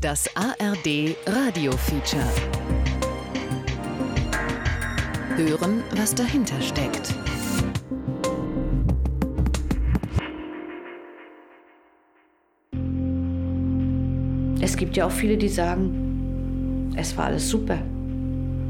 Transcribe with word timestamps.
Das 0.00 0.34
ARD 0.34 1.14
Radio 1.26 1.72
Feature. 1.72 2.24
Hören, 5.36 5.82
was 5.94 6.14
dahinter 6.14 6.58
steckt. 6.62 7.14
Es 14.62 14.74
gibt 14.74 14.96
ja 14.96 15.04
auch 15.04 15.10
viele, 15.10 15.36
die 15.36 15.50
sagen, 15.50 16.94
es 16.96 17.14
war 17.18 17.26
alles 17.26 17.50
super. 17.50 17.76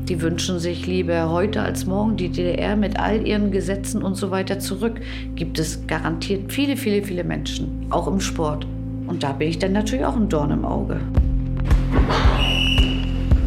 Die 0.08 0.20
wünschen 0.20 0.58
sich 0.58 0.88
lieber 0.88 1.30
heute 1.30 1.62
als 1.62 1.86
morgen 1.86 2.16
die 2.16 2.30
DDR 2.30 2.74
mit 2.74 2.98
all 2.98 3.24
ihren 3.24 3.52
Gesetzen 3.52 4.02
und 4.02 4.16
so 4.16 4.32
weiter 4.32 4.58
zurück. 4.58 5.00
Gibt 5.36 5.60
es 5.60 5.86
garantiert 5.86 6.52
viele, 6.52 6.76
viele, 6.76 7.04
viele 7.04 7.22
Menschen, 7.22 7.86
auch 7.90 8.08
im 8.08 8.18
Sport. 8.18 8.66
Und 9.10 9.24
da 9.24 9.32
bin 9.32 9.48
ich 9.48 9.58
dann 9.58 9.72
natürlich 9.72 10.04
auch 10.04 10.14
ein 10.14 10.28
Dorn 10.28 10.52
im 10.52 10.64
Auge. 10.64 11.00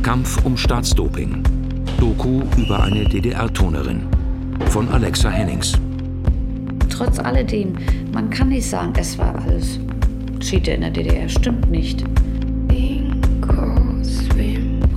Kampf 0.01 0.45
um 0.45 0.57
Staatsdoping. 0.57 1.41
Doku 1.97 2.41
über 2.57 2.83
eine 2.83 3.05
DDR-Turnerin 3.05 4.01
von 4.65 4.89
Alexa 4.89 5.29
Hennings. 5.29 5.79
Trotz 6.89 7.17
alledem, 7.17 7.75
man 8.13 8.29
kann 8.29 8.49
nicht 8.49 8.69
sagen, 8.69 8.91
es 8.97 9.17
war 9.17 9.35
alles 9.41 9.79
Cheater 10.41 10.75
in 10.75 10.81
der 10.81 10.91
DDR. 10.91 11.29
Stimmt 11.29 11.71
nicht. 11.71 12.03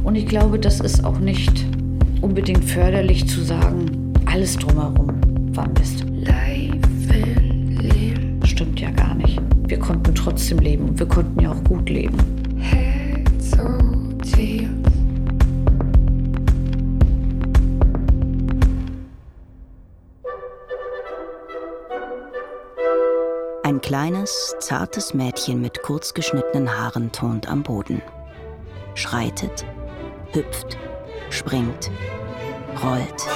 Und 0.03 0.15
ich 0.15 0.27
glaube, 0.27 0.59
das 0.59 0.81
ist 0.81 1.05
auch 1.05 1.19
nicht 1.21 1.65
unbedingt 2.23 2.65
förderlich 2.65 3.29
zu 3.29 3.41
sagen, 3.43 4.13
alles 4.25 4.57
drumherum 4.57 5.13
war 5.55 5.69
Mist. 5.79 6.06
Wir 9.67 9.79
konnten 9.81 10.15
trotzdem 10.15 10.59
leben 10.59 10.91
und 10.91 10.99
wir 10.99 11.09
konnten 11.09 11.41
ja 11.41 11.51
auch 11.51 11.65
gut 11.65 11.89
leben. 11.91 12.17
Ein 23.65 23.81
kleines, 23.81 24.55
zartes 24.61 25.13
Mädchen 25.15 25.61
mit 25.61 25.83
kurz 25.83 26.15
geschnittenen 26.15 26.79
Haaren 26.79 27.11
turnt 27.11 27.49
am 27.49 27.65
Boden. 27.65 28.01
Schreitet, 28.95 29.67
hüpft, 30.33 30.79
springt, 31.31 31.91
rollt, 32.83 33.27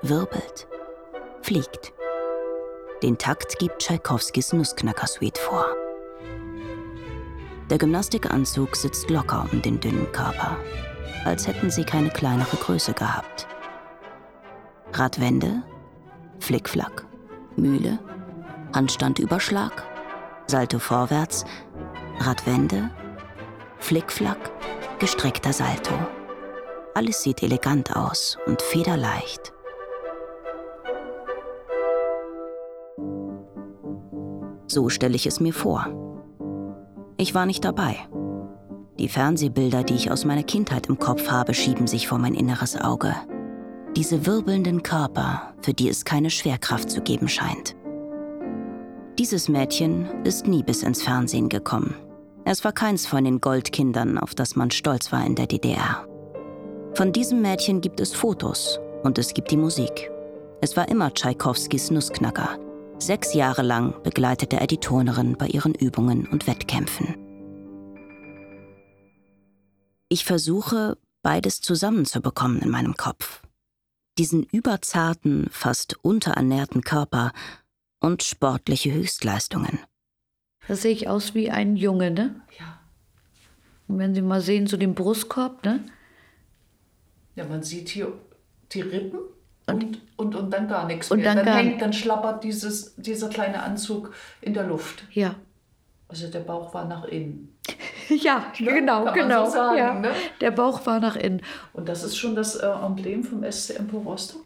wirbelt, 0.00 0.66
fliegt. 1.42 1.92
Den 3.04 3.18
Takt 3.18 3.58
gibt 3.58 3.80
Tschaikowskis 3.80 4.54
Nussknacker-Suite 4.54 5.36
vor. 5.36 5.66
Der 7.68 7.76
Gymnastikanzug 7.76 8.74
sitzt 8.74 9.10
locker 9.10 9.46
um 9.52 9.60
den 9.60 9.78
dünnen 9.78 10.10
Körper, 10.12 10.56
als 11.26 11.46
hätten 11.46 11.70
sie 11.70 11.84
keine 11.84 12.08
kleinere 12.08 12.56
Größe 12.56 12.94
gehabt. 12.94 13.46
Radwende, 14.94 15.62
Flickflack, 16.38 17.04
Mühle, 17.56 17.98
Handstandüberschlag, 18.74 19.84
Salto 20.46 20.78
vorwärts, 20.78 21.44
Radwende, 22.20 22.88
Flickflack, 23.80 24.50
gestreckter 24.98 25.52
Salto. 25.52 25.92
Alles 26.94 27.22
sieht 27.22 27.42
elegant 27.42 27.94
aus 27.94 28.38
und 28.46 28.62
federleicht. 28.62 29.53
So 34.66 34.88
stelle 34.88 35.16
ich 35.16 35.26
es 35.26 35.40
mir 35.40 35.52
vor. 35.52 35.86
Ich 37.16 37.34
war 37.34 37.46
nicht 37.46 37.64
dabei. 37.64 37.96
Die 38.98 39.08
Fernsehbilder, 39.08 39.82
die 39.82 39.94
ich 39.94 40.10
aus 40.10 40.24
meiner 40.24 40.42
Kindheit 40.42 40.86
im 40.86 40.98
Kopf 40.98 41.28
habe, 41.28 41.54
schieben 41.54 41.86
sich 41.86 42.06
vor 42.06 42.18
mein 42.18 42.34
inneres 42.34 42.80
Auge. 42.80 43.14
Diese 43.96 44.26
wirbelnden 44.26 44.82
Körper, 44.82 45.54
für 45.62 45.74
die 45.74 45.88
es 45.88 46.04
keine 46.04 46.30
Schwerkraft 46.30 46.90
zu 46.90 47.00
geben 47.00 47.28
scheint. 47.28 47.76
Dieses 49.18 49.48
Mädchen 49.48 50.06
ist 50.24 50.46
nie 50.46 50.62
bis 50.62 50.82
ins 50.82 51.02
Fernsehen 51.02 51.48
gekommen. 51.48 51.94
Es 52.44 52.64
war 52.64 52.72
keins 52.72 53.06
von 53.06 53.24
den 53.24 53.40
Goldkindern, 53.40 54.18
auf 54.18 54.34
das 54.34 54.56
man 54.56 54.70
stolz 54.70 55.12
war 55.12 55.24
in 55.24 55.34
der 55.34 55.46
DDR. 55.46 56.06
Von 56.94 57.12
diesem 57.12 57.40
Mädchen 57.40 57.80
gibt 57.80 58.00
es 58.00 58.12
Fotos 58.12 58.80
und 59.02 59.18
es 59.18 59.32
gibt 59.32 59.50
die 59.50 59.56
Musik. 59.56 60.10
Es 60.60 60.76
war 60.76 60.88
immer 60.88 61.12
Tschaikowskis 61.12 61.90
Nussknacker. 61.90 62.58
Sechs 63.04 63.34
Jahre 63.34 63.60
lang 63.60 64.02
begleitete 64.02 64.58
er 64.58 64.66
die 64.66 64.78
Turnerin 64.78 65.36
bei 65.36 65.46
ihren 65.46 65.74
Übungen 65.74 66.26
und 66.26 66.46
Wettkämpfen. 66.46 67.14
Ich 70.08 70.24
versuche, 70.24 70.96
beides 71.20 71.60
zusammenzubekommen 71.60 72.62
in 72.62 72.70
meinem 72.70 72.94
Kopf. 72.96 73.42
Diesen 74.16 74.44
überzarten, 74.44 75.48
fast 75.50 76.02
unterernährten 76.02 76.80
Körper 76.80 77.32
und 78.00 78.22
sportliche 78.22 78.94
Höchstleistungen. 78.94 79.80
Da 80.66 80.74
sehe 80.74 80.92
ich 80.92 81.06
aus 81.06 81.34
wie 81.34 81.50
ein 81.50 81.76
Junge, 81.76 82.10
ne? 82.10 82.40
Ja. 82.58 82.80
Und 83.86 83.98
wenn 83.98 84.14
Sie 84.14 84.22
mal 84.22 84.40
sehen, 84.40 84.66
so 84.66 84.78
den 84.78 84.94
Brustkorb, 84.94 85.62
ne? 85.62 85.84
Ja, 87.36 87.44
man 87.44 87.62
sieht 87.62 87.90
hier 87.90 88.18
die 88.72 88.80
Rippen 88.80 89.20
und, 89.66 90.00
und, 90.16 90.34
und 90.34 90.50
dann 90.50 90.68
gar 90.68 90.86
nichts 90.86 91.10
Und 91.10 91.20
mehr. 91.20 91.34
dann 91.34 91.44
Dann, 91.44 91.56
hängt, 91.56 91.80
dann 91.80 91.92
schlappert 91.92 92.44
dieses, 92.44 92.94
dieser 92.96 93.28
kleine 93.28 93.62
Anzug 93.62 94.12
in 94.40 94.54
der 94.54 94.64
Luft. 94.64 95.04
Ja. 95.12 95.34
Also 96.08 96.28
der 96.28 96.40
Bauch 96.40 96.74
war 96.74 96.84
nach 96.84 97.04
innen. 97.04 97.50
Ja, 98.10 98.52
genau, 98.58 99.04
Kann 99.06 99.14
man 99.16 99.28
genau. 99.28 99.44
so 99.46 99.52
sagen, 99.52 99.78
ja. 99.78 99.94
ne? 99.94 100.10
Der 100.42 100.50
Bauch 100.50 100.84
war 100.84 101.00
nach 101.00 101.16
innen. 101.16 101.40
Und 101.72 101.88
das 101.88 102.04
ist 102.04 102.18
schon 102.18 102.34
das 102.36 102.54
äh, 102.54 102.66
Emblem 102.66 103.24
vom 103.24 103.50
SC 103.50 103.78
Empo 103.78 103.96
Rostock. 103.96 104.44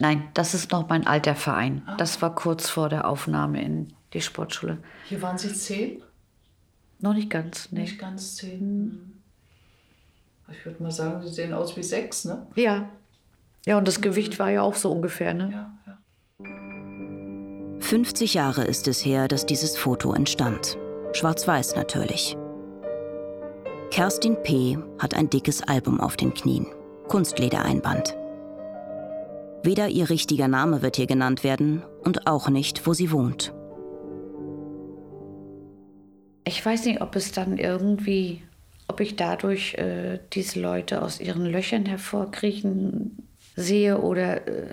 Nein, 0.00 0.28
das 0.34 0.54
ist 0.54 0.72
noch 0.72 0.88
mein 0.88 1.06
alter 1.06 1.36
Verein. 1.36 1.88
Das 1.98 2.20
war 2.20 2.34
kurz 2.34 2.68
vor 2.68 2.88
der 2.88 3.06
Aufnahme 3.08 3.62
in 3.62 3.92
die 4.12 4.20
Sportschule. 4.20 4.78
Hier 5.04 5.22
waren 5.22 5.38
Sie 5.38 5.52
zehn? 5.54 6.02
Noch 6.98 7.14
nicht 7.14 7.30
ganz, 7.30 7.70
nee. 7.70 7.82
Nicht 7.82 7.98
ganz 8.00 8.34
zehn. 8.34 8.58
Hm. 8.60 9.12
Ich 10.50 10.66
würde 10.66 10.82
mal 10.82 10.90
sagen, 10.90 11.22
Sie 11.22 11.32
sehen 11.32 11.54
aus 11.54 11.76
wie 11.76 11.82
sechs, 11.84 12.24
ne? 12.24 12.44
Ja. 12.56 12.88
Ja, 13.66 13.76
und 13.78 13.88
das 13.88 14.00
Gewicht 14.00 14.38
war 14.38 14.50
ja 14.50 14.62
auch 14.62 14.76
so 14.76 14.92
ungefähr, 14.92 15.34
ne? 15.34 15.50
Ja, 15.52 15.78
ja. 15.86 15.98
50 17.80 18.34
Jahre 18.34 18.64
ist 18.64 18.86
es 18.86 19.04
her, 19.04 19.26
dass 19.26 19.44
dieses 19.44 19.76
Foto 19.76 20.12
entstand. 20.12 20.78
Schwarz-Weiß 21.12 21.74
natürlich. 21.74 22.36
Kerstin 23.90 24.36
P. 24.42 24.78
hat 24.98 25.14
ein 25.14 25.28
dickes 25.30 25.62
Album 25.62 26.00
auf 26.00 26.16
den 26.16 26.32
Knien. 26.32 26.66
Kunstledereinband. 27.08 28.16
Weder 29.62 29.88
ihr 29.88 30.10
richtiger 30.10 30.48
Name 30.48 30.82
wird 30.82 30.96
hier 30.96 31.06
genannt 31.06 31.42
werden 31.42 31.82
und 32.04 32.28
auch 32.28 32.48
nicht, 32.48 32.86
wo 32.86 32.92
sie 32.92 33.10
wohnt. 33.10 33.52
Ich 36.44 36.64
weiß 36.64 36.84
nicht, 36.84 37.00
ob 37.00 37.16
es 37.16 37.32
dann 37.32 37.58
irgendwie, 37.58 38.42
ob 38.86 39.00
ich 39.00 39.16
dadurch 39.16 39.74
äh, 39.74 40.20
diese 40.32 40.60
Leute 40.60 41.02
aus 41.02 41.20
ihren 41.20 41.46
Löchern 41.46 41.84
hervorkriechen 41.86 43.25
sehe 43.56 43.98
oder. 44.00 44.46
Äh, 44.46 44.72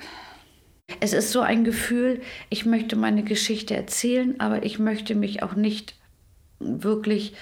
es 1.00 1.14
ist 1.14 1.32
so 1.32 1.40
ein 1.40 1.64
Gefühl, 1.64 2.22
ich 2.50 2.66
möchte 2.66 2.96
meine 2.96 3.24
Geschichte 3.24 3.76
erzählen, 3.76 4.40
aber 4.40 4.64
ich 4.64 4.80
möchte 4.80 5.16
mich 5.16 5.42
auch 5.42 5.56
nicht 5.56 5.96
wirklich 6.60 7.34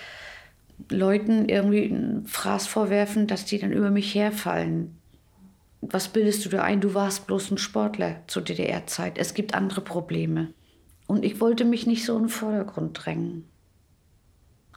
Leuten 0.90 1.50
irgendwie 1.50 1.84
einen 1.84 2.26
Fraß 2.28 2.68
vorwerfen, 2.68 3.28
dass 3.28 3.46
die 3.46 3.60
dann 3.60 3.72
über 3.72 3.90
mich 3.92 4.16
herfallen. 4.16 4.98
Was 5.82 6.08
bildest 6.08 6.46
du 6.46 6.50
da 6.50 6.62
ein? 6.62 6.82
Du 6.82 6.94
warst 6.94 7.28
bloß 7.28 7.52
ein 7.52 7.58
Sportler 7.58 8.22
zur 8.28 8.44
DDR-Zeit. 8.44 9.18
Es 9.18 9.34
gibt 9.34 9.56
andere 9.56 9.82
Probleme. 9.82 10.54
Und 11.08 11.26
ich 11.26 11.42
wollte 11.42 11.66
mich 11.66 11.88
nicht 11.88 12.06
so 12.06 12.16
in 12.16 12.24
den 12.24 12.30
Vordergrund 12.30 13.04
drängen. 13.04 13.46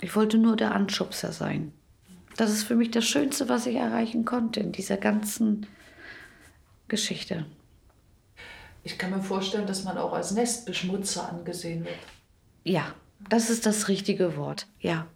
Ich 0.01 0.17
wollte 0.17 0.39
nur 0.39 0.57
der 0.57 0.75
Anschubser 0.75 1.33
sein. 1.33 1.73
Das 2.37 2.51
ist 2.51 2.65
für 2.65 2.75
mich 2.75 2.91
das 2.91 3.05
Schönste, 3.05 3.49
was 3.49 3.67
ich 3.67 3.77
erreichen 3.77 4.25
konnte 4.25 4.61
in 4.61 4.73
dieser 4.73 4.97
ganzen 4.97 5.67
Geschichte. 6.89 7.47
Ich 8.83 8.99
kann 8.99 9.11
mir 9.11 9.23
vorstellen, 9.23 9.67
dass 9.67 9.85
man 9.85 9.97
auch 9.97 10.13
als 10.13 10.33
Nestbeschmutzer 10.33 11.29
angesehen 11.29 11.85
wird. 11.85 11.99
Ja, 12.65 12.95
das 13.29 13.51
ist 13.51 13.67
das 13.67 13.89
richtige 13.89 14.37
Wort. 14.37 14.67
Ja. 14.81 15.07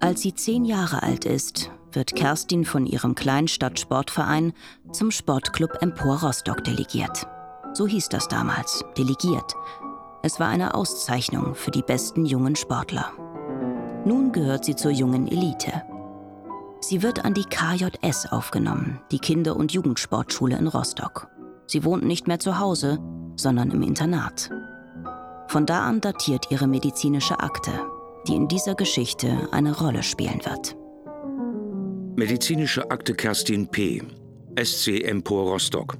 Als 0.00 0.22
sie 0.22 0.34
zehn 0.34 0.64
Jahre 0.64 1.02
alt 1.02 1.24
ist, 1.24 1.70
wird 1.92 2.14
Kerstin 2.14 2.64
von 2.64 2.86
ihrem 2.86 3.14
Kleinstadt-Sportverein 3.14 4.52
zum 4.92 5.10
Sportclub 5.10 5.78
Empor 5.80 6.22
Rostock 6.22 6.62
delegiert. 6.62 7.26
So 7.72 7.86
hieß 7.86 8.10
das 8.10 8.28
damals, 8.28 8.84
delegiert. 8.96 9.54
Es 10.22 10.38
war 10.38 10.48
eine 10.48 10.74
Auszeichnung 10.74 11.54
für 11.54 11.70
die 11.70 11.82
besten 11.82 12.26
jungen 12.26 12.56
Sportler. 12.56 13.12
Nun 14.04 14.32
gehört 14.32 14.64
sie 14.64 14.76
zur 14.76 14.90
jungen 14.90 15.26
Elite. 15.26 15.82
Sie 16.88 17.02
wird 17.02 17.24
an 17.24 17.34
die 17.34 17.42
KJS 17.42 18.26
aufgenommen, 18.30 19.00
die 19.10 19.18
Kinder- 19.18 19.56
und 19.56 19.72
Jugendsportschule 19.72 20.56
in 20.56 20.68
Rostock. 20.68 21.26
Sie 21.66 21.82
wohnt 21.82 22.04
nicht 22.04 22.28
mehr 22.28 22.38
zu 22.38 22.60
Hause, 22.60 23.00
sondern 23.34 23.72
im 23.72 23.82
Internat. 23.82 24.50
Von 25.48 25.66
da 25.66 25.80
an 25.80 26.00
datiert 26.00 26.52
ihre 26.52 26.68
medizinische 26.68 27.40
Akte, 27.40 27.72
die 28.28 28.36
in 28.36 28.46
dieser 28.46 28.76
Geschichte 28.76 29.48
eine 29.50 29.76
Rolle 29.76 30.04
spielen 30.04 30.40
wird. 30.44 30.76
Medizinische 32.16 32.88
Akte 32.88 33.14
Kerstin 33.14 33.66
P. 33.66 34.04
SC 34.56 35.02
Empor 35.02 35.50
Rostock. 35.50 35.98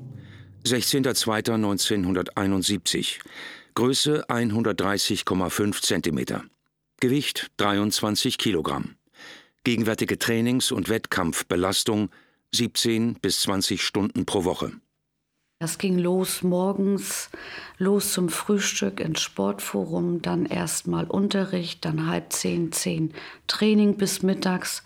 16.02.1971. 0.64 3.18
Größe 3.74 4.24
130,5 4.28 5.82
cm. 5.82 6.42
Gewicht 7.00 7.50
23 7.56 8.38
Kilogramm. 8.38 8.95
Gegenwärtige 9.66 10.16
Trainings- 10.16 10.70
und 10.70 10.88
Wettkampfbelastung 10.88 12.10
17 12.54 13.14
bis 13.14 13.40
20 13.40 13.82
Stunden 13.82 14.24
pro 14.24 14.44
Woche. 14.44 14.70
Das 15.58 15.78
ging 15.78 15.98
los 15.98 16.44
morgens, 16.44 17.30
los 17.76 18.12
zum 18.12 18.28
Frühstück 18.28 19.00
ins 19.00 19.20
Sportforum, 19.22 20.22
dann 20.22 20.46
erstmal 20.46 21.06
Unterricht, 21.06 21.84
dann 21.84 22.06
halb 22.06 22.32
zehn, 22.32 22.70
zehn 22.70 23.12
Training 23.48 23.96
bis 23.96 24.22
mittags, 24.22 24.84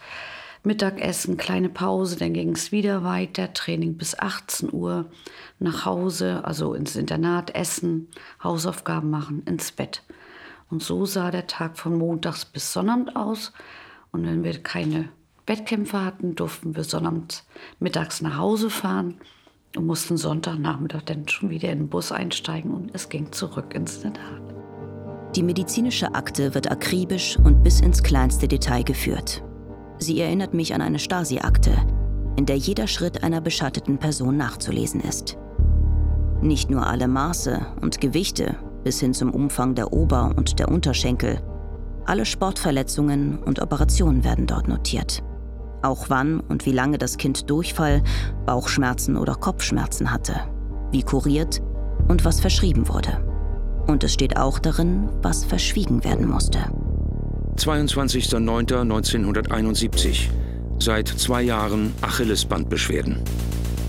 Mittagessen, 0.63 1.37
kleine 1.37 1.69
Pause, 1.69 2.17
dann 2.17 2.33
ging 2.33 2.53
es 2.53 2.73
wieder 2.73 3.05
weiter, 3.05 3.53
Training 3.53 3.99
bis 3.99 4.19
18 4.19 4.73
Uhr, 4.73 5.11
nach 5.59 5.85
Hause, 5.85 6.43
also 6.47 6.73
ins 6.73 6.97
Internat, 6.97 7.55
essen, 7.55 8.09
Hausaufgaben 8.43 9.11
machen, 9.11 9.43
ins 9.45 9.73
Bett. 9.73 10.05
Und 10.71 10.83
so 10.83 11.05
sah 11.05 11.31
der 11.31 11.47
Tag 11.47 11.77
von 11.77 11.99
montags 11.99 12.47
bis 12.47 12.73
Sonnabend 12.73 13.15
aus. 13.15 13.53
Und 14.13 14.27
wenn 14.27 14.45
wir 14.45 14.63
keine 14.63 15.09
Wettkämpfe 15.47 16.05
hatten, 16.05 16.35
durften 16.35 16.77
wir 16.77 16.85
Sonnabend 16.85 17.45
mittags 17.79 18.21
nach 18.21 18.37
Hause 18.37 18.71
fahren 18.71 19.17
und 19.77 19.87
mussten 19.87 20.17
Sonntagnachmittag 20.17 21.03
dann 21.03 21.29
schon 21.29 21.51
wieder 21.51 21.71
in 21.71 21.81
den 21.81 21.89
Bus 21.89 22.13
einsteigen 22.13 22.73
und 22.73 22.95
es 22.95 23.09
ging 23.09 23.33
zurück 23.33 23.75
ins 23.75 23.97
Internat. 23.99 24.43
Die 25.37 25.45
medizinische 25.45 26.15
Akte 26.15 26.55
wird 26.55 26.71
akribisch 26.71 27.39
und 27.39 27.63
bis 27.63 27.81
ins 27.81 28.03
kleinste 28.03 28.49
Detail 28.49 28.83
geführt. 28.83 29.45
Sie 29.99 30.21
erinnert 30.21 30.55
mich 30.55 30.75
an 30.75 30.81
eine 30.81 30.99
Stasi-Akte, 30.99 31.77
in 32.37 32.47
der 32.47 32.57
jeder 32.57 32.89
Schritt 32.89 33.23
einer 33.23 33.41
beschatteten 33.41 33.99
Person 33.99 34.37
nachzulesen 34.37 35.01
ist. 35.01 35.37
Nicht 36.43 36.71
nur 36.71 36.87
alle 36.87 37.07
Maße 37.07 37.75
und 37.81 38.01
Gewichte 38.01 38.57
bis 38.83 38.99
hin 38.99 39.15
zum 39.15 39.33
Umfang 39.33 39.75
der 39.75 39.93
Ober- 39.93 40.33
und 40.37 40.59
der 40.59 40.69
Unterschenkel, 40.69 41.41
alle 42.07 42.25
Sportverletzungen 42.25 43.39
und 43.39 43.61
Operationen 43.61 44.25
werden 44.25 44.47
dort 44.47 44.69
notiert. 44.69 45.23
Auch 45.83 46.07
wann 46.09 46.41
und 46.41 46.67
wie 46.67 46.73
lange 46.73 46.99
das 46.99 47.17
Kind 47.17 47.49
Durchfall, 47.49 48.03
Bauchschmerzen 48.47 49.17
oder 49.17 49.35
Kopfschmerzen 49.35 50.13
hatte, 50.13 50.35
wie 50.91 51.03
kuriert 51.03 51.63
und 52.09 52.25
was 52.25 52.41
verschrieben 52.41 52.89
wurde. 52.89 53.25
Und 53.87 54.05
es 54.05 54.13
steht 54.13 54.37
auch 54.37 54.59
darin, 54.59 55.09
was 55.23 55.45
verschwiegen 55.45 56.05
werden 56.05 56.29
musste. 56.29 56.59
22.09.1971. 57.57 60.29
Seit 60.79 61.09
zwei 61.09 61.43
Jahren 61.43 61.95
Achillesbandbeschwerden. 62.01 63.19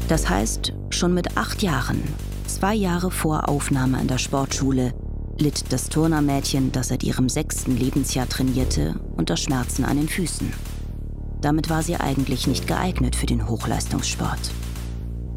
Das 0.10 0.30
heißt, 0.30 0.74
schon 0.90 1.14
mit 1.14 1.38
acht 1.38 1.62
Jahren, 1.62 2.04
zwei 2.48 2.76
Jahre 2.76 3.12
vor 3.12 3.48
Aufnahme 3.48 3.98
an 3.98 4.08
der 4.08 4.18
Sportschule, 4.18 4.94
litt 5.42 5.74
das 5.74 5.90
Turnermädchen, 5.90 6.72
das 6.72 6.90
seit 6.90 7.04
ihrem 7.04 7.28
sechsten 7.28 7.76
Lebensjahr 7.76 8.30
trainierte, 8.30 9.00
unter 9.18 9.36
Schmerzen 9.36 9.84
an 9.84 9.98
den 9.98 10.08
Füßen. 10.08 10.54
Damit 11.42 11.70
war 11.70 11.82
sie 11.82 11.96
eigentlich 11.96 12.46
nicht 12.48 12.68
geeignet 12.68 13.16
für 13.16 13.26
den 13.26 13.50
Hochleistungssport. 13.50 14.52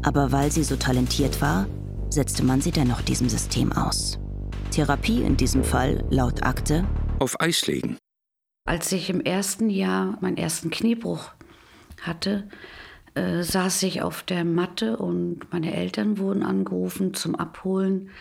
Aber 0.03 0.31
weil 0.31 0.51
sie 0.51 0.63
so 0.63 0.75
talentiert 0.75 1.41
war, 1.41 1.67
setzte 2.09 2.43
man 2.43 2.61
sie 2.61 2.71
dennoch 2.71 3.01
diesem 3.01 3.27
System 3.27 3.71
aus. 3.71 4.19
Therapie 4.69 5.23
in 5.23 5.35
diesem 5.35 5.63
Fall, 5.63 6.05
laut 6.11 6.43
Akte, 6.43 6.87
auf 7.19 7.39
Eis 7.41 7.65
legen. 7.65 7.97
Als 8.67 8.91
ich 8.91 9.09
im 9.09 9.21
ersten 9.21 9.69
Jahr 9.69 10.17
meinen 10.21 10.37
ersten 10.37 10.69
Kniebruch 10.69 11.31
hatte, 12.01 12.47
äh, 13.15 13.41
saß 13.41 13.81
ich 13.83 14.03
auf 14.03 14.21
der 14.23 14.45
Matte 14.45 14.97
und 14.97 15.51
meine 15.51 15.73
Eltern 15.73 16.19
wurden 16.19 16.43
angerufen 16.43 17.15
zum 17.15 17.35
Abholen. 17.35 18.11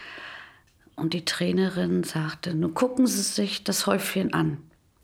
Und 0.97 1.13
die 1.13 1.25
Trainerin 1.25 2.05
sagte, 2.05 2.55
nun 2.55 2.75
gucken 2.75 3.07
Sie 3.07 3.23
sich 3.23 3.65
das 3.65 3.87
Häufchen 3.87 4.33
an. 4.33 4.59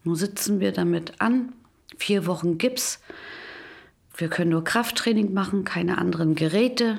Nun 0.04 0.14
sitzen 0.14 0.60
wir 0.60 0.72
damit 0.72 1.20
an, 1.20 1.52
vier 1.98 2.26
Wochen 2.26 2.58
Gips. 2.58 3.00
Wir 4.16 4.28
können 4.28 4.50
nur 4.50 4.64
Krafttraining 4.64 5.32
machen, 5.32 5.64
keine 5.64 5.98
anderen 5.98 6.34
Geräte. 6.34 6.98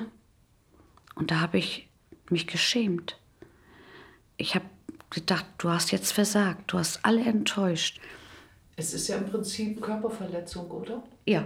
Und 1.14 1.30
da 1.30 1.40
habe 1.40 1.58
ich 1.58 1.88
mich 2.30 2.46
geschämt. 2.46 3.18
Ich 4.36 4.54
habe 4.54 4.64
gedacht, 5.10 5.46
du 5.58 5.70
hast 5.70 5.92
jetzt 5.92 6.12
versagt, 6.12 6.72
du 6.72 6.78
hast 6.78 7.04
alle 7.04 7.22
enttäuscht. 7.22 8.00
Es 8.76 8.94
ist 8.94 9.08
ja 9.08 9.16
im 9.16 9.26
Prinzip 9.26 9.80
Körperverletzung, 9.80 10.70
oder? 10.70 11.02
Ja. 11.26 11.44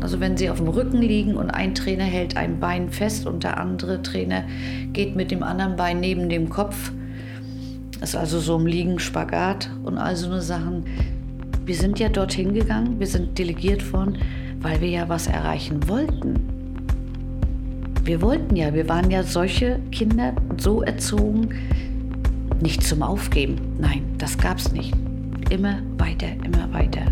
Also 0.00 0.20
wenn 0.20 0.36
sie 0.36 0.48
auf 0.50 0.58
dem 0.58 0.68
Rücken 0.68 1.02
liegen 1.02 1.36
und 1.36 1.50
ein 1.50 1.74
Trainer 1.74 2.04
hält 2.04 2.36
ein 2.36 2.60
Bein 2.60 2.90
fest 2.90 3.26
und 3.26 3.42
der 3.42 3.58
andere 3.58 4.02
Trainer 4.02 4.44
geht 4.92 5.16
mit 5.16 5.30
dem 5.30 5.42
anderen 5.42 5.76
Bein 5.76 6.00
neben 6.00 6.28
dem 6.28 6.48
Kopf, 6.48 6.92
das 8.00 8.10
ist 8.10 8.16
also 8.16 8.38
so 8.38 8.56
im 8.56 8.66
Liegen 8.66 9.00
Spagat 9.00 9.70
und 9.82 9.98
all 9.98 10.14
so 10.14 10.26
eine 10.26 10.40
Sachen. 10.40 10.84
Wir 11.64 11.74
sind 11.74 11.98
ja 11.98 12.08
dorthin 12.08 12.54
gegangen, 12.54 13.00
wir 13.00 13.08
sind 13.08 13.36
delegiert 13.38 13.92
worden, 13.92 14.18
weil 14.60 14.80
wir 14.80 14.88
ja 14.88 15.08
was 15.08 15.26
erreichen 15.26 15.88
wollten. 15.88 16.34
Wir 18.04 18.22
wollten 18.22 18.56
ja, 18.56 18.72
wir 18.72 18.88
waren 18.88 19.10
ja 19.10 19.22
solche 19.22 19.80
Kinder 19.90 20.32
so 20.56 20.82
erzogen, 20.82 21.50
nicht 22.62 22.82
zum 22.82 23.02
Aufgeben. 23.02 23.56
Nein, 23.78 24.02
das 24.16 24.38
gab's 24.38 24.72
nicht. 24.72 24.94
Immer 25.50 25.78
weiter, 25.98 26.28
immer 26.44 26.72
weiter. 26.72 27.02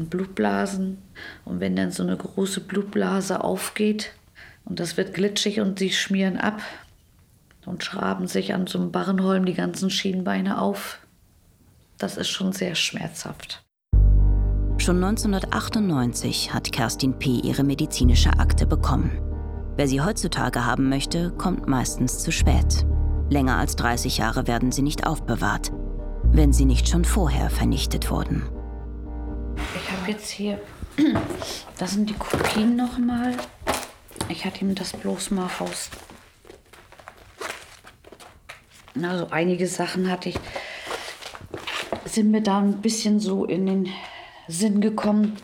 Hatten 0.00 0.08
Blutblasen 0.08 0.98
und 1.44 1.60
wenn 1.60 1.76
dann 1.76 1.90
so 1.90 2.02
eine 2.02 2.16
große 2.16 2.60
Blutblase 2.60 3.44
aufgeht 3.44 4.12
und 4.64 4.80
das 4.80 4.96
wird 4.96 5.14
glitschig 5.14 5.60
und 5.60 5.78
sie 5.78 5.90
schmieren 5.90 6.38
ab 6.38 6.60
und 7.66 7.84
schraben 7.84 8.26
sich 8.26 8.54
an 8.54 8.66
so 8.66 8.78
einem 8.78 8.92
Barrenholm 8.92 9.44
die 9.44 9.54
ganzen 9.54 9.90
Schienbeine 9.90 10.60
auf, 10.60 10.98
das 11.98 12.16
ist 12.16 12.28
schon 12.28 12.52
sehr 12.52 12.74
schmerzhaft. 12.74 13.62
Schon 14.78 14.96
1998 15.04 16.54
hat 16.54 16.72
Kerstin 16.72 17.18
P. 17.18 17.40
ihre 17.40 17.64
medizinische 17.64 18.30
Akte 18.38 18.66
bekommen. 18.66 19.10
Wer 19.76 19.86
sie 19.86 20.00
heutzutage 20.00 20.64
haben 20.64 20.88
möchte, 20.88 21.32
kommt 21.32 21.68
meistens 21.68 22.20
zu 22.20 22.32
spät. 22.32 22.86
Länger 23.28 23.56
als 23.58 23.76
30 23.76 24.16
Jahre 24.18 24.46
werden 24.46 24.72
sie 24.72 24.82
nicht 24.82 25.06
aufbewahrt, 25.06 25.70
wenn 26.32 26.54
sie 26.54 26.64
nicht 26.64 26.88
schon 26.88 27.04
vorher 27.04 27.50
vernichtet 27.50 28.10
wurden. 28.10 28.42
Ich 29.74 29.89
jetzt 30.10 30.30
hier, 30.30 30.60
das 31.78 31.92
sind 31.92 32.10
die 32.10 32.14
Kopien 32.14 32.76
nochmal. 32.76 33.34
Ich 34.28 34.44
hatte 34.44 34.62
ihm 34.62 34.74
das 34.74 34.92
bloß 34.92 35.30
mal 35.30 35.48
raus. 35.60 35.88
Also 39.00 39.28
einige 39.30 39.66
Sachen 39.66 40.10
hatte 40.10 40.30
ich, 40.30 40.36
sind 42.04 42.32
mir 42.32 42.42
da 42.42 42.58
ein 42.58 42.80
bisschen 42.80 43.20
so 43.20 43.44
in 43.44 43.66
den 43.66 43.88
Sinn 44.48 44.80
gekommen. 44.80 45.36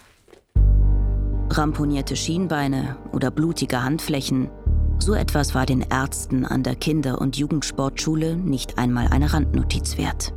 Ramponierte 1.51 2.17
Schienbeine 2.17 2.97
oder 3.13 3.31
blutige 3.31 3.83
Handflächen, 3.83 4.51
so 4.99 5.15
etwas 5.15 5.55
war 5.55 5.65
den 5.65 5.83
Ärzten 5.83 6.45
an 6.45 6.65
der 6.65 6.75
Kinder- 6.75 7.21
und 7.21 7.37
Jugendsportschule 7.37 8.37
nicht 8.37 8.79
einmal 8.79 9.07
eine 9.09 9.33
Randnotiz 9.33 9.97
wert. 9.97 10.35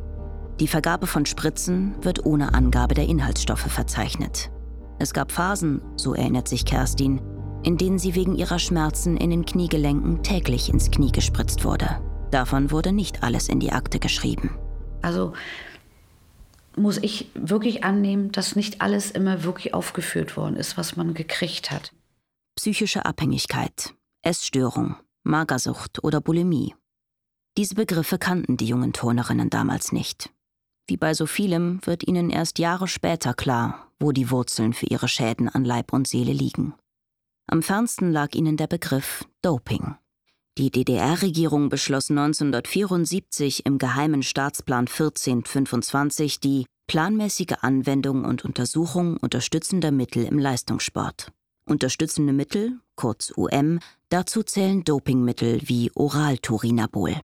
Die 0.59 0.67
Vergabe 0.67 1.07
von 1.07 1.25
Spritzen 1.25 1.95
wird 2.03 2.25
ohne 2.25 2.53
Angabe 2.53 2.93
der 2.93 3.07
Inhaltsstoffe 3.07 3.71
verzeichnet. 3.71 4.51
Es 4.99 5.13
gab 5.13 5.31
Phasen, 5.31 5.81
so 5.95 6.13
erinnert 6.13 6.49
sich 6.49 6.65
Kerstin, 6.65 7.21
in 7.63 7.77
denen 7.77 7.97
sie 7.97 8.13
wegen 8.15 8.35
ihrer 8.35 8.59
Schmerzen 8.59 9.15
in 9.15 9.29
den 9.29 9.45
Kniegelenken 9.45 10.21
täglich 10.21 10.69
ins 10.69 10.91
Knie 10.91 11.13
gespritzt 11.13 11.63
wurde. 11.63 12.01
Davon 12.31 12.71
wurde 12.71 12.91
nicht 12.91 13.23
alles 13.23 13.47
in 13.47 13.61
die 13.61 13.71
Akte 13.71 13.99
geschrieben. 13.99 14.57
Also 15.01 15.31
muss 16.75 16.97
ich 16.97 17.31
wirklich 17.35 17.85
annehmen, 17.85 18.33
dass 18.33 18.57
nicht 18.57 18.81
alles 18.81 19.11
immer 19.11 19.43
wirklich 19.43 19.73
aufgeführt 19.73 20.35
worden 20.35 20.57
ist, 20.57 20.77
was 20.77 20.97
man 20.97 21.13
gekriegt 21.13 21.71
hat. 21.71 21.93
Psychische 22.55 23.05
Abhängigkeit, 23.05 23.93
Essstörung, 24.23 24.97
Magersucht 25.23 26.03
oder 26.03 26.19
Bulimie. 26.19 26.75
Diese 27.57 27.75
Begriffe 27.75 28.17
kannten 28.17 28.57
die 28.57 28.67
jungen 28.67 28.91
Turnerinnen 28.91 29.49
damals 29.49 29.93
nicht. 29.93 30.29
Wie 30.89 30.97
bei 30.97 31.13
so 31.13 31.27
vielem 31.27 31.79
wird 31.85 32.07
ihnen 32.07 32.31
erst 32.31 32.57
Jahre 32.57 32.87
später 32.87 33.35
klar, 33.35 33.91
wo 33.99 34.11
die 34.11 34.31
Wurzeln 34.31 34.73
für 34.73 34.87
ihre 34.87 35.07
Schäden 35.07 35.47
an 35.47 35.63
Leib 35.63 35.93
und 35.93 36.07
Seele 36.07 36.33
liegen. 36.33 36.73
Am 37.45 37.61
fernsten 37.61 38.11
lag 38.11 38.33
ihnen 38.33 38.57
der 38.57 38.65
Begriff 38.65 39.23
Doping. 39.43 39.95
Die 40.57 40.71
DDR-Regierung 40.71 41.69
beschloss 41.69 42.09
1974 42.09 43.67
im 43.67 43.77
Geheimen 43.77 44.23
Staatsplan 44.23 44.87
1425 44.87 46.39
die 46.39 46.65
planmäßige 46.87 47.57
Anwendung 47.61 48.25
und 48.25 48.43
Untersuchung 48.43 49.17
unterstützender 49.17 49.91
Mittel 49.91 50.25
im 50.25 50.39
Leistungssport. 50.39 51.31
Unterstützende 51.65 52.33
Mittel, 52.33 52.79
kurz 52.95 53.31
UM, 53.35 53.79
dazu 54.09 54.41
zählen 54.41 54.83
Dopingmittel 54.83 55.61
wie 55.65 55.91
Oralturinabol. 55.93 57.21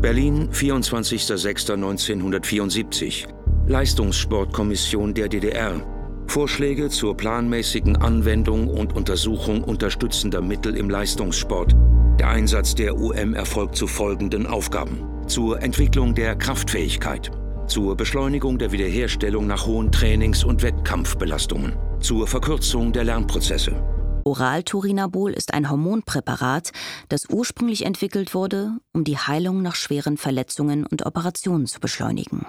Berlin, 0.00 0.48
24.06.1974. 0.52 3.26
Leistungssportkommission 3.66 5.12
der 5.12 5.28
DDR. 5.28 5.82
Vorschläge 6.28 6.88
zur 6.88 7.16
planmäßigen 7.16 7.96
Anwendung 7.96 8.68
und 8.68 8.94
Untersuchung 8.94 9.64
unterstützender 9.64 10.40
Mittel 10.40 10.76
im 10.76 10.88
Leistungssport. 10.88 11.74
Der 12.20 12.28
Einsatz 12.28 12.76
der 12.76 12.96
UM 12.96 13.34
erfolgt 13.34 13.74
zu 13.74 13.88
folgenden 13.88 14.46
Aufgaben. 14.46 15.00
Zur 15.26 15.60
Entwicklung 15.62 16.14
der 16.14 16.36
Kraftfähigkeit, 16.36 17.32
zur 17.66 17.96
Beschleunigung 17.96 18.56
der 18.56 18.70
Wiederherstellung 18.70 19.48
nach 19.48 19.66
hohen 19.66 19.90
Trainings- 19.90 20.44
und 20.44 20.62
Wettkampfbelastungen, 20.62 21.72
zur 21.98 22.28
Verkürzung 22.28 22.92
der 22.92 23.02
Lernprozesse. 23.02 23.97
Oralturinabol 24.28 25.32
ist 25.32 25.54
ein 25.54 25.70
Hormonpräparat, 25.70 26.72
das 27.08 27.30
ursprünglich 27.30 27.86
entwickelt 27.86 28.34
wurde, 28.34 28.76
um 28.92 29.02
die 29.02 29.16
Heilung 29.16 29.62
nach 29.62 29.74
schweren 29.74 30.18
Verletzungen 30.18 30.84
und 30.84 31.06
Operationen 31.06 31.66
zu 31.66 31.80
beschleunigen. 31.80 32.46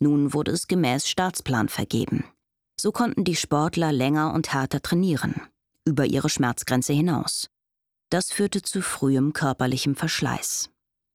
Nun 0.00 0.34
wurde 0.34 0.50
es 0.50 0.66
gemäß 0.66 1.08
Staatsplan 1.08 1.68
vergeben. 1.68 2.24
So 2.80 2.90
konnten 2.90 3.22
die 3.22 3.36
Sportler 3.36 3.92
länger 3.92 4.34
und 4.34 4.52
härter 4.52 4.82
trainieren, 4.82 5.40
über 5.84 6.04
ihre 6.04 6.28
Schmerzgrenze 6.28 6.94
hinaus. 6.94 7.48
Das 8.10 8.32
führte 8.32 8.62
zu 8.62 8.82
frühem 8.82 9.32
körperlichem 9.32 9.94
Verschleiß. 9.94 10.70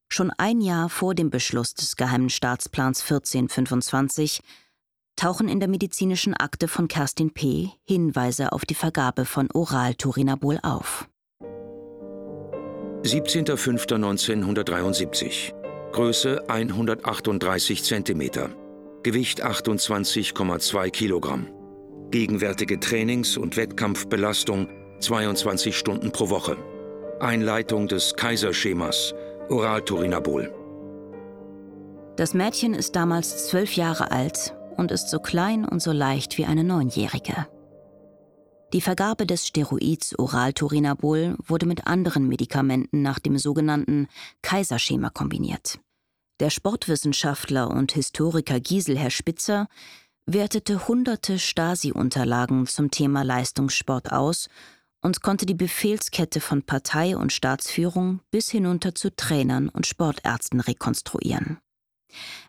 Schon 0.09 0.31
ein 0.31 0.61
Jahr 0.61 0.87
vor 0.87 1.13
dem 1.13 1.29
Beschluss 1.29 1.73
des 1.73 1.97
Geheimen 1.97 2.29
Staatsplans 2.29 3.01
1425 3.01 4.41
tauchen 5.15 5.47
in 5.47 5.59
der 5.59 5.69
medizinischen 5.69 6.33
Akte 6.33 6.67
von 6.67 6.87
Kerstin 6.87 7.31
P. 7.33 7.69
Hinweise 7.83 8.51
auf 8.51 8.65
die 8.65 8.73
Vergabe 8.75 9.25
von 9.25 9.49
Oral-Turinabol 9.53 10.59
auf. 10.63 11.07
17.05.1973 13.03 15.53
Größe 15.91 16.49
138 16.49 17.83
cm 17.83 18.31
Gewicht 19.03 19.45
28,2 19.45 20.89
Kilogramm. 20.89 21.47
Gegenwärtige 22.09 22.79
Trainings- 22.79 23.37
und 23.37 23.55
Wettkampfbelastung 23.55 24.67
22 24.99 25.77
Stunden 25.77 26.11
pro 26.11 26.29
Woche. 26.29 26.57
Einleitung 27.19 27.87
des 27.87 28.15
Kaiserschemas. 28.15 29.13
Oral-Turinabol. 29.49 30.51
Das 32.17 32.33
Mädchen 32.33 32.73
ist 32.73 32.95
damals 32.95 33.47
zwölf 33.47 33.75
Jahre 33.75 34.09
alt 34.09 34.55
und 34.77 34.91
ist 34.91 35.09
so 35.09 35.19
klein 35.19 35.65
und 35.65 35.81
so 35.81 35.91
leicht 35.91 36.37
wie 36.37 36.45
eine 36.45 36.63
Neunjährige. 36.63 37.47
Die 38.73 38.81
Vergabe 38.81 39.25
des 39.25 39.47
Steroids 39.47 40.17
Oralturinabol 40.17 41.37
wurde 41.45 41.65
mit 41.65 41.87
anderen 41.87 42.27
Medikamenten 42.27 43.01
nach 43.01 43.19
dem 43.19 43.37
sogenannten 43.37 44.07
Kaiserschema 44.41 45.09
kombiniert. 45.09 45.79
Der 46.39 46.49
Sportwissenschaftler 46.49 47.69
und 47.69 47.93
Historiker 47.93 48.59
Giselher 48.59 49.11
Spitzer 49.11 49.67
wertete 50.25 50.87
hunderte 50.87 51.39
Stasi-Unterlagen 51.39 52.67
zum 52.67 52.91
Thema 52.91 53.23
Leistungssport 53.23 54.11
aus 54.11 54.49
und 55.01 55.21
konnte 55.21 55.45
die 55.45 55.53
Befehlskette 55.53 56.41
von 56.41 56.63
Partei 56.63 57.15
und 57.15 57.31
Staatsführung 57.31 58.21
bis 58.31 58.49
hinunter 58.49 58.95
zu 58.95 59.15
Trainern 59.15 59.69
und 59.69 59.85
Sportärzten 59.85 60.59
rekonstruieren. 60.59 61.59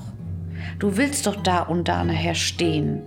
Du 0.79 0.97
willst 0.97 1.27
doch 1.27 1.37
da 1.37 1.62
und 1.62 1.89
da 1.89 2.05
nachher 2.05 2.35
stehen. 2.35 3.03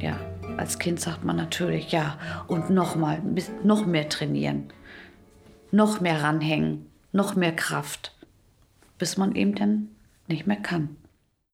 Ja, 0.00 0.18
als 0.56 0.78
Kind 0.78 1.00
sagt 1.00 1.24
man 1.24 1.36
natürlich 1.36 1.92
ja. 1.92 2.18
Und 2.48 2.70
nochmal, 2.70 3.22
noch 3.62 3.86
mehr 3.86 4.08
trainieren, 4.08 4.64
noch 5.70 6.00
mehr 6.00 6.22
ranhängen, 6.22 6.86
noch 7.12 7.36
mehr 7.36 7.54
Kraft, 7.54 8.14
bis 8.98 9.16
man 9.16 9.34
eben 9.34 9.54
dann 9.54 9.88
nicht 10.28 10.46
mehr 10.46 10.56
kann. 10.56 10.96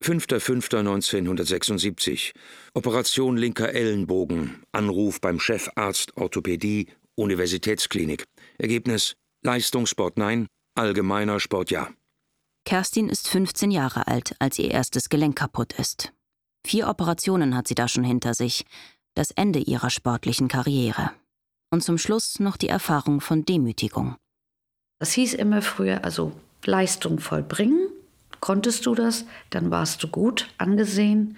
5.5.1976. 0.03 2.33
Operation 2.75 3.37
linker 3.37 3.73
Ellenbogen. 3.73 4.65
Anruf 4.73 5.21
beim 5.21 5.39
Chefarzt 5.41 6.17
Orthopädie, 6.17 6.89
Universitätsklinik. 7.15 8.25
Ergebnis: 8.59 9.15
Leistungssport 9.43 10.19
nein, 10.19 10.47
allgemeiner 10.75 11.41
Sport 11.41 11.71
ja. 11.71 11.89
Kerstin 12.65 13.09
ist 13.09 13.29
15 13.29 13.71
Jahre 13.71 14.09
alt, 14.09 14.35
als 14.39 14.59
ihr 14.59 14.71
erstes 14.71 15.09
Gelenk 15.09 15.37
kaputt 15.37 15.73
ist. 15.75 16.13
Vier 16.67 16.89
Operationen 16.89 17.57
hat 17.57 17.69
sie 17.69 17.77
da 17.77 17.87
schon 17.87 18.05
hinter 18.05 18.35
sich. 18.35 18.67
Das 19.15 19.31
Ende 19.31 19.61
ihrer 19.61 19.89
sportlichen 19.89 20.49
Karriere. 20.49 21.13
Und 21.71 21.83
zum 21.83 21.97
Schluss 21.97 22.41
noch 22.41 22.57
die 22.57 22.69
Erfahrung 22.69 23.21
von 23.21 23.45
Demütigung. 23.45 24.17
Das 24.99 25.13
hieß 25.13 25.35
immer 25.35 25.63
früher, 25.63 26.05
also 26.05 26.33
Leistung 26.65 27.21
vollbringen 27.21 27.89
Konntest 28.47 28.87
du 28.87 28.95
das, 28.95 29.25
dann 29.51 29.73
warst 29.73 30.05
du 30.05 30.07
gut 30.07 30.47
angesehen. 30.57 31.37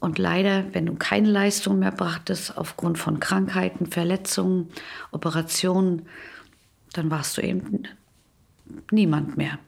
Und 0.00 0.18
leider, 0.18 0.64
wenn 0.72 0.86
du 0.86 0.96
keine 0.96 1.30
Leistung 1.30 1.78
mehr 1.78 1.92
brachtest, 1.92 2.58
aufgrund 2.58 2.98
von 2.98 3.20
Krankheiten, 3.20 3.86
Verletzungen, 3.86 4.70
Operationen, 5.12 6.02
dann 6.94 7.12
warst 7.12 7.36
du 7.36 7.42
eben 7.42 7.84
niemand 8.90 9.36
mehr. 9.36 9.60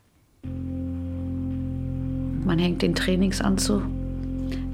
Man 2.44 2.58
hängt 2.58 2.82
den 2.82 2.96
Trainingsanzug, 2.96 3.84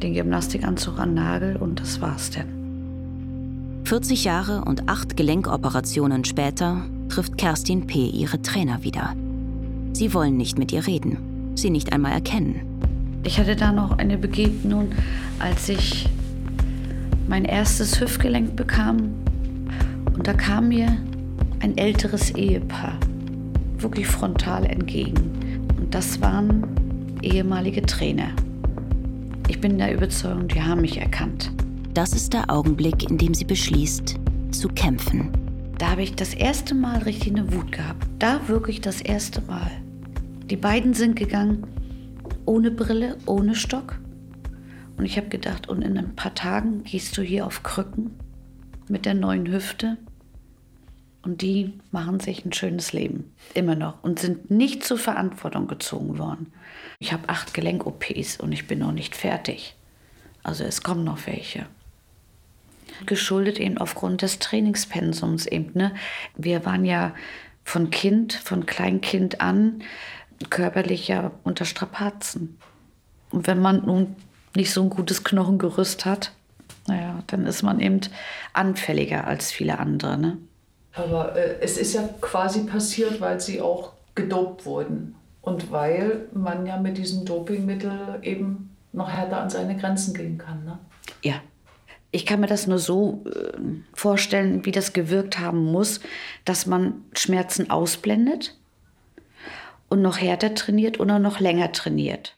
den 0.02 0.14
Gymnastikanzug 0.14 0.98
an 0.98 1.12
Nagel 1.12 1.56
und 1.56 1.80
das 1.80 2.00
war's 2.00 2.30
denn. 2.30 3.82
40 3.84 4.24
Jahre 4.24 4.64
und 4.64 4.88
acht 4.88 5.18
Gelenkoperationen 5.18 6.24
später 6.24 6.82
trifft 7.10 7.36
Kerstin 7.36 7.86
P. 7.86 8.06
ihre 8.06 8.40
Trainer 8.40 8.82
wieder. 8.84 9.14
Sie 9.92 10.14
wollen 10.14 10.38
nicht 10.38 10.56
mit 10.58 10.72
ihr 10.72 10.86
reden 10.86 11.27
sie 11.58 11.70
nicht 11.70 11.92
einmal 11.92 12.12
erkennen. 12.12 12.60
Ich 13.24 13.38
hatte 13.38 13.56
da 13.56 13.72
noch 13.72 13.98
eine 13.98 14.16
Begegnung, 14.16 14.90
als 15.38 15.68
ich 15.68 16.08
mein 17.26 17.44
erstes 17.44 18.00
Hüftgelenk 18.00 18.56
bekam. 18.56 19.14
Und 20.14 20.26
da 20.26 20.32
kam 20.32 20.68
mir 20.68 20.96
ein 21.60 21.76
älteres 21.76 22.30
Ehepaar 22.30 22.98
wirklich 23.78 24.06
frontal 24.06 24.64
entgegen. 24.66 25.68
Und 25.78 25.94
das 25.94 26.20
waren 26.20 26.66
ehemalige 27.22 27.82
Trainer. 27.82 28.30
Ich 29.48 29.60
bin 29.60 29.78
der 29.78 29.94
Überzeugung, 29.94 30.48
die 30.48 30.62
haben 30.62 30.80
mich 30.80 30.98
erkannt. 30.98 31.52
Das 31.94 32.12
ist 32.12 32.32
der 32.32 32.50
Augenblick, 32.50 33.10
in 33.10 33.18
dem 33.18 33.34
sie 33.34 33.44
beschließt, 33.44 34.16
zu 34.50 34.68
kämpfen. 34.68 35.30
Da 35.78 35.90
habe 35.90 36.02
ich 36.02 36.14
das 36.14 36.34
erste 36.34 36.74
Mal 36.74 36.98
richtig 36.98 37.36
eine 37.36 37.52
Wut 37.52 37.72
gehabt. 37.72 38.06
Da 38.18 38.40
wirklich 38.48 38.80
das 38.80 39.00
erste 39.00 39.40
Mal. 39.42 39.70
Die 40.50 40.56
beiden 40.56 40.94
sind 40.94 41.14
gegangen 41.14 41.66
ohne 42.46 42.70
Brille, 42.70 43.18
ohne 43.26 43.54
Stock. 43.54 43.98
Und 44.96 45.04
ich 45.04 45.18
habe 45.18 45.28
gedacht, 45.28 45.68
und 45.68 45.82
in 45.82 45.98
ein 45.98 46.16
paar 46.16 46.34
Tagen 46.34 46.84
gehst 46.84 47.16
du 47.18 47.22
hier 47.22 47.44
auf 47.44 47.62
Krücken 47.62 48.18
mit 48.88 49.04
der 49.04 49.12
neuen 49.12 49.46
Hüfte. 49.52 49.98
Und 51.20 51.42
die 51.42 51.74
machen 51.90 52.20
sich 52.20 52.46
ein 52.46 52.54
schönes 52.54 52.94
Leben, 52.94 53.30
immer 53.52 53.74
noch, 53.74 54.02
und 54.02 54.18
sind 54.18 54.50
nicht 54.50 54.82
zur 54.84 54.96
Verantwortung 54.96 55.68
gezogen 55.68 56.16
worden. 56.16 56.50
Ich 56.98 57.12
habe 57.12 57.28
acht 57.28 57.52
Gelenk-OPs 57.52 58.38
und 58.38 58.52
ich 58.52 58.66
bin 58.66 58.78
noch 58.78 58.92
nicht 58.92 59.14
fertig. 59.14 59.76
Also 60.42 60.64
es 60.64 60.82
kommen 60.82 61.04
noch 61.04 61.26
welche. 61.26 61.66
Geschuldet 63.04 63.60
eben 63.60 63.76
aufgrund 63.76 64.22
des 64.22 64.38
Trainingspensums 64.38 65.46
eben. 65.46 65.72
Ne? 65.74 65.94
Wir 66.36 66.64
waren 66.64 66.86
ja 66.86 67.14
von 67.62 67.90
Kind, 67.90 68.32
von 68.32 68.64
Kleinkind 68.64 69.42
an 69.42 69.82
körperlich 70.50 71.08
ja 71.08 71.32
unter 71.44 71.64
Strapazen. 71.64 72.58
Und 73.30 73.46
wenn 73.46 73.60
man 73.60 73.84
nun 73.84 74.16
nicht 74.56 74.72
so 74.72 74.82
ein 74.82 74.90
gutes 74.90 75.24
Knochengerüst 75.24 76.04
hat, 76.04 76.32
naja, 76.86 77.22
dann 77.26 77.46
ist 77.46 77.62
man 77.62 77.80
eben 77.80 78.00
anfälliger 78.52 79.26
als 79.26 79.52
viele 79.52 79.78
andere. 79.78 80.16
Ne? 80.18 80.38
Aber 80.94 81.36
äh, 81.36 81.58
es 81.60 81.76
ist 81.76 81.94
ja 81.94 82.08
quasi 82.20 82.64
passiert, 82.64 83.20
weil 83.20 83.40
sie 83.40 83.60
auch 83.60 83.92
gedopt 84.14 84.64
wurden. 84.64 85.14
Und 85.42 85.70
weil 85.70 86.28
man 86.32 86.66
ja 86.66 86.76
mit 86.78 86.98
diesem 86.98 87.24
Dopingmittel 87.24 88.18
eben 88.22 88.76
noch 88.92 89.10
härter 89.10 89.40
an 89.40 89.50
seine 89.50 89.76
Grenzen 89.76 90.14
gehen 90.14 90.38
kann. 90.38 90.64
Ne? 90.64 90.78
Ja. 91.22 91.34
Ich 92.10 92.24
kann 92.24 92.40
mir 92.40 92.46
das 92.46 92.66
nur 92.66 92.78
so 92.78 93.22
äh, 93.26 93.58
vorstellen, 93.92 94.64
wie 94.64 94.72
das 94.72 94.94
gewirkt 94.94 95.38
haben 95.38 95.66
muss, 95.66 96.00
dass 96.46 96.64
man 96.64 97.04
Schmerzen 97.12 97.70
ausblendet 97.70 98.57
und 99.88 100.02
noch 100.02 100.18
härter 100.18 100.54
trainiert 100.54 101.00
oder 101.00 101.18
noch 101.18 101.40
länger 101.40 101.72
trainiert. 101.72 102.36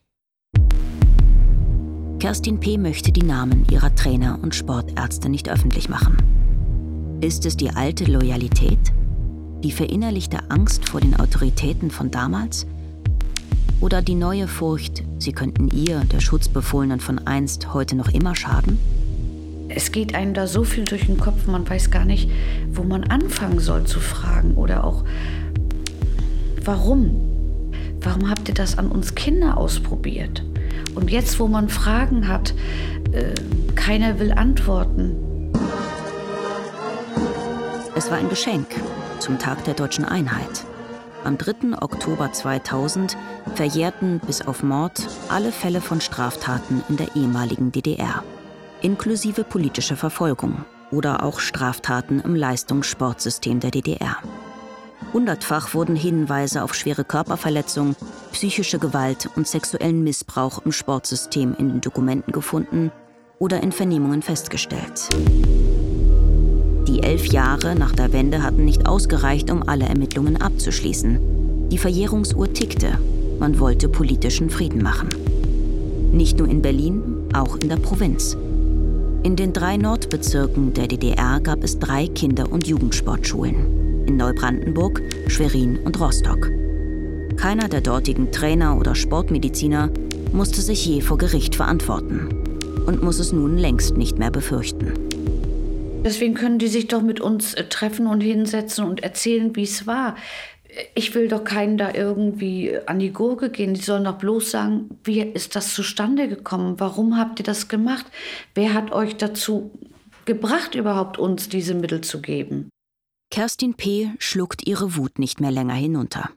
Kerstin 2.21 2.61
P. 2.61 2.76
möchte 2.76 3.12
die 3.12 3.23
Namen 3.23 3.66
ihrer 3.71 3.95
Trainer 3.95 4.38
und 4.42 4.54
Sportärzte 4.54 5.30
nicht 5.30 5.49
öffentlich 5.49 5.88
machen. 5.88 6.19
Ist 7.23 7.47
es 7.47 7.57
die 7.57 7.71
alte 7.71 8.04
Loyalität? 8.04 8.78
Die 9.64 9.73
verinnerlichte 9.73 10.38
Angst 10.50 10.88
vor 10.88 11.00
den 11.00 11.19
Autoritäten 11.19 11.90
von 11.90 12.11
damals? 12.11 12.66
Oder 13.80 14.02
die 14.02 14.14
neue 14.14 14.49
Furcht, 14.49 15.02
sie 15.19 15.33
könnten 15.33 15.69
ihr, 15.69 16.00
der 16.12 16.21
Schutzbefohlenen 16.21 17.00
von 17.00 17.19
einst, 17.26 17.73
heute 17.73 17.97
noch 17.97 18.09
immer 18.09 18.37
schaden? 18.37 18.78
Es 19.71 19.92
geht 19.92 20.14
einem 20.14 20.35
da 20.35 20.47
so 20.47 20.64
viel 20.64 20.85
durch 20.85 21.07
den 21.07 21.19
Kopf, 21.19 21.47
man 21.47 21.69
weiß 21.69 21.90
gar 21.90 22.04
nicht, 22.04 22.30
wo 22.73 22.83
man 22.83 23.04
anfangen 23.04 23.61
soll 23.61 23.85
zu 23.85 24.00
fragen 24.00 24.57
oder 24.57 24.85
auch 24.85 25.04
warum. 26.64 27.29
Warum 28.02 28.30
habt 28.30 28.49
ihr 28.49 28.54
das 28.54 28.78
an 28.78 28.88
uns 28.88 29.14
Kinder 29.14 29.59
ausprobiert? 29.59 30.42
Und 30.95 31.11
jetzt, 31.11 31.38
wo 31.38 31.49
man 31.49 31.69
Fragen 31.69 32.28
hat, 32.28 32.54
äh, 33.12 33.35
keiner 33.75 34.19
will 34.19 34.33
antworten. 34.33 35.14
Es 37.95 38.11
war 38.11 38.19
ein 38.19 38.28
Geschenk 38.28 38.66
zum 39.19 39.38
Tag 39.38 39.64
der 39.64 39.75
deutschen 39.75 40.04
Einheit. 40.04 40.64
Am 41.25 41.37
3. 41.37 41.76
Oktober 41.83 42.33
2000 42.33 43.16
verjährten 43.54 44.21
bis 44.26 44.40
auf 44.40 44.62
Mord 44.62 45.07
alle 45.28 45.52
Fälle 45.52 45.83
von 45.83 46.00
Straftaten 46.00 46.83
in 46.88 46.97
der 46.97 47.14
ehemaligen 47.14 47.73
DDR, 47.73 48.23
inklusive 48.80 49.45
politische 49.45 49.97
Verfolgung 49.97 50.64
oder 50.90 51.23
auch 51.23 51.38
Straftaten 51.38 52.21
im 52.21 52.35
Leistungssportsystem 52.35 53.60
der 53.60 53.71
DDR. 53.71 54.17
Hundertfach 55.13 55.75
wurden 55.75 55.97
Hinweise 55.97 56.63
auf 56.63 56.75
schwere 56.75 57.04
Körperverletzung, 57.04 57.97
psychische 58.32 58.78
Gewalt 58.78 59.28
und 59.34 59.49
sexuellen 59.49 60.04
Missbrauch 60.04 60.65
im 60.65 60.73
Sportsystem 60.73 61.54
in 61.58 61.69
den 61.69 61.80
Dokumenten 61.80 62.32
gefunden 62.32 62.93
oder 63.39 63.63
in 63.63 63.73
Vernehmungen 63.73 64.23
festgestellt. 64.23 65.08
Die 66.86 67.02
elf 67.02 67.26
Jahre 67.26 67.75
nach 67.75 67.93
der 67.93 68.13
Wende 68.13 68.43
hatten 68.43 68.65
nicht 68.65 68.86
ausgereicht, 68.86 69.50
um 69.50 69.69
alle 69.69 69.86
Ermittlungen 69.86 70.41
abzuschließen. 70.41 71.69
Die 71.71 71.78
Verjährungsuhr 71.78 72.52
tickte. 72.52 72.99
Man 73.39 73.58
wollte 73.58 73.89
politischen 73.89 74.50
Frieden 74.50 74.82
machen. 74.82 75.08
Nicht 76.13 76.39
nur 76.39 76.49
in 76.49 76.63
Berlin, 76.63 77.28
auch 77.32 77.56
in 77.56 77.69
der 77.69 77.76
Provinz. 77.76 78.36
In 79.23 79.36
den 79.36 79.52
drei 79.52 79.76
Nordbezirken 79.76 80.75
der 80.75 80.89
DDR 80.89 81.41
gab 81.41 81.63
es 81.63 81.78
drei 81.78 82.06
Kinder- 82.06 82.50
und 82.50 82.67
Jugendsportschulen. 82.67 83.79
In 84.10 84.16
Neubrandenburg, 84.16 85.02
Schwerin 85.28 85.78
und 85.84 86.00
Rostock. 86.00 86.50
Keiner 87.36 87.68
der 87.68 87.80
dortigen 87.80 88.32
Trainer 88.32 88.76
oder 88.76 88.96
Sportmediziner 88.96 89.88
musste 90.32 90.62
sich 90.62 90.84
je 90.84 91.00
vor 91.00 91.16
Gericht 91.16 91.54
verantworten 91.54 92.28
und 92.86 93.04
muss 93.04 93.20
es 93.20 93.32
nun 93.32 93.56
längst 93.56 93.96
nicht 93.96 94.18
mehr 94.18 94.32
befürchten. 94.32 94.94
Deswegen 96.04 96.34
können 96.34 96.58
die 96.58 96.66
sich 96.66 96.88
doch 96.88 97.02
mit 97.02 97.20
uns 97.20 97.54
äh, 97.54 97.68
treffen 97.68 98.08
und 98.08 98.20
hinsetzen 98.20 98.84
und 98.84 99.04
erzählen, 99.04 99.54
wie 99.54 99.62
es 99.62 99.86
war. 99.86 100.16
Ich 100.96 101.14
will 101.14 101.28
doch 101.28 101.44
keinen 101.44 101.78
da 101.78 101.94
irgendwie 101.94 102.76
an 102.86 102.99
die 102.99 103.12
Gurke 103.12 103.49
gehen. 103.49 103.75
Die 103.75 103.80
sollen 103.80 104.02
doch 104.02 104.18
bloß 104.18 104.50
sagen, 104.50 104.99
wie 105.04 105.20
ist 105.20 105.54
das 105.54 105.73
zustande 105.73 106.26
gekommen? 106.26 106.80
Warum 106.80 107.16
habt 107.16 107.38
ihr 107.38 107.44
das 107.44 107.68
gemacht? 107.68 108.06
Wer 108.56 108.75
hat 108.75 108.90
euch 108.90 109.18
dazu 109.18 109.70
gebracht, 110.25 110.75
überhaupt 110.75 111.16
uns 111.16 111.49
diese 111.49 111.75
Mittel 111.75 112.00
zu 112.00 112.20
geben? 112.20 112.70
Kerstin 113.30 113.75
P. 113.75 114.10
schluckt 114.19 114.66
ihre 114.66 114.97
Wut 114.97 115.21
nicht 115.21 115.40
mehr 115.40 115.52
länger 115.52 115.75
hinunter. 115.75 116.30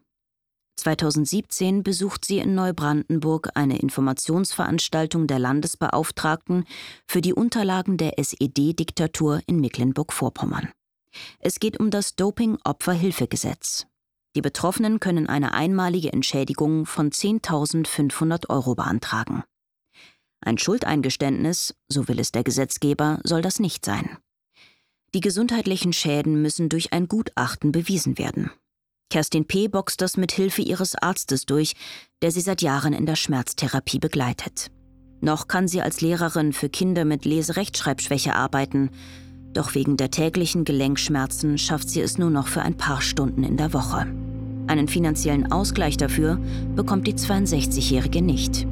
2017 0.77 1.82
besucht 1.82 2.23
sie 2.23 2.38
in 2.38 2.53
Neubrandenburg 2.53 3.49
eine 3.56 3.79
Informationsveranstaltung 3.79 5.25
der 5.25 5.39
Landesbeauftragten 5.39 6.65
für 7.08 7.21
die 7.21 7.34
Unterlagen 7.34 7.97
der 7.97 8.19
SED-Diktatur 8.19 9.41
in 9.47 9.60
Mecklenburg-Vorpommern. 9.60 10.71
Es 11.39 11.60
geht 11.60 11.79
um 11.79 11.89
das 11.89 12.15
Doping-Opferhilfegesetz. 12.15 13.88
Die 14.36 14.41
Betroffenen 14.41 14.99
können 14.99 15.27
eine 15.27 15.53
einmalige 15.53 16.13
Entschädigung 16.13 16.86
von 16.86 17.10
10.500 17.10 18.49
Euro 18.49 18.75
beantragen. 18.75 19.43
Ein 20.41 20.60
Schuldeingeständnis, 20.60 21.73
so 21.88 22.08
will 22.08 22.19
es 22.19 22.32
der 22.32 22.43
Gesetzgeber, 22.43 23.19
soll 23.23 23.41
das 23.41 23.60
nicht 23.60 23.84
sein. 23.84 24.17
Die 25.15 25.19
gesundheitlichen 25.19 25.93
Schäden 25.93 26.41
müssen 26.41 26.69
durch 26.69 26.91
ein 26.91 27.08
Gutachten 27.08 27.71
bewiesen 27.71 28.17
werden. 28.17 28.49
Kerstin 29.12 29.45
P. 29.45 29.67
boxt 29.67 30.02
das 30.02 30.17
mit 30.17 30.32
Hilfe 30.32 30.63
ihres 30.63 30.95
Arztes 30.95 31.45
durch, 31.45 31.73
der 32.23 32.32
sie 32.32 32.41
seit 32.41 32.63
Jahren 32.63 32.93
in 32.93 33.06
der 33.06 33.15
Schmerztherapie 33.15 33.99
begleitet. 33.99 34.71
Noch 35.21 35.47
kann 35.47 35.67
sie 35.67 35.84
als 35.84 36.02
Lehrerin 36.02 36.52
für 36.52 36.67
Kinder 36.67 37.06
mit 37.06 37.26
Leserechtschreibschwäche 37.26 38.34
arbeiten, 38.34 38.89
doch 39.54 39.76
wegen 39.76 39.97
der 39.97 40.10
täglichen 40.10 40.65
Gelenkschmerzen 40.65 41.60
schafft 41.60 41.89
sie 41.89 42.02
es 42.02 42.17
nur 42.17 42.32
noch 42.32 42.47
für 42.47 42.63
ein 42.63 42.76
paar 42.76 43.02
Stunden 43.04 43.43
in 43.43 43.56
der 43.56 43.71
Woche. 43.71 44.08
Einen 44.65 44.88
finanziellen 44.88 45.52
Ausgleich 45.52 45.95
dafür 45.95 46.39
bekommt 46.76 47.06
die 47.06 47.13
62-Jährige 47.13 48.23
nicht 48.23 48.65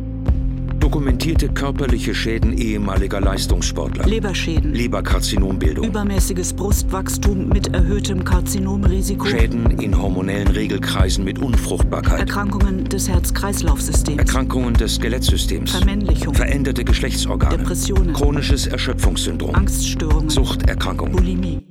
dokumentierte 0.81 1.47
körperliche 1.47 2.13
Schäden 2.15 2.57
ehemaliger 2.57 3.21
Leistungssportler. 3.21 4.05
Leberschäden. 4.05 4.73
Leberkarzinombildung. 4.73 5.85
Übermäßiges 5.85 6.53
Brustwachstum 6.53 7.49
mit 7.49 7.73
erhöhtem 7.73 8.23
Karzinomrisiko. 8.23 9.25
Schäden 9.25 9.79
in 9.79 10.01
hormonellen 10.01 10.47
Regelkreisen 10.47 11.23
mit 11.23 11.39
Unfruchtbarkeit. 11.39 12.19
Erkrankungen 12.19 12.85
des 12.85 13.07
Herz-Kreislauf-Systems. 13.07 14.17
Erkrankungen 14.17 14.73
des 14.73 14.95
Skelettsystems. 14.95 15.71
Vermännlichung. 15.71 16.33
Veränderte 16.33 16.83
Geschlechtsorgane. 16.83 17.57
Depressionen. 17.57 18.13
Chronisches 18.13 18.65
Erschöpfungssyndrom. 18.67 19.53
Angststörungen. 19.53 20.29
Suchterkrankungen. 20.29 21.15
Bulimie. 21.15 21.61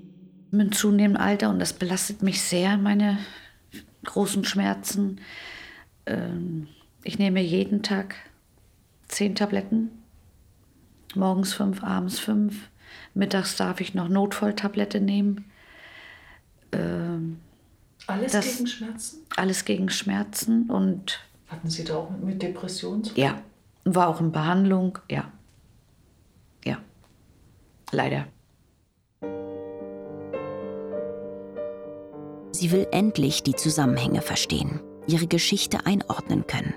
Mit 0.52 0.74
zunehmendem 0.74 1.20
Alter, 1.20 1.50
und 1.50 1.58
das 1.58 1.72
belastet 1.72 2.22
mich 2.22 2.40
sehr, 2.40 2.76
meine 2.76 3.18
großen 4.04 4.44
Schmerzen. 4.44 5.20
Ähm, 6.06 6.68
ich 7.02 7.18
nehme 7.18 7.40
jeden 7.40 7.82
Tag 7.82 8.14
zehn 9.10 9.34
Tabletten. 9.34 9.90
Morgens 11.14 11.52
fünf, 11.52 11.82
abends 11.82 12.18
fünf. 12.18 12.70
Mittags 13.14 13.56
darf 13.56 13.80
ich 13.80 13.94
noch 13.94 14.08
Notfalltablette 14.08 15.00
nehmen. 15.00 15.50
Ähm, 16.72 17.40
alles 18.06 18.32
das, 18.32 18.56
gegen 18.56 18.66
Schmerzen? 18.66 19.18
Alles 19.36 19.64
gegen 19.64 19.90
Schmerzen 19.90 20.70
und. 20.70 21.20
Hatten 21.48 21.68
Sie 21.68 21.84
da 21.84 21.96
auch 21.96 22.10
mit 22.10 22.40
Depressionen 22.42 23.04
zu 23.04 23.14
tun? 23.14 23.22
Ja. 23.22 23.42
War 23.84 24.08
auch 24.08 24.20
in 24.20 24.30
Behandlung, 24.30 24.98
ja. 25.10 25.32
Ja. 26.64 26.78
Leider. 27.92 28.26
Sie 32.52 32.72
will 32.72 32.86
endlich 32.92 33.42
die 33.42 33.54
Zusammenhänge 33.54 34.20
verstehen, 34.20 34.80
ihre 35.06 35.26
Geschichte 35.26 35.86
einordnen 35.86 36.46
können. 36.46 36.74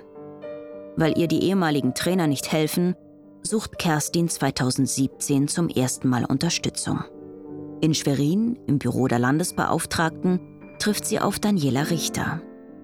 Weil 0.95 1.17
ihr 1.17 1.27
die 1.27 1.43
ehemaligen 1.43 1.93
Trainer 1.93 2.27
nicht 2.27 2.51
helfen, 2.51 2.95
sucht 3.41 3.79
Kerstin 3.79 4.29
2017 4.29 5.47
zum 5.47 5.69
ersten 5.69 6.07
Mal 6.07 6.25
Unterstützung. 6.25 7.03
In 7.81 7.93
Schwerin, 7.93 8.57
im 8.67 8.79
Büro 8.79 9.07
der 9.07 9.19
Landesbeauftragten, 9.19 10.39
trifft 10.79 11.05
sie 11.05 11.19
auf 11.19 11.39
Daniela 11.39 11.89
Richter. 11.89 12.41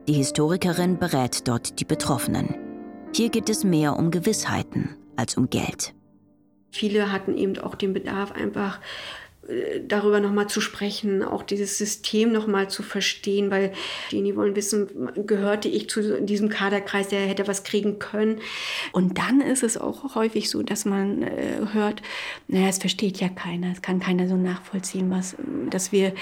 Die 0.08 0.14
Historikerin 0.14 0.98
berät 0.98 1.48
dort 1.48 1.80
die 1.80 1.86
Betroffenen. 1.86 2.56
Hier 3.16 3.30
geht 3.30 3.50
es 3.50 3.64
mehr 3.64 3.98
um 3.98 4.12
Gewissheiten 4.12 4.98
als 5.16 5.38
um 5.38 5.50
Geld. 5.50 5.94
Viele 6.72 7.12
hatten 7.12 7.38
eben 7.38 7.58
auch 7.60 7.76
den 7.76 7.94
Bedarf, 7.94 8.32
einfach 8.32 8.80
darüber 9.88 10.20
nochmal 10.20 10.48
zu 10.48 10.62
sprechen, 10.62 11.24
auch 11.24 11.44
dieses 11.44 11.78
System 11.78 12.32
nochmal 12.32 12.70
zu 12.70 12.84
verstehen, 12.84 13.52
weil 13.52 13.72
die, 14.12 14.36
wollen 14.36 14.56
wissen, 14.56 14.88
gehörte 15.26 15.68
ich 15.68 15.90
zu 15.90 16.22
diesem 16.22 16.50
Kaderkreis, 16.50 17.08
der 17.08 17.22
hätte 17.22 17.48
was 17.48 17.64
kriegen 17.64 18.00
können. 18.00 18.40
Und 18.92 19.18
dann 19.18 19.42
ist 19.42 19.64
es 19.64 19.78
auch 19.78 20.16
häufig 20.16 20.50
so, 20.50 20.64
dass 20.64 20.86
man 20.86 21.24
äh, 21.24 21.62
hört, 21.74 22.02
naja, 22.48 22.68
es 22.68 22.78
versteht 22.78 23.20
ja 23.20 23.30
keiner, 23.30 23.72
es 23.72 23.82
kann 23.82 24.00
keiner 24.00 24.28
so 24.28 24.36
nachvollziehen, 24.36 25.10
was, 25.10 25.36
dass 25.70 25.92
wir 25.92 26.14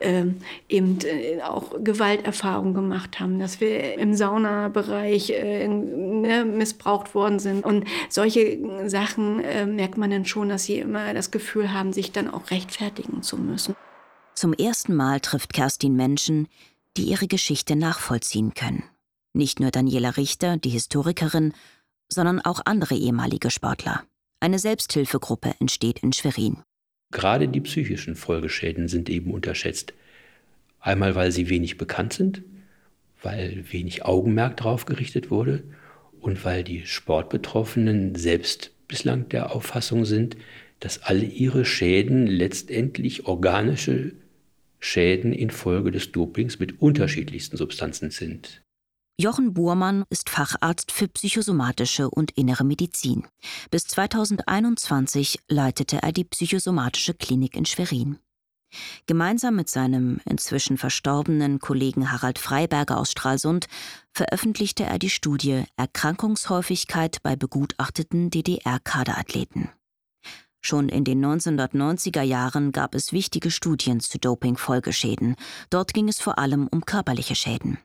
ähm, 0.00 0.36
eben 0.68 0.98
äh, 1.04 1.40
auch 1.42 1.72
Gewalterfahrungen 1.82 2.74
gemacht 2.74 3.20
haben, 3.20 3.38
dass 3.38 3.60
wir 3.60 3.94
im 3.98 4.14
Saunabereich 4.14 5.30
äh, 5.30 5.68
ne, 5.68 6.44
missbraucht 6.44 7.14
worden 7.14 7.38
sind. 7.38 7.64
Und 7.64 7.84
solche 8.08 8.58
Sachen 8.86 9.40
äh, 9.44 9.66
merkt 9.66 9.98
man 9.98 10.10
dann 10.10 10.24
schon, 10.24 10.48
dass 10.48 10.64
sie 10.64 10.78
immer 10.78 11.14
das 11.14 11.30
Gefühl 11.30 11.72
haben, 11.72 11.92
sich 11.92 12.12
dann 12.12 12.32
auch 12.32 12.50
recht 12.50 12.71
rechtfertigen 12.72 13.22
zu 13.22 13.36
müssen. 13.36 13.74
Zum 14.34 14.52
ersten 14.54 14.94
Mal 14.94 15.20
trifft 15.20 15.52
Kerstin 15.52 15.94
Menschen, 15.94 16.48
die 16.96 17.04
ihre 17.04 17.26
Geschichte 17.26 17.76
nachvollziehen 17.76 18.54
können. 18.54 18.84
Nicht 19.34 19.60
nur 19.60 19.70
Daniela 19.70 20.16
Richter, 20.16 20.56
die 20.56 20.70
Historikerin, 20.70 21.52
sondern 22.08 22.40
auch 22.40 22.60
andere 22.64 22.94
ehemalige 22.94 23.50
Sportler. 23.50 24.04
Eine 24.40 24.58
Selbsthilfegruppe 24.58 25.54
entsteht 25.60 26.00
in 26.00 26.12
Schwerin. 26.12 26.58
Gerade 27.10 27.48
die 27.48 27.60
psychischen 27.60 28.16
Folgeschäden 28.16 28.88
sind 28.88 29.08
eben 29.08 29.32
unterschätzt. 29.32 29.92
Einmal, 30.80 31.14
weil 31.14 31.30
sie 31.30 31.48
wenig 31.48 31.78
bekannt 31.78 32.14
sind, 32.14 32.42
weil 33.22 33.64
wenig 33.70 34.04
Augenmerk 34.04 34.56
darauf 34.56 34.84
gerichtet 34.84 35.30
wurde 35.30 35.62
und 36.20 36.44
weil 36.44 36.64
die 36.64 36.86
Sportbetroffenen 36.86 38.14
selbst 38.14 38.72
bislang 38.88 39.28
der 39.28 39.54
Auffassung 39.54 40.04
sind, 40.04 40.36
dass 40.82 41.02
alle 41.02 41.24
ihre 41.24 41.64
Schäden 41.64 42.26
letztendlich 42.26 43.26
organische 43.26 44.12
Schäden 44.80 45.32
infolge 45.32 45.92
des 45.92 46.10
Dopings 46.10 46.58
mit 46.58 46.82
unterschiedlichsten 46.82 47.56
Substanzen 47.56 48.10
sind. 48.10 48.62
Jochen 49.20 49.54
Buhrmann 49.54 50.04
ist 50.10 50.28
Facharzt 50.28 50.90
für 50.90 51.06
psychosomatische 51.06 52.10
und 52.10 52.32
innere 52.32 52.64
Medizin. 52.64 53.24
Bis 53.70 53.86
2021 53.86 55.38
leitete 55.48 56.02
er 56.02 56.10
die 56.10 56.24
psychosomatische 56.24 57.14
Klinik 57.14 57.56
in 57.56 57.64
Schwerin. 57.64 58.18
Gemeinsam 59.06 59.54
mit 59.54 59.68
seinem 59.68 60.20
inzwischen 60.24 60.78
verstorbenen 60.78 61.60
Kollegen 61.60 62.10
Harald 62.10 62.38
Freiberger 62.38 62.98
aus 62.98 63.12
Stralsund 63.12 63.68
veröffentlichte 64.12 64.82
er 64.84 64.98
die 64.98 65.10
Studie 65.10 65.64
Erkrankungshäufigkeit 65.76 67.22
bei 67.22 67.36
begutachteten 67.36 68.30
DDR-Kaderathleten. 68.30 69.68
Schon 70.64 70.88
in 70.88 71.02
den 71.02 71.24
1990er 71.24 72.22
Jahren 72.22 72.70
gab 72.70 72.94
es 72.94 73.12
wichtige 73.12 73.50
Studien 73.50 73.98
zu 73.98 74.18
Doping-Folgeschäden. 74.18 75.34
Dort 75.70 75.92
ging 75.92 76.08
es 76.08 76.20
vor 76.20 76.38
allem 76.38 76.68
um 76.68 76.84
körperliche 76.84 77.34
Schäden. 77.34 77.78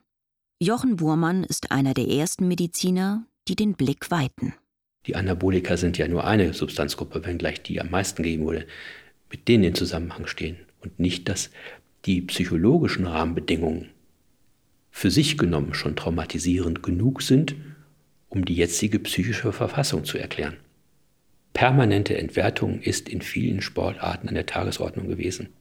Jochen 0.60 0.96
Burmann 0.96 1.42
ist 1.42 1.72
einer 1.72 1.92
der 1.92 2.06
ersten 2.08 2.46
Mediziner, 2.46 3.24
die 3.48 3.56
den 3.56 3.74
Blick 3.74 4.12
weiten. 4.12 4.54
Die 5.06 5.16
Anabolika 5.16 5.76
sind 5.76 5.98
ja 5.98 6.06
nur 6.06 6.24
eine 6.24 6.54
Substanzgruppe, 6.54 7.24
wenngleich 7.24 7.62
die 7.62 7.80
am 7.80 7.90
meisten 7.90 8.22
gegeben 8.22 8.44
wurde, 8.44 8.66
mit 9.30 9.48
denen 9.48 9.64
in 9.64 9.74
Zusammenhang 9.74 10.28
stehen. 10.28 10.56
Und 10.80 11.00
nicht, 11.00 11.28
dass 11.28 11.50
die 12.04 12.20
psychologischen 12.22 13.06
Rahmenbedingungen 13.06 13.88
für 14.92 15.10
sich 15.10 15.36
genommen 15.36 15.74
schon 15.74 15.96
traumatisierend 15.96 16.82
genug 16.84 17.22
sind, 17.22 17.56
um 18.28 18.44
die 18.44 18.54
jetzige 18.54 19.00
psychische 19.00 19.52
Verfassung 19.52 20.04
zu 20.04 20.18
erklären. 20.18 20.58
Permanente 21.58 22.16
Entwertung 22.16 22.80
ist 22.80 23.08
in 23.08 23.20
vielen 23.20 23.62
Sportarten 23.62 24.28
an 24.28 24.36
der 24.36 24.46
Tagesordnung 24.46 25.08
gewesen. 25.08 25.52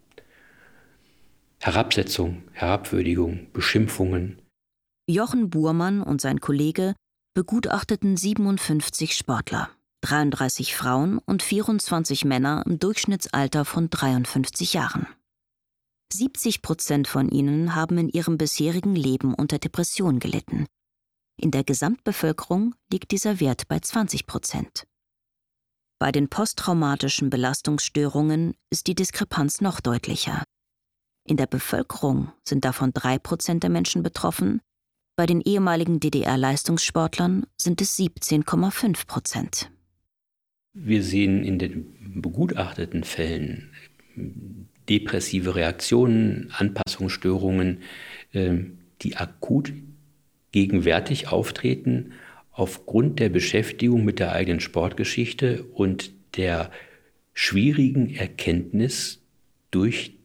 Herabsetzung, 1.58 2.44
Herabwürdigung, 2.52 3.48
Beschimpfungen. 3.52 4.40
Jochen 5.10 5.50
Buhrmann 5.50 6.04
und 6.04 6.22
sein 6.22 6.40
Kollege 6.40 6.94
begutachteten 7.34 8.16
57 8.16 9.16
Sportler, 9.16 9.72
33 10.02 10.76
Frauen 10.76 11.18
und 11.18 11.42
24 11.42 12.26
Männer 12.26 12.62
im 12.68 12.78
Durchschnittsalter 12.78 13.66
von 13.66 13.90
53 13.90 14.74
Jahren. 14.74 15.08
70 16.14 16.62
Prozent 16.62 17.08
von 17.08 17.28
ihnen 17.28 17.74
haben 17.74 17.98
in 17.98 18.10
ihrem 18.10 18.38
bisherigen 18.38 18.96
Leben 18.96 19.34
unter 19.34 19.58
Depression 19.58 20.20
gelitten. 20.20 20.68
In 21.42 21.50
der 21.50 21.64
Gesamtbevölkerung 21.64 22.76
liegt 22.94 23.10
dieser 23.10 23.40
Wert 23.40 23.68
bei 23.68 23.80
20 23.80 24.28
Prozent. 24.28 24.86
Bei 26.00 26.12
den 26.12 26.30
posttraumatischen 26.30 27.30
Belastungsstörungen 27.30 28.54
ist 28.70 28.88
die 28.88 28.96
Diskrepanz 28.96 29.62
noch 29.62 29.80
deutlicher. 29.80 30.44
In 31.28 31.38
der 31.38 31.48
Bevölkerung 31.48 32.32
sind 32.44 32.66
davon 32.66 32.94
drei 32.94 33.18
Prozent 33.18 33.64
der 33.64 33.70
Menschen 33.70 34.04
betroffen, 34.04 34.62
bei 35.18 35.26
den 35.26 35.42
ehemaligen 35.42 36.00
DDR-Leistungssportlern 36.00 37.48
sind 37.58 37.82
es 37.82 37.98
17,5 37.98 39.08
Prozent. 39.08 39.72
Wir 40.74 41.02
sehen 41.02 41.44
in 41.44 41.58
den 41.58 42.22
begutachteten 42.22 43.04
Fällen 43.04 43.72
depressive 44.88 45.56
Reaktionen, 45.56 46.52
Anpassungsstörungen, 46.52 47.82
ähm, 48.32 48.78
die 49.02 49.16
akut 49.16 49.74
gegenwärtig 50.52 51.30
auftreten 51.30 52.14
aufgrund 52.58 53.20
der 53.20 53.30
Beschäftigung 53.30 54.04
mit 54.04 54.18
der 54.18 54.32
eigenen 54.32 54.60
Sportgeschichte 54.60 55.64
und 55.64 56.12
der 56.38 56.72
schwierigen 57.34 58.14
Erkenntnis, 58.16 59.22
durch 59.70 60.18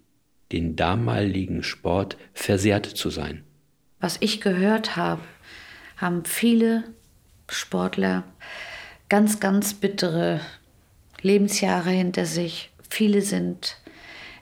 den 0.50 0.76
damaligen 0.76 1.62
Sport 1.62 2.16
versehrt 2.32 2.86
zu 2.86 3.10
sein. 3.10 3.44
Was 4.00 4.16
ich 4.20 4.40
gehört 4.40 4.96
habe, 4.96 5.20
haben 5.98 6.24
viele 6.24 6.84
Sportler 7.50 8.24
ganz, 9.10 9.38
ganz 9.40 9.74
bittere 9.74 10.40
Lebensjahre 11.20 11.90
hinter 11.90 12.24
sich. 12.24 12.70
Viele 12.88 13.20
sind 13.20 13.76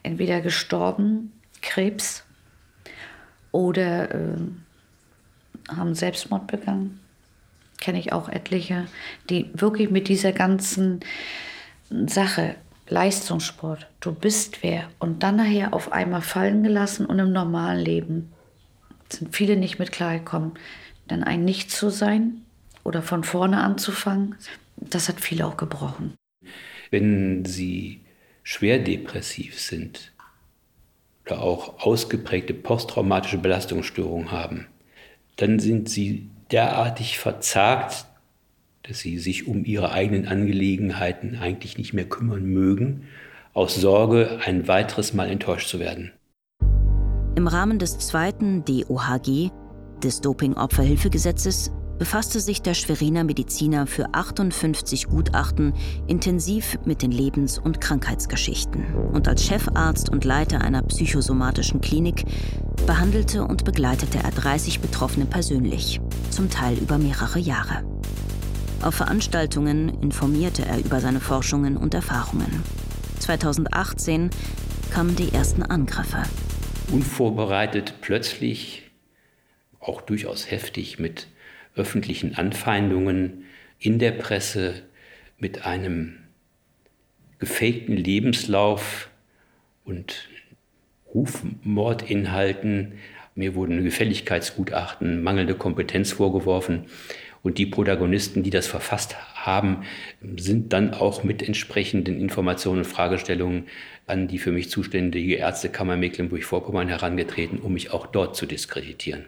entweder 0.05 0.41
gestorben, 0.41 1.33
Krebs, 1.61 2.25
oder 3.53 4.15
äh, 4.15 4.37
haben 5.69 5.95
Selbstmord 5.97 6.47
begangen 6.47 7.00
kenne 7.81 7.99
ich 7.99 8.13
auch 8.13 8.29
etliche, 8.29 8.87
die 9.29 9.51
wirklich 9.55 9.91
mit 9.91 10.09
dieser 10.09 10.33
ganzen 10.33 11.01
Sache, 12.07 12.55
Leistungssport, 12.89 13.87
du 14.01 14.13
bist 14.13 14.63
wer, 14.63 14.89
und 14.99 15.23
dann 15.23 15.37
nachher 15.37 15.73
auf 15.73 15.93
einmal 15.93 16.23
fallen 16.23 16.63
gelassen 16.63 17.07
und 17.07 17.19
im 17.19 17.33
normalen 17.33 17.79
Leben 17.79 18.33
sind 19.09 19.35
viele 19.35 19.57
nicht 19.57 19.79
mit 19.79 19.93
klargekommen. 19.93 20.53
Dann 21.09 21.23
ein 21.23 21.45
Nicht 21.45 21.71
zu 21.71 21.91
sein 21.91 22.43
oder 22.85 23.03
von 23.03 23.25
vorne 23.25 23.63
anzufangen, 23.63 24.37
das 24.77 25.09
hat 25.09 25.21
viele 25.21 25.47
auch 25.47 25.57
gebrochen. 25.57 26.15
Wenn 26.91 27.45
sie 27.45 28.01
schwer 28.43 28.79
depressiv 28.79 29.61
sind 29.61 30.13
oder 31.27 31.43
auch 31.43 31.81
ausgeprägte 31.81 32.55
posttraumatische 32.55 33.39
Belastungsstörungen 33.39 34.33
haben, 34.33 34.67
dann 35.37 35.59
sind 35.61 35.89
sie 35.89 36.29
derartig 36.53 37.19
verzagt, 37.19 38.07
dass 38.83 39.01
sie 39.01 39.19
sich 39.19 39.47
um 39.47 39.65
ihre 39.65 39.93
eigenen 39.93 40.27
Angelegenheiten 40.27 41.37
eigentlich 41.37 41.79
nicht 41.79 41.93
mehr 41.93 42.09
kümmern 42.09 42.45
mögen, 42.45 43.05
aus 43.53 43.75
Sorge, 43.75 44.41
ein 44.45 44.69
weiteres 44.69 45.13
Mal 45.13 45.29
enttäuscht 45.29 45.69
zu 45.69 45.81
werden. 45.81 46.13
Im 47.37 47.47
Rahmen 47.47 47.79
des 47.79 47.99
zweiten 47.99 48.65
DOHG, 48.65 49.51
des 50.03 50.21
Doping-Opferhilfegesetzes, 50.21 51.73
befasste 52.01 52.41
sich 52.41 52.63
der 52.63 52.73
Schweriner 52.73 53.25
Mediziner 53.25 53.87
für 53.87 54.15
58 54.15 55.09
Gutachten 55.09 55.75
intensiv 56.07 56.79
mit 56.87 57.03
den 57.03 57.13
Lebens- 57.13 57.59
und 57.59 57.79
Krankheitsgeschichten. 57.79 58.95
Und 59.13 59.29
als 59.29 59.45
Chefarzt 59.45 60.09
und 60.09 60.25
Leiter 60.25 60.63
einer 60.63 60.81
psychosomatischen 60.81 61.83
Klinik 61.83 62.25
behandelte 62.87 63.45
und 63.45 63.67
begleitete 63.67 64.17
er 64.17 64.31
30 64.31 64.81
Betroffene 64.81 65.27
persönlich, 65.27 66.01
zum 66.31 66.49
Teil 66.49 66.79
über 66.79 66.97
mehrere 66.97 67.39
Jahre. 67.39 67.85
Auf 68.81 68.95
Veranstaltungen 68.95 69.91
informierte 70.01 70.65
er 70.65 70.83
über 70.83 71.03
seine 71.03 71.21
Forschungen 71.21 71.77
und 71.77 71.93
Erfahrungen. 71.93 72.63
2018 73.19 74.31
kamen 74.91 75.17
die 75.17 75.35
ersten 75.35 75.63
Angriffe. 75.63 76.23
Unvorbereitet, 76.91 77.97
plötzlich, 78.01 78.91
auch 79.81 80.01
durchaus 80.01 80.51
heftig 80.51 80.99
mit 80.99 81.27
öffentlichen 81.77 82.35
Anfeindungen 82.35 83.45
in 83.79 83.99
der 83.99 84.13
Presse, 84.13 84.83
mit 85.41 85.65
einem 85.65 86.19
gefakten 87.39 87.97
Lebenslauf 87.97 89.11
und 89.85 90.29
Rufmordinhalten. 91.13 92.93
Mir 93.35 93.55
wurden 93.55 93.83
Gefälligkeitsgutachten, 93.83 95.23
mangelnde 95.23 95.55
Kompetenz 95.55 96.13
vorgeworfen. 96.13 96.85
Und 97.43 97.57
die 97.57 97.65
Protagonisten, 97.65 98.43
die 98.43 98.51
das 98.51 98.67
verfasst 98.67 99.17
haben, 99.35 99.85
sind 100.37 100.75
dann 100.75 100.93
auch 100.93 101.25
mit 101.25 101.43
entsprechenden 101.43 102.21
Informationen 102.21 102.81
und 102.81 102.85
Fragestellungen 102.85 103.65
an 104.07 104.29
die 104.29 104.39
für 104.39 104.53
mich 104.53 104.69
zuständige 104.69 105.37
Ärztekammer 105.37 105.97
Mecklenburg-Vorpommern 105.97 106.89
herangetreten, 106.89 107.59
um 107.59 107.73
mich 107.73 107.93
auch 107.93 108.07
dort 108.07 108.37
zu 108.37 108.45
diskreditieren. 108.45 109.25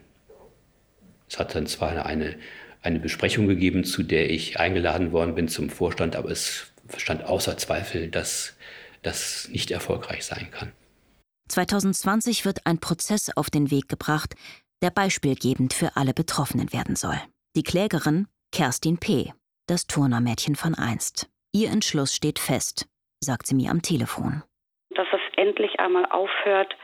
Es 1.32 1.38
hat 1.38 1.54
dann 1.54 1.66
zwar 1.66 2.04
eine, 2.04 2.34
eine 2.82 3.00
Besprechung 3.00 3.48
gegeben, 3.48 3.84
zu 3.84 4.02
der 4.02 4.28
ich 4.28 4.60
eingeladen 4.60 5.12
worden 5.12 5.34
bin 5.34 5.48
zum 5.48 5.70
Vorstand, 5.70 6.14
aber 6.14 6.28
es 6.28 6.74
stand 6.98 7.24
außer 7.24 7.56
Zweifel, 7.56 8.10
dass 8.10 8.58
das 9.02 9.48
nicht 9.50 9.70
erfolgreich 9.70 10.26
sein 10.26 10.50
kann. 10.50 10.72
2020 11.48 12.44
wird 12.44 12.66
ein 12.66 12.80
Prozess 12.80 13.34
auf 13.34 13.48
den 13.48 13.70
Weg 13.70 13.88
gebracht, 13.88 14.34
der 14.82 14.90
beispielgebend 14.90 15.72
für 15.72 15.96
alle 15.96 16.12
Betroffenen 16.12 16.70
werden 16.74 16.96
soll. 16.96 17.16
Die 17.56 17.62
Klägerin 17.62 18.26
Kerstin 18.52 18.98
P., 18.98 19.32
das 19.66 19.86
Turnermädchen 19.86 20.54
von 20.54 20.74
einst. 20.74 21.30
Ihr 21.54 21.70
Entschluss 21.70 22.14
steht 22.14 22.38
fest, 22.38 22.86
sagt 23.20 23.46
sie 23.46 23.54
mir 23.54 23.70
am 23.70 23.80
Telefon. 23.80 24.42
Dass 24.90 25.06
es 25.12 25.20
endlich 25.36 25.80
einmal 25.80 26.04
aufhört, 26.10 26.76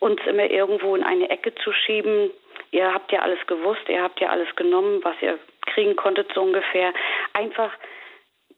uns 0.00 0.20
immer 0.28 0.50
irgendwo 0.50 0.96
in 0.96 1.04
eine 1.04 1.30
Ecke 1.30 1.54
zu 1.62 1.72
schieben. 1.72 2.30
Ihr 2.70 2.92
habt 2.92 3.12
ja 3.12 3.20
alles 3.20 3.38
gewusst, 3.46 3.88
ihr 3.88 4.02
habt 4.02 4.20
ja 4.20 4.28
alles 4.28 4.54
genommen, 4.56 5.00
was 5.02 5.16
ihr 5.20 5.38
kriegen 5.66 5.96
konntet, 5.96 6.32
so 6.34 6.42
ungefähr. 6.42 6.92
Einfach, 7.32 7.70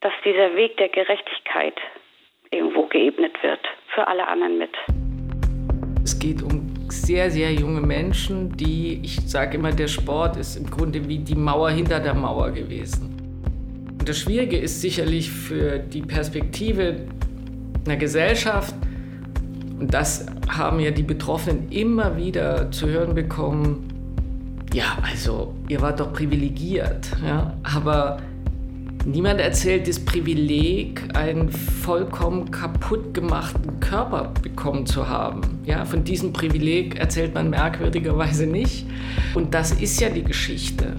dass 0.01 0.13
dieser 0.25 0.55
Weg 0.57 0.77
der 0.77 0.89
Gerechtigkeit 0.89 1.75
irgendwo 2.51 2.87
geebnet 2.87 3.33
wird, 3.43 3.61
für 3.95 4.07
alle 4.07 4.27
anderen 4.27 4.59
mit. 4.59 4.71
Es 6.03 6.19
geht 6.19 6.43
um 6.43 6.75
sehr, 6.89 7.31
sehr 7.31 7.53
junge 7.53 7.81
Menschen, 7.81 8.57
die, 8.57 9.01
ich 9.05 9.21
sage 9.29 9.59
immer, 9.59 9.73
der 9.73 9.89
Sport 9.89 10.37
ist 10.37 10.57
im 10.57 10.71
Grunde 10.71 11.07
wie 11.07 11.19
die 11.19 11.35
Mauer 11.35 11.71
hinter 11.71 12.01
der 12.01 12.15
Mauer 12.15 12.51
gewesen. 12.51 13.15
Und 13.99 14.09
das 14.09 14.19
Schwierige 14.21 14.57
ist 14.57 14.81
sicherlich 14.81 15.31
für 15.31 15.79
die 15.79 16.03
Perspektive 16.03 17.07
einer 17.85 17.97
Gesellschaft, 17.97 18.75
und 19.79 19.95
das 19.95 20.27
haben 20.51 20.81
ja 20.81 20.91
die 20.91 21.03
Betroffenen 21.03 21.71
immer 21.71 22.17
wieder 22.17 22.71
zu 22.73 22.89
hören 22.89 23.15
bekommen, 23.15 23.88
ja, 24.79 24.97
also 25.03 25.55
ihr 25.69 25.81
wart 25.81 25.99
doch 25.99 26.13
privilegiert, 26.13 27.11
ja, 27.25 27.55
aber 27.63 28.19
Niemand 29.05 29.41
erzählt 29.41 29.89
das 29.89 29.99
Privileg, 29.99 31.03
einen 31.17 31.51
vollkommen 31.51 32.51
kaputt 32.51 33.15
gemachten 33.15 33.81
Körper 33.81 34.35
bekommen 34.43 34.85
zu 34.85 35.09
haben. 35.09 35.41
Ja, 35.65 35.87
von 35.87 36.05
diesem 36.05 36.33
Privileg 36.33 36.97
erzählt 36.97 37.33
man 37.33 37.49
merkwürdigerweise 37.49 38.47
nicht. 38.47 38.87
Und 39.35 39.55
das 39.55 39.73
ist 39.73 39.99
ja 40.01 40.11
die 40.11 40.25
Geschichte. 40.25 40.97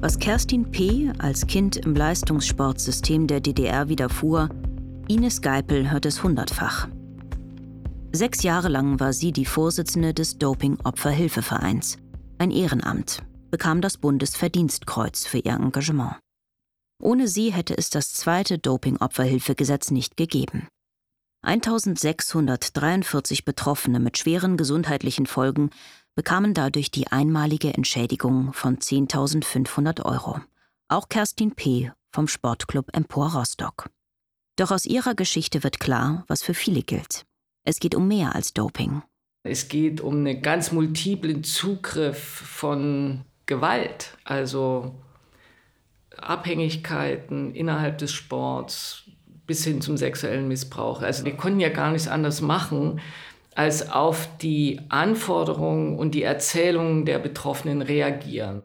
Was 0.00 0.18
Kerstin 0.18 0.70
P. 0.70 1.10
als 1.18 1.46
Kind 1.46 1.76
im 1.76 1.94
Leistungssportsystem 1.94 3.26
der 3.26 3.40
DDR 3.40 3.88
widerfuhr, 3.90 4.48
Ines 5.06 5.42
Geipel 5.42 5.90
hört 5.90 6.06
es 6.06 6.22
hundertfach. 6.22 6.88
Sechs 8.12 8.44
Jahre 8.44 8.68
lang 8.68 8.98
war 8.98 9.12
sie 9.12 9.32
die 9.32 9.44
Vorsitzende 9.44 10.14
des 10.14 10.38
Doping-Opferhilfevereins, 10.38 11.98
ein 12.44 12.50
Ehrenamt, 12.50 13.22
bekam 13.50 13.80
das 13.80 13.96
Bundesverdienstkreuz 13.96 15.24
für 15.24 15.38
ihr 15.38 15.54
Engagement. 15.54 16.16
Ohne 17.00 17.26
sie 17.26 17.54
hätte 17.54 17.74
es 17.76 17.88
das 17.88 18.12
zweite 18.12 18.58
Doping-Opferhilfegesetz 18.58 19.90
nicht 19.90 20.18
gegeben. 20.18 20.68
1643 21.40 23.46
Betroffene 23.46 23.98
mit 23.98 24.18
schweren 24.18 24.58
gesundheitlichen 24.58 25.24
Folgen 25.24 25.70
bekamen 26.14 26.52
dadurch 26.52 26.90
die 26.90 27.06
einmalige 27.08 27.72
Entschädigung 27.72 28.52
von 28.52 28.76
10.500 28.76 30.04
Euro. 30.04 30.38
Auch 30.88 31.08
Kerstin 31.08 31.54
P. 31.54 31.92
vom 32.12 32.28
Sportclub 32.28 32.94
Empor 32.94 33.32
Rostock. 33.32 33.88
Doch 34.56 34.70
aus 34.70 34.84
ihrer 34.84 35.14
Geschichte 35.14 35.64
wird 35.64 35.80
klar, 35.80 36.24
was 36.28 36.42
für 36.42 36.52
viele 36.52 36.82
gilt. 36.82 37.24
Es 37.64 37.80
geht 37.80 37.94
um 37.94 38.06
mehr 38.06 38.34
als 38.34 38.52
Doping. 38.52 39.02
Es 39.46 39.68
geht 39.68 40.00
um 40.00 40.14
einen 40.14 40.40
ganz 40.40 40.72
multiplen 40.72 41.44
Zugriff 41.44 42.18
von 42.18 43.26
Gewalt. 43.44 44.16
Also 44.24 44.94
Abhängigkeiten 46.16 47.54
innerhalb 47.54 47.98
des 47.98 48.10
Sports 48.12 49.02
bis 49.46 49.62
hin 49.62 49.82
zum 49.82 49.98
sexuellen 49.98 50.48
Missbrauch. 50.48 51.02
Also 51.02 51.26
wir 51.26 51.36
konnten 51.36 51.60
ja 51.60 51.68
gar 51.68 51.92
nichts 51.92 52.08
anderes 52.08 52.40
machen, 52.40 53.00
als 53.54 53.92
auf 53.92 54.30
die 54.38 54.80
Anforderungen 54.88 55.98
und 55.98 56.14
die 56.14 56.22
Erzählungen 56.22 57.04
der 57.04 57.18
Betroffenen 57.18 57.82
reagieren. 57.82 58.62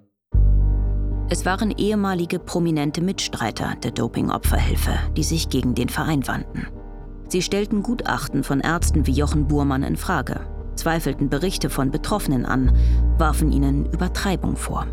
Es 1.30 1.46
waren 1.46 1.72
ehemalige 1.72 2.40
prominente 2.40 3.02
Mitstreiter 3.02 3.76
der 3.84 3.92
Dopingopferhilfe, 3.92 4.98
die 5.18 5.24
sich 5.24 5.50
gegen 5.50 5.76
den 5.76 5.90
Verein 5.90 6.26
wandten. 6.26 6.68
Sie 7.28 7.42
stellten 7.42 7.84
Gutachten 7.84 8.46
von 8.46 8.62
Ärzten 8.62 9.06
wie 9.06 9.12
Jochen 9.12 9.48
Burmann 9.48 9.84
in 9.84 9.98
Frage, 9.98 10.40
zweifelten 10.80 11.30
Berichte 11.30 11.70
von 11.70 11.92
Betroffenen 11.92 12.46
an, 12.46 12.76
warfen 13.18 13.52
ihnen 13.52 13.86
Übertreibung 13.86 14.56
vor. 14.56 14.88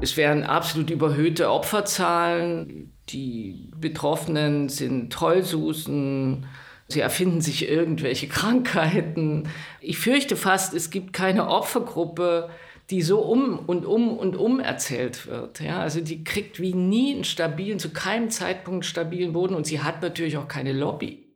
Es 0.00 0.16
wären 0.16 0.44
absolut 0.44 0.90
überhöhte 0.90 1.50
Opferzahlen. 1.50 2.92
Die 3.08 3.70
Betroffenen 3.76 4.68
sind 4.68 5.12
Trollsusen. 5.12 6.46
Sie 6.86 7.00
erfinden 7.00 7.40
sich 7.40 7.68
irgendwelche 7.68 8.28
Krankheiten. 8.28 9.48
Ich 9.80 9.98
fürchte 9.98 10.36
fast, 10.36 10.72
es 10.72 10.90
gibt 10.90 11.12
keine 11.12 11.48
Opfergruppe, 11.48 12.48
die 12.90 13.02
so 13.02 13.20
um 13.20 13.58
und 13.58 13.84
um 13.84 14.16
und 14.16 14.36
um 14.36 14.60
erzählt 14.60 15.26
wird. 15.26 15.60
Ja, 15.60 15.80
also 15.80 16.00
die 16.00 16.24
kriegt 16.24 16.60
wie 16.60 16.74
nie 16.74 17.14
einen 17.14 17.24
stabilen, 17.24 17.78
zu 17.78 17.90
keinem 17.90 18.30
Zeitpunkt 18.30 18.76
einen 18.76 18.82
stabilen 18.84 19.32
Boden 19.32 19.54
und 19.54 19.66
sie 19.66 19.82
hat 19.82 20.00
natürlich 20.00 20.36
auch 20.38 20.48
keine 20.48 20.72
Lobby. 20.72 21.27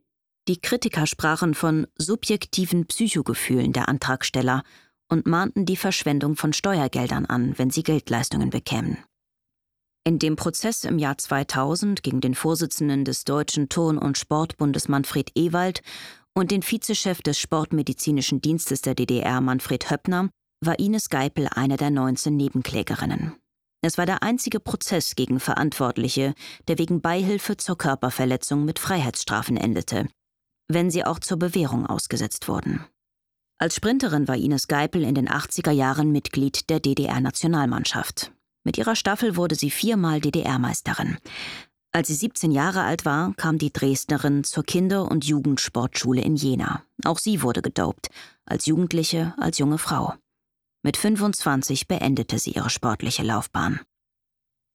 Die 0.49 0.59
Kritiker 0.59 1.07
sprachen 1.07 1.53
von 1.53 1.87
subjektiven 1.95 2.85
Psychogefühlen 2.85 3.71
der 3.71 3.87
Antragsteller 3.87 4.63
und 5.07 5.25
mahnten 5.25 5.65
die 5.65 5.77
Verschwendung 5.77 6.35
von 6.35 6.51
Steuergeldern 6.51 7.25
an, 7.25 7.57
wenn 7.57 7.69
sie 7.69 7.83
Geldleistungen 7.83 8.49
bekämen. 8.49 8.97
In 10.05 10.19
dem 10.19 10.35
Prozess 10.35 10.83
im 10.83 10.99
Jahr 10.99 11.17
2000 11.17 12.03
gegen 12.03 12.19
den 12.19 12.35
Vorsitzenden 12.35 13.05
des 13.05 13.23
Deutschen 13.23 13.69
Turn- 13.69 13.97
und 13.97 14.17
Sportbundes 14.17 14.89
Manfred 14.89 15.31
Ewald 15.35 15.81
und 16.33 16.51
den 16.51 16.61
Vizechef 16.61 17.21
des 17.21 17.39
Sportmedizinischen 17.39 18.41
Dienstes 18.41 18.81
der 18.81 18.95
DDR 18.95 19.39
Manfred 19.39 19.89
Höppner 19.89 20.29
war 20.59 20.77
Ines 20.77 21.07
Geipel 21.07 21.47
eine 21.51 21.77
der 21.77 21.89
19 21.89 22.35
Nebenklägerinnen. 22.35 23.37
Es 23.81 23.97
war 23.97 24.05
der 24.05 24.23
einzige 24.23 24.59
Prozess 24.59 25.15
gegen 25.15 25.39
Verantwortliche, 25.39 26.33
der 26.67 26.79
wegen 26.79 27.01
Beihilfe 27.01 27.55
zur 27.55 27.77
Körperverletzung 27.77 28.65
mit 28.65 28.79
Freiheitsstrafen 28.79 29.55
endete, 29.55 30.07
wenn 30.67 30.89
sie 30.89 31.05
auch 31.05 31.19
zur 31.19 31.37
Bewährung 31.37 31.85
ausgesetzt 31.85 32.47
wurden. 32.47 32.85
Als 33.57 33.75
Sprinterin 33.75 34.27
war 34.27 34.35
Ines 34.35 34.67
Geipel 34.67 35.03
in 35.03 35.15
den 35.15 35.29
80er 35.29 35.71
Jahren 35.71 36.11
Mitglied 36.11 36.69
der 36.69 36.79
DDR-Nationalmannschaft. 36.79 38.31
Mit 38.63 38.77
ihrer 38.77 38.95
Staffel 38.95 39.35
wurde 39.35 39.55
sie 39.55 39.71
viermal 39.71 40.21
DDR-Meisterin. 40.21 41.17
Als 41.91 42.07
sie 42.07 42.15
17 42.15 42.51
Jahre 42.51 42.81
alt 42.81 43.05
war, 43.05 43.33
kam 43.35 43.59
die 43.59 43.71
Dresdnerin 43.71 44.43
zur 44.43 44.63
Kinder- 44.63 45.09
und 45.09 45.25
Jugendsportschule 45.25 46.21
in 46.21 46.35
Jena. 46.35 46.83
Auch 47.05 47.19
sie 47.19 47.43
wurde 47.43 47.61
gedopt, 47.61 48.09
als 48.45 48.65
Jugendliche, 48.65 49.35
als 49.37 49.59
junge 49.59 49.77
Frau. 49.77 50.15
Mit 50.81 50.97
25 50.97 51.87
beendete 51.87 52.39
sie 52.39 52.51
ihre 52.51 52.69
sportliche 52.69 53.23
Laufbahn. 53.23 53.79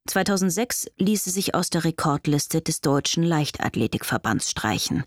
2006 0.09 0.87
ließ 0.97 1.25
sie 1.25 1.31
sich 1.31 1.55
aus 1.55 1.71
der 1.71 1.85
Rekordliste 1.85 2.63
des 2.63 2.81
Deutschen 2.81 3.25
Leichtathletikverbands 3.25 4.51
streichen. 4.51 5.05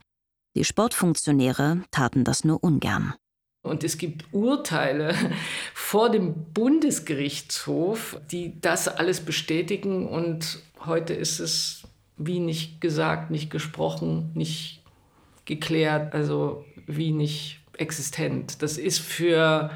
Die 0.55 0.63
Sportfunktionäre 0.63 1.83
taten 1.91 2.23
das 2.23 2.43
nur 2.43 2.63
ungern. 2.63 3.13
Und 3.63 3.83
es 3.83 3.97
gibt 3.97 4.25
Urteile 4.33 5.15
vor 5.73 6.09
dem 6.09 6.51
Bundesgerichtshof, 6.53 8.19
die 8.31 8.59
das 8.59 8.87
alles 8.87 9.21
bestätigen. 9.21 10.07
Und 10.07 10.59
heute 10.85 11.13
ist 11.13 11.39
es 11.39 11.83
wie 12.25 12.39
nicht 12.39 12.81
gesagt, 12.81 13.31
nicht 13.31 13.49
gesprochen, 13.49 14.31
nicht 14.33 14.83
geklärt, 15.45 16.13
also 16.13 16.65
wie 16.87 17.11
nicht 17.11 17.61
existent. 17.77 18.61
Das 18.61 18.77
ist 18.77 18.99
für 18.99 19.71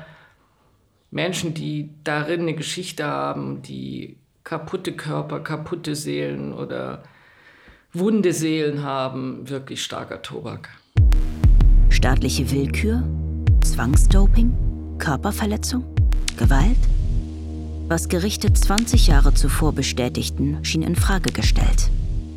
Menschen, 1.12 1.54
die 1.54 1.90
darin 2.04 2.42
eine 2.42 2.56
Geschichte 2.56 3.06
haben, 3.06 3.62
die 3.62 4.18
kaputte 4.44 4.94
Körper, 4.94 5.40
kaputte 5.40 5.96
Seelen 5.96 6.54
oder 6.54 7.04
wunde 7.98 8.34
Seelen 8.34 8.84
haben, 8.84 9.50
wirklich 9.50 9.84
starker 9.84 10.22
Tobak. 10.22 10.70
Staatliche 11.90 12.52
Willkür? 12.52 13.04
Zwangsdoping? 13.64 14.54
Körperverletzung? 14.98 15.84
Gewalt? 16.38 16.78
Was 17.88 18.10
Gerichte 18.10 18.52
20 18.52 19.08
Jahre 19.08 19.34
zuvor 19.34 19.74
bestätigten, 19.74 20.64
schien 20.64 20.82
in 20.82 20.96
Frage 20.96 21.32
gestellt. 21.32 21.90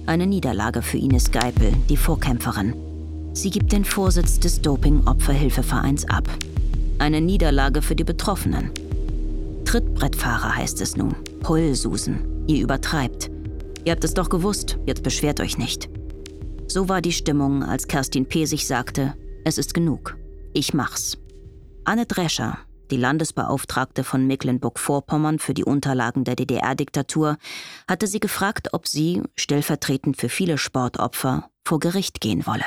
Eine 0.06 0.26
Niederlage 0.26 0.82
für 0.82 0.98
Ines 0.98 1.30
Geipel, 1.30 1.72
die 1.88 1.96
Vorkämpferin. 1.96 2.74
Sie 3.32 3.50
gibt 3.50 3.72
den 3.72 3.84
Vorsitz 3.84 4.38
des 4.38 4.60
Doping-Opferhilfevereins 4.62 6.08
ab. 6.08 6.28
Eine 6.98 7.20
Niederlage 7.20 7.82
für 7.82 7.94
die 7.94 8.04
Betroffenen. 8.04 8.70
Trittbrettfahrer 9.64 10.56
heißt 10.56 10.80
es 10.80 10.96
nun. 10.96 11.14
Heulsusen. 11.46 12.44
Ihr 12.46 12.62
übertreibt. 12.62 13.30
Ihr 13.88 13.92
habt 13.92 14.04
es 14.04 14.12
doch 14.12 14.28
gewusst, 14.28 14.76
jetzt 14.84 15.02
beschwert 15.02 15.40
euch 15.40 15.56
nicht. 15.56 15.88
So 16.66 16.90
war 16.90 17.00
die 17.00 17.10
Stimmung, 17.10 17.62
als 17.62 17.88
Kerstin 17.88 18.26
P. 18.26 18.44
sich 18.44 18.66
sagte, 18.66 19.14
es 19.46 19.56
ist 19.56 19.72
genug. 19.72 20.18
Ich 20.52 20.74
mach's. 20.74 21.16
Anne 21.84 22.04
Drescher, 22.04 22.58
die 22.90 22.98
Landesbeauftragte 22.98 24.04
von 24.04 24.26
Mecklenburg-Vorpommern 24.26 25.38
für 25.38 25.54
die 25.54 25.64
Unterlagen 25.64 26.24
der 26.24 26.36
DDR-Diktatur, 26.36 27.38
hatte 27.88 28.06
sie 28.06 28.20
gefragt, 28.20 28.74
ob 28.74 28.86
sie, 28.86 29.22
stellvertretend 29.36 30.18
für 30.18 30.28
viele 30.28 30.58
Sportopfer, 30.58 31.48
vor 31.64 31.80
Gericht 31.80 32.20
gehen 32.20 32.46
wolle. 32.46 32.66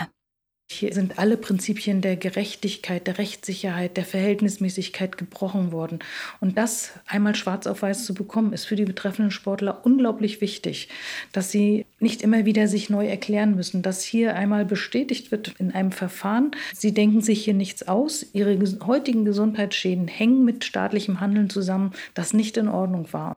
Hier 0.71 0.93
sind 0.93 1.19
alle 1.19 1.36
Prinzipien 1.36 1.99
der 1.99 2.15
Gerechtigkeit, 2.15 3.05
der 3.05 3.17
Rechtssicherheit, 3.17 3.97
der 3.97 4.05
Verhältnismäßigkeit 4.05 5.17
gebrochen 5.17 5.73
worden. 5.73 5.99
Und 6.39 6.57
das 6.57 6.91
einmal 7.05 7.36
schwarz 7.36 7.67
auf 7.67 7.81
weiß 7.81 8.05
zu 8.05 8.13
bekommen, 8.13 8.53
ist 8.53 8.65
für 8.65 8.77
die 8.77 8.86
betreffenden 8.86 9.31
Sportler 9.31 9.81
unglaublich 9.84 10.39
wichtig, 10.39 10.88
dass 11.34 11.51
sie 11.51 11.86
nicht 11.99 12.21
immer 12.21 12.45
wieder 12.45 12.69
sich 12.69 12.89
neu 12.89 13.05
erklären 13.05 13.55
müssen, 13.55 13.81
dass 13.81 14.01
hier 14.01 14.36
einmal 14.36 14.63
bestätigt 14.63 15.29
wird 15.31 15.55
in 15.60 15.71
einem 15.71 15.91
Verfahren, 15.91 16.51
sie 16.73 16.93
denken 16.93 17.19
sich 17.19 17.43
hier 17.43 17.53
nichts 17.53 17.88
aus, 17.88 18.25
ihre 18.31 18.57
heutigen 18.88 19.25
Gesundheitsschäden 19.25 20.07
hängen 20.07 20.45
mit 20.45 20.63
staatlichem 20.63 21.19
Handeln 21.19 21.49
zusammen, 21.49 21.91
das 22.13 22.31
nicht 22.34 22.55
in 22.55 22.69
Ordnung 22.69 23.12
war. 23.12 23.36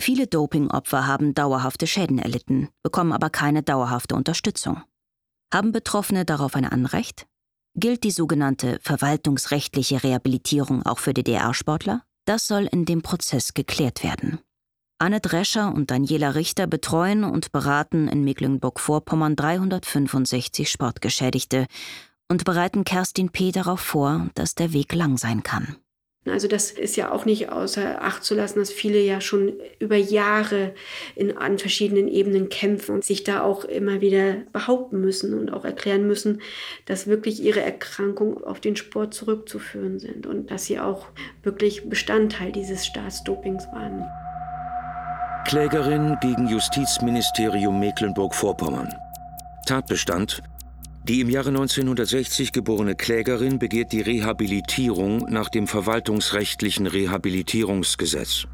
Viele 0.00 0.28
Dopingopfer 0.28 1.08
haben 1.08 1.34
dauerhafte 1.34 1.88
Schäden 1.88 2.20
erlitten, 2.20 2.68
bekommen 2.84 3.12
aber 3.12 3.30
keine 3.30 3.64
dauerhafte 3.64 4.14
Unterstützung. 4.14 4.82
Haben 5.52 5.72
Betroffene 5.72 6.26
darauf 6.26 6.54
ein 6.56 6.66
Anrecht? 6.66 7.26
Gilt 7.74 8.04
die 8.04 8.10
sogenannte 8.10 8.78
verwaltungsrechtliche 8.82 10.02
Rehabilitierung 10.02 10.84
auch 10.84 10.98
für 10.98 11.14
DDR-Sportler? 11.14 12.02
Das 12.26 12.46
soll 12.46 12.68
in 12.70 12.84
dem 12.84 13.00
Prozess 13.00 13.54
geklärt 13.54 14.02
werden. 14.02 14.40
Anne 14.98 15.20
Drescher 15.20 15.72
und 15.72 15.90
Daniela 15.90 16.34
Richter 16.34 16.66
betreuen 16.66 17.24
und 17.24 17.50
beraten 17.50 18.08
in 18.08 18.24
Mecklenburg-Vorpommern 18.24 19.36
365 19.36 20.70
Sportgeschädigte 20.70 21.66
und 22.28 22.44
bereiten 22.44 22.84
Kerstin 22.84 23.30
P. 23.30 23.50
darauf 23.50 23.80
vor, 23.80 24.28
dass 24.34 24.54
der 24.54 24.74
Weg 24.74 24.92
lang 24.94 25.16
sein 25.16 25.42
kann. 25.42 25.76
Also 26.30 26.48
das 26.48 26.70
ist 26.70 26.96
ja 26.96 27.10
auch 27.12 27.24
nicht 27.24 27.50
außer 27.50 28.02
Acht 28.02 28.24
zu 28.24 28.34
lassen, 28.34 28.58
dass 28.58 28.70
viele 28.70 29.00
ja 29.00 29.20
schon 29.20 29.54
über 29.78 29.96
Jahre 29.96 30.74
in, 31.14 31.36
an 31.36 31.58
verschiedenen 31.58 32.08
Ebenen 32.08 32.48
kämpfen 32.48 32.96
und 32.96 33.04
sich 33.04 33.24
da 33.24 33.42
auch 33.42 33.64
immer 33.64 34.00
wieder 34.00 34.36
behaupten 34.52 35.00
müssen 35.00 35.38
und 35.38 35.52
auch 35.52 35.64
erklären 35.64 36.06
müssen, 36.06 36.40
dass 36.86 37.06
wirklich 37.06 37.42
ihre 37.42 37.60
Erkrankungen 37.60 38.42
auf 38.44 38.60
den 38.60 38.76
Sport 38.76 39.14
zurückzuführen 39.14 39.98
sind 39.98 40.26
und 40.26 40.50
dass 40.50 40.66
sie 40.66 40.78
auch 40.78 41.06
wirklich 41.42 41.88
Bestandteil 41.88 42.52
dieses 42.52 42.86
Staatsdopings 42.86 43.64
waren. 43.72 44.04
Klägerin 45.46 46.16
gegen 46.20 46.46
Justizministerium 46.48 47.80
Mecklenburg-Vorpommern. 47.80 48.92
Tatbestand 49.66 50.42
die 51.04 51.20
im 51.20 51.30
Jahre 51.30 51.48
1960 51.48 52.52
geborene 52.52 52.94
Klägerin 52.94 53.58
begehrt 53.58 53.92
die 53.92 54.00
Rehabilitierung 54.00 55.26
nach 55.30 55.48
dem 55.48 55.66
verwaltungsrechtlichen 55.66 56.86
Rehabilitierungsgesetz. 56.86 58.46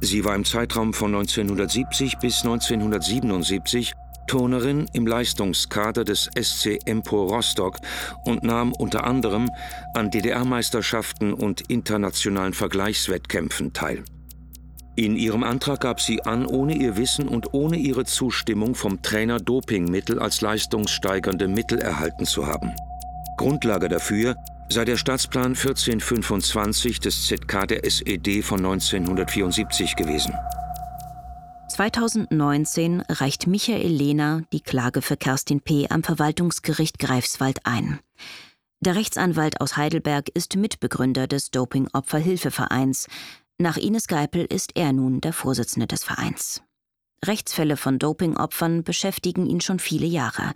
Sie 0.00 0.24
war 0.24 0.34
im 0.34 0.44
Zeitraum 0.44 0.94
von 0.94 1.14
1970 1.14 2.18
bis 2.18 2.42
1977 2.42 3.92
Turnerin 4.26 4.86
im 4.92 5.06
Leistungskader 5.06 6.04
des 6.04 6.30
SC 6.38 6.78
Empor 6.86 7.28
Rostock 7.28 7.78
und 8.24 8.44
nahm 8.44 8.72
unter 8.72 9.04
anderem 9.04 9.50
an 9.94 10.10
DDR-Meisterschaften 10.10 11.34
und 11.34 11.62
internationalen 11.68 12.52
Vergleichswettkämpfen 12.52 13.72
teil. 13.72 14.04
In 15.00 15.16
ihrem 15.16 15.44
Antrag 15.44 15.80
gab 15.80 15.98
sie 15.98 16.26
an, 16.26 16.44
ohne 16.44 16.76
ihr 16.76 16.98
Wissen 16.98 17.26
und 17.26 17.54
ohne 17.54 17.78
ihre 17.78 18.04
Zustimmung 18.04 18.74
vom 18.74 19.00
Trainer 19.00 19.38
Dopingmittel 19.38 20.18
als 20.18 20.42
leistungssteigernde 20.42 21.48
Mittel 21.48 21.78
erhalten 21.78 22.26
zu 22.26 22.46
haben. 22.46 22.74
Grundlage 23.38 23.88
dafür 23.88 24.36
sei 24.68 24.84
der 24.84 24.98
Staatsplan 24.98 25.54
1425 25.54 27.00
des 27.00 27.26
ZK 27.28 27.66
der 27.66 27.86
SED 27.86 28.42
von 28.42 28.58
1974 28.58 29.96
gewesen. 29.96 30.34
2019 31.70 33.00
reicht 33.08 33.46
Michael 33.46 33.90
Lehner 33.90 34.42
die 34.52 34.60
Klage 34.60 35.00
für 35.00 35.16
Kerstin 35.16 35.62
P. 35.62 35.86
am 35.88 36.02
Verwaltungsgericht 36.02 36.98
Greifswald 36.98 37.60
ein. 37.64 38.00
Der 38.80 38.96
Rechtsanwalt 38.96 39.62
aus 39.62 39.78
Heidelberg 39.78 40.28
ist 40.28 40.56
Mitbegründer 40.56 41.26
des 41.26 41.50
Doping-Opferhilfevereins, 41.50 43.06
nach 43.60 43.76
Ines 43.76 44.06
Geipel 44.06 44.44
ist 44.44 44.72
er 44.74 44.92
nun 44.92 45.20
der 45.20 45.32
Vorsitzende 45.32 45.86
des 45.86 46.02
Vereins. 46.02 46.62
Rechtsfälle 47.24 47.76
von 47.76 47.98
Dopingopfern 47.98 48.84
beschäftigen 48.84 49.46
ihn 49.46 49.60
schon 49.60 49.78
viele 49.78 50.06
Jahre. 50.06 50.52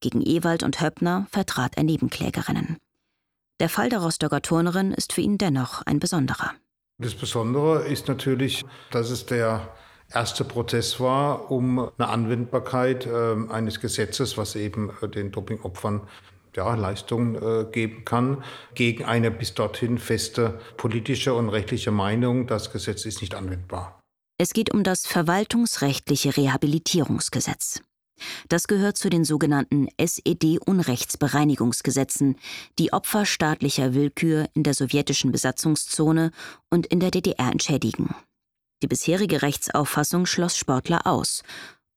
Gegen 0.00 0.22
Ewald 0.22 0.62
und 0.62 0.80
Höppner 0.80 1.26
vertrat 1.30 1.76
er 1.76 1.82
Nebenklägerinnen. 1.82 2.78
Der 3.58 3.68
Fall 3.68 3.88
der 3.88 3.98
Rostocker 3.98 4.40
Turnerin 4.40 4.92
ist 4.92 5.12
für 5.12 5.20
ihn 5.20 5.38
dennoch 5.38 5.82
ein 5.82 5.98
besonderer. 5.98 6.52
Das 6.98 7.14
Besondere 7.14 7.86
ist 7.86 8.06
natürlich, 8.06 8.64
dass 8.92 9.10
es 9.10 9.26
der 9.26 9.74
erste 10.12 10.44
Prozess 10.44 11.00
war, 11.00 11.50
um 11.50 11.90
eine 11.98 12.08
Anwendbarkeit 12.08 13.06
äh, 13.06 13.34
eines 13.50 13.80
Gesetzes, 13.80 14.38
was 14.38 14.54
eben 14.54 14.90
äh, 15.02 15.08
den 15.08 15.32
Dopingopfern 15.32 16.02
ja, 16.56 16.74
Leistung 16.74 17.36
äh, 17.36 17.64
geben 17.70 18.04
kann, 18.04 18.42
gegen 18.74 19.04
eine 19.04 19.30
bis 19.30 19.54
dorthin 19.54 19.98
feste 19.98 20.58
politische 20.76 21.34
und 21.34 21.48
rechtliche 21.48 21.90
Meinung, 21.90 22.46
das 22.46 22.72
Gesetz 22.72 23.04
ist 23.04 23.20
nicht 23.20 23.34
anwendbar. 23.34 24.00
Es 24.38 24.52
geht 24.52 24.74
um 24.74 24.82
das 24.82 25.06
verwaltungsrechtliche 25.06 26.36
Rehabilitierungsgesetz. 26.36 27.82
Das 28.48 28.68
gehört 28.68 28.96
zu 28.96 29.10
den 29.10 29.24
sogenannten 29.24 29.88
SED-Unrechtsbereinigungsgesetzen, 29.96 32.36
die 32.78 32.92
Opfer 32.92 33.26
staatlicher 33.26 33.92
Willkür 33.94 34.46
in 34.54 34.62
der 34.62 34.74
sowjetischen 34.74 35.32
Besatzungszone 35.32 36.30
und 36.70 36.86
in 36.86 37.00
der 37.00 37.10
DDR 37.10 37.50
entschädigen. 37.50 38.14
Die 38.82 38.88
bisherige 38.88 39.42
Rechtsauffassung 39.42 40.26
schloss 40.26 40.56
Sportler 40.56 41.06
aus 41.06 41.42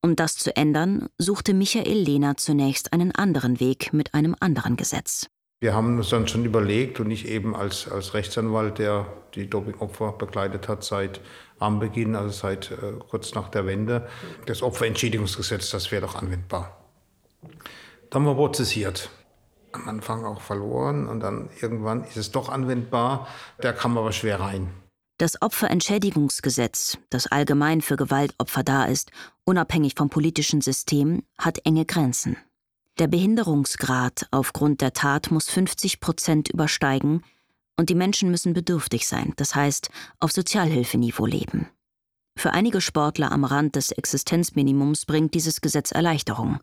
um 0.02 0.16
das 0.16 0.36
zu 0.36 0.56
ändern, 0.56 1.08
suchte 1.18 1.54
Michael 1.54 1.98
Lehner 1.98 2.38
zunächst 2.38 2.94
einen 2.94 3.14
anderen 3.14 3.60
Weg 3.60 3.94
mit 3.94 4.14
einem 4.14 4.36
anderen 4.40 4.78
Gesetz. 4.78 5.28
Wir 5.60 5.74
haben 5.74 5.98
uns 5.98 6.10
dann 6.10 6.28
schon 6.28 6.46
überlegt 6.46 7.00
und 7.00 7.10
ich 7.10 7.28
eben 7.28 7.56
als, 7.56 7.90
als 7.90 8.14
Rechtsanwalt, 8.14 8.78
der 8.78 9.08
die 9.34 9.50
Dopingopfer 9.50 10.12
begleitet 10.12 10.68
hat 10.68 10.84
seit 10.84 11.20
am 11.58 11.80
Beginn, 11.80 12.16
also 12.16 12.30
seit 12.30 12.70
äh, 12.72 12.94
kurz 13.10 13.34
nach 13.34 13.50
der 13.50 13.66
Wende, 13.66 14.08
das 14.46 14.62
Opferentschädigungsgesetz, 14.62 15.72
das 15.72 15.92
wäre 15.92 16.04
doch 16.04 16.16
anwendbar. 16.16 16.78
Dann 18.10 18.22
haben 18.22 18.26
wir 18.26 18.36
prozessiert. 18.36 19.10
Am 19.72 19.90
Anfang 19.90 20.26
auch 20.26 20.42
verloren 20.42 21.08
und 21.08 21.22
dann 21.22 21.50
irgendwann 21.60 22.04
ist 22.04 22.18
es 22.18 22.32
doch 22.32 22.50
anwendbar. 22.50 23.28
Da 23.60 23.74
kam 23.74 23.98
aber 23.98 24.12
schwer 24.12 24.40
rein. 24.40 24.70
Das 25.20 25.42
Opferentschädigungsgesetz, 25.42 27.00
das 27.10 27.26
allgemein 27.26 27.82
für 27.82 27.96
Gewaltopfer 27.96 28.64
da 28.64 28.86
ist, 28.86 29.10
unabhängig 29.46 29.96
vom 29.98 30.10
politischen 30.10 30.62
System, 30.62 31.24
hat 31.40 31.66
enge 31.66 31.86
Grenzen. 31.86 32.38
Der 33.00 33.08
Behinderungsgrad 33.08 34.28
aufgrund 34.30 34.82
der 34.82 34.94
Tat 34.94 35.32
muss 35.32 35.50
50 35.50 36.02
Prozent 36.02 36.50
übersteigen 36.50 37.24
und 37.78 37.90
die 37.90 37.96
Menschen 37.96 38.30
müssen 38.30 38.54
bedürftig 38.54 39.08
sein, 39.08 39.34
das 39.38 39.56
heißt 39.56 39.90
auf 40.20 40.32
Sozialhilfeniveau 40.32 41.26
leben. 41.26 41.68
Für 42.38 42.52
einige 42.54 42.80
Sportler 42.80 43.32
am 43.32 43.44
Rand 43.44 43.76
des 43.76 43.92
Existenzminimums 43.92 45.08
bringt 45.08 45.34
dieses 45.34 45.62
Gesetz 45.62 45.92
Erleichterung, 45.92 46.60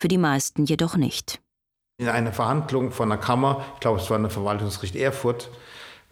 für 0.00 0.08
die 0.08 0.18
meisten 0.18 0.64
jedoch 0.64 0.96
nicht. 0.96 1.42
In 1.98 2.08
einer 2.08 2.32
Verhandlung 2.32 2.90
von 2.90 3.10
der 3.10 3.18
Kammer, 3.18 3.64
ich 3.74 3.80
glaube 3.80 4.00
es 4.00 4.08
war 4.08 4.16
eine 4.16 4.30
Verwaltungsgericht 4.30 4.96
Erfurt, 4.96 5.50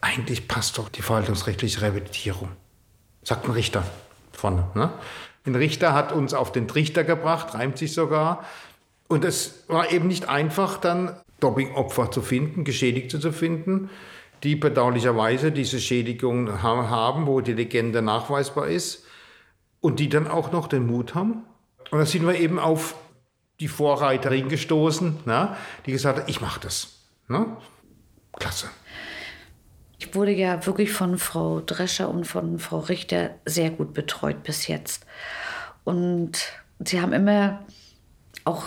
eigentlich 0.01 0.47
passt 0.47 0.77
doch 0.77 0.89
die 0.89 1.01
verwaltungsrechtliche 1.01 1.81
Rehabilitierung. 1.81 2.49
Sagt 3.23 3.45
ein 3.45 3.51
Richter 3.51 3.83
vorne. 4.31 4.67
Ne? 4.73 4.91
Ein 5.45 5.55
Richter 5.55 5.93
hat 5.93 6.11
uns 6.11 6.33
auf 6.33 6.51
den 6.51 6.67
Trichter 6.67 7.03
gebracht, 7.03 7.53
reimt 7.53 7.77
sich 7.77 7.93
sogar. 7.93 8.43
Und 9.07 9.23
es 9.23 9.63
war 9.67 9.91
eben 9.91 10.07
nicht 10.07 10.27
einfach, 10.27 10.77
dann 10.77 11.15
Dopingopfer 11.39 12.11
zu 12.11 12.21
finden, 12.21 12.63
Geschädigte 12.63 13.19
zu 13.19 13.31
finden, 13.31 13.89
die 14.43 14.55
bedauerlicherweise 14.55 15.51
diese 15.51 15.79
Schädigungen 15.79 16.61
haben, 16.63 17.27
wo 17.27 17.41
die 17.41 17.53
Legende 17.53 18.01
nachweisbar 18.01 18.67
ist 18.67 19.05
und 19.81 19.99
die 19.99 20.09
dann 20.09 20.27
auch 20.27 20.51
noch 20.51 20.67
den 20.67 20.87
Mut 20.87 21.13
haben. 21.13 21.43
Und 21.91 21.99
da 21.99 22.05
sind 22.05 22.25
wir 22.25 22.35
eben 22.35 22.57
auf 22.57 22.95
die 23.59 23.67
Vorreiterin 23.67 24.49
gestoßen, 24.49 25.19
ne, 25.25 25.55
die 25.85 25.91
gesagt 25.91 26.19
hat, 26.19 26.29
ich 26.29 26.41
mache 26.41 26.59
das. 26.59 26.99
Ne? 27.27 27.45
Klasse. 28.39 28.69
Ich 30.01 30.15
wurde 30.15 30.31
ja 30.31 30.65
wirklich 30.65 30.91
von 30.91 31.19
Frau 31.19 31.59
Drescher 31.59 32.09
und 32.09 32.25
von 32.25 32.57
Frau 32.57 32.79
Richter 32.79 33.35
sehr 33.45 33.69
gut 33.69 33.93
betreut 33.93 34.41
bis 34.41 34.65
jetzt. 34.65 35.05
Und 35.83 36.39
sie 36.79 36.99
haben 36.99 37.13
immer 37.13 37.59
auch 38.43 38.63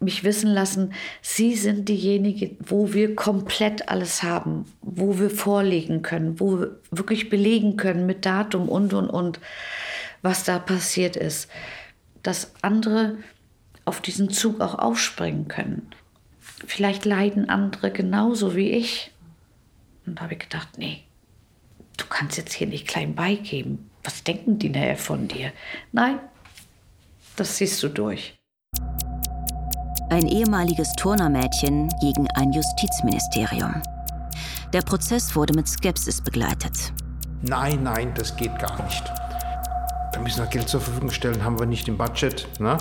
mich 0.00 0.22
wissen 0.22 0.50
lassen, 0.50 0.92
Sie 1.22 1.56
sind 1.56 1.88
diejenige, 1.88 2.56
wo 2.60 2.92
wir 2.92 3.16
komplett 3.16 3.88
alles 3.88 4.22
haben, 4.22 4.66
wo 4.82 5.18
wir 5.18 5.30
vorlegen 5.30 6.02
können, 6.02 6.38
wo 6.38 6.58
wir 6.58 6.76
wirklich 6.90 7.30
belegen 7.30 7.78
können 7.78 8.04
mit 8.04 8.26
Datum 8.26 8.68
und, 8.68 8.92
und, 8.92 9.08
und, 9.08 9.40
was 10.20 10.44
da 10.44 10.58
passiert 10.58 11.16
ist. 11.16 11.50
Dass 12.22 12.52
andere 12.60 13.16
auf 13.86 14.02
diesen 14.02 14.28
Zug 14.28 14.60
auch 14.60 14.74
aufspringen 14.74 15.48
können. 15.48 15.88
Vielleicht 16.66 17.06
leiden 17.06 17.48
andere 17.48 17.90
genauso 17.90 18.54
wie 18.54 18.72
ich. 18.72 19.10
Und 20.10 20.16
da 20.16 20.22
habe 20.22 20.32
ich 20.32 20.40
gedacht, 20.40 20.70
nee, 20.76 21.04
du 21.96 22.04
kannst 22.08 22.36
jetzt 22.36 22.52
hier 22.52 22.66
nicht 22.66 22.88
klein 22.88 23.14
beigeben. 23.14 23.88
Was 24.02 24.24
denken 24.24 24.58
die 24.58 24.68
nachher 24.68 24.96
von 24.96 25.28
dir? 25.28 25.52
Nein, 25.92 26.18
das 27.36 27.58
siehst 27.58 27.80
du 27.84 27.88
durch. 27.88 28.36
Ein 30.08 30.26
ehemaliges 30.26 30.92
Turnermädchen 30.94 31.88
gegen 32.00 32.26
ein 32.34 32.50
Justizministerium. 32.52 33.80
Der 34.72 34.82
Prozess 34.82 35.36
wurde 35.36 35.54
mit 35.54 35.68
Skepsis 35.68 36.20
begleitet. 36.20 36.92
Nein, 37.42 37.84
nein, 37.84 38.12
das 38.16 38.34
geht 38.34 38.58
gar 38.58 38.82
nicht. 38.82 39.04
Wir 40.12 40.22
müssen 40.22 40.42
noch 40.42 40.50
Geld 40.50 40.68
zur 40.68 40.80
Verfügung 40.80 41.10
stellen, 41.10 41.44
haben 41.44 41.56
wir 41.60 41.66
nicht 41.66 41.86
im 41.86 41.96
Budget. 41.96 42.48
Ne? 42.58 42.76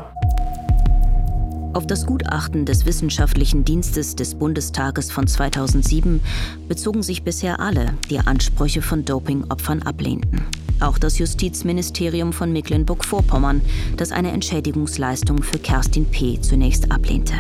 Auf 1.72 1.86
das 1.86 2.08
Gutachten 2.08 2.66
des 2.66 2.88
Wissenschaftlichen 2.88 3.64
Dienstes 3.64 4.16
des 4.16 4.34
Bundestages 4.34 5.12
von 5.12 5.28
2007 5.28 6.20
bezogen 6.68 7.04
sich 7.04 7.24
bisher 7.24 7.60
alle, 7.60 7.94
die 8.10 8.20
Ansprüche 8.20 8.82
von 8.82 9.06
Dopingopfern 9.06 9.84
ablehnten. 9.84 10.42
Auch 10.80 10.98
das 10.98 11.20
Justizministerium 11.20 12.34
von 12.34 12.52
Mecklenburg-Vorpommern, 12.52 13.62
das 13.98 14.12
eine 14.12 14.32
Entschädigungsleistung 14.32 15.44
für 15.44 15.60
Kerstin 15.60 16.06
P. 16.06 16.42
zunächst 16.42 16.92
ablehnte. 16.92 17.36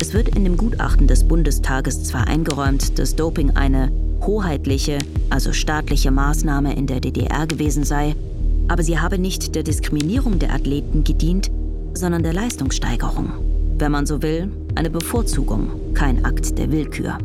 Es 0.00 0.14
wird 0.14 0.28
in 0.28 0.44
dem 0.44 0.56
Gutachten 0.56 1.08
des 1.08 1.24
Bundestages 1.24 2.04
zwar 2.04 2.28
eingeräumt, 2.28 2.98
dass 3.00 3.16
Doping 3.16 3.56
eine 3.56 3.90
hoheitliche, 4.22 4.98
also 5.28 5.52
staatliche 5.52 6.12
Maßnahme 6.12 6.76
in 6.76 6.86
der 6.86 7.00
DDR 7.00 7.48
gewesen 7.48 7.82
sei, 7.82 8.14
aber 8.68 8.84
sie 8.84 9.00
habe 9.00 9.18
nicht 9.18 9.56
der 9.56 9.64
Diskriminierung 9.64 10.38
der 10.38 10.54
Athleten 10.54 11.02
gedient, 11.02 11.50
sondern 11.94 12.22
der 12.22 12.32
Leistungssteigerung. 12.32 13.45
Wenn 13.78 13.92
man 13.92 14.06
so 14.06 14.22
will, 14.22 14.50
eine 14.74 14.88
Bevorzugung, 14.88 15.92
kein 15.92 16.24
Akt 16.24 16.58
der 16.58 16.72
Willkür. 16.72 17.18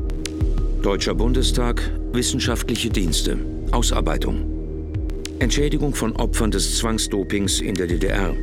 Deutscher 0.82 1.16
Bundestag, 1.16 1.82
Wissenschaftliche 2.12 2.90
Dienste, 2.90 3.40
Ausarbeitung. 3.72 4.44
Entschädigung 5.40 5.96
von 5.96 6.14
Opfern 6.18 6.52
des 6.52 6.78
Zwangsdopings 6.78 7.62
in 7.62 7.76
der 7.76 7.88
DDR. 7.88 8.34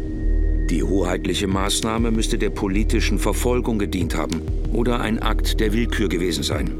Die 0.71 0.83
hoheitliche 0.83 1.47
Maßnahme 1.47 2.11
müsste 2.11 2.39
der 2.39 2.49
politischen 2.49 3.19
Verfolgung 3.19 3.79
gedient 3.79 4.17
haben 4.17 4.41
oder 4.73 5.01
ein 5.03 5.19
Akt 5.19 5.61
der 5.61 5.75
Willkür 5.75 6.09
gewesen 6.09 6.43
sein. 6.43 6.77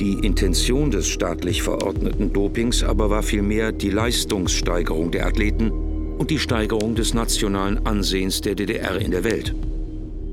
Die 0.00 0.14
Intention 0.24 0.90
des 0.90 1.06
staatlich 1.06 1.62
verordneten 1.62 2.32
Dopings 2.32 2.82
aber 2.82 3.10
war 3.10 3.22
vielmehr 3.22 3.72
die 3.72 3.90
Leistungssteigerung 3.90 5.10
der 5.10 5.26
Athleten 5.26 5.70
und 6.16 6.30
die 6.30 6.38
Steigerung 6.38 6.94
des 6.94 7.12
nationalen 7.12 7.84
Ansehens 7.84 8.40
der 8.40 8.54
DDR 8.54 8.96
in 8.96 9.10
der 9.10 9.22
Welt. 9.22 9.54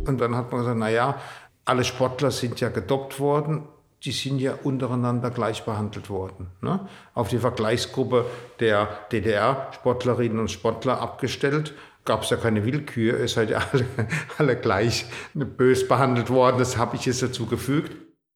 Und 0.06 0.20
dann 0.20 0.36
hat 0.36 0.52
man 0.52 0.62
gesagt, 0.62 0.78
naja, 0.78 1.20
alle 1.66 1.84
Sportler 1.84 2.32
sind 2.32 2.60
ja 2.60 2.70
gedopt 2.70 3.20
worden, 3.20 3.64
die 4.04 4.12
sind 4.12 4.40
ja 4.40 4.56
untereinander 4.64 5.32
gleich 5.32 5.64
behandelt 5.64 6.10
worden. 6.10 6.48
Ne? 6.62 6.88
Auf 7.14 7.30
die 7.30 7.40
Vergleichsgruppe 7.40 8.26
der 8.60 8.90
DDR-Sportlerinnen 9.12 10.40
und 10.40 10.52
Sportler 10.52 11.00
abgestellt, 11.00 11.74
gab 12.06 12.24
es 12.24 12.30
ja 12.30 12.38
keine 12.38 12.66
Willkür, 12.66 13.20
ihr 13.20 13.28
seid 13.30 13.50
ja 13.50 13.64
alle, 13.72 13.86
alle 14.38 14.56
gleich 14.58 15.06
bös 15.34 15.88
behandelt 15.88 16.30
worden, 16.30 16.58
das 16.60 16.78
habe 16.78 16.98
ich 16.98 17.06
jetzt 17.06 17.24
dazu 17.24 17.46
gefügt. 17.46 17.96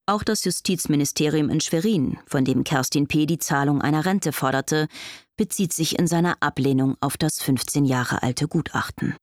Auch 0.10 0.24
das 0.24 0.46
Justizministerium 0.46 1.50
in 1.50 1.60
Schwerin, 1.60 2.18
von 2.28 2.46
dem 2.46 2.64
Kerstin 2.64 3.08
P. 3.08 3.26
die 3.26 3.40
Zahlung 3.40 3.82
einer 3.82 4.06
Rente 4.06 4.32
forderte, 4.32 4.88
bezieht 5.36 5.74
sich 5.74 6.00
in 6.00 6.08
seiner 6.08 6.38
Ablehnung 6.40 6.96
auf 7.02 7.18
das 7.18 7.42
15 7.42 7.84
Jahre 7.84 8.24
alte 8.24 8.48
Gutachten. 8.48 9.18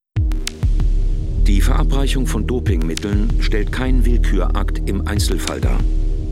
Die 1.46 1.60
Verabreichung 1.60 2.26
von 2.26 2.46
Dopingmitteln 2.46 3.28
stellt 3.40 3.70
keinen 3.70 4.06
Willkürakt 4.06 4.88
im 4.88 5.06
Einzelfall 5.06 5.60
dar. 5.60 5.78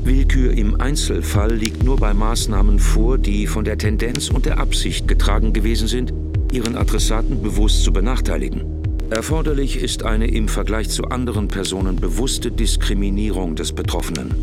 Willkür 0.04 0.52
im 0.52 0.80
Einzelfall 0.80 1.54
liegt 1.54 1.84
nur 1.84 1.98
bei 1.98 2.14
Maßnahmen 2.14 2.78
vor, 2.78 3.18
die 3.18 3.46
von 3.46 3.66
der 3.66 3.76
Tendenz 3.76 4.30
und 4.30 4.46
der 4.46 4.58
Absicht 4.58 5.06
getragen 5.06 5.52
gewesen 5.52 5.86
sind, 5.86 6.14
ihren 6.50 6.76
Adressaten 6.76 7.42
bewusst 7.42 7.84
zu 7.84 7.92
benachteiligen. 7.92 8.64
Erforderlich 9.10 9.76
ist 9.76 10.02
eine 10.02 10.28
im 10.28 10.48
Vergleich 10.48 10.88
zu 10.88 11.04
anderen 11.04 11.48
Personen 11.48 11.96
bewusste 11.96 12.50
Diskriminierung 12.50 13.54
des 13.54 13.72
Betroffenen. 13.72 14.34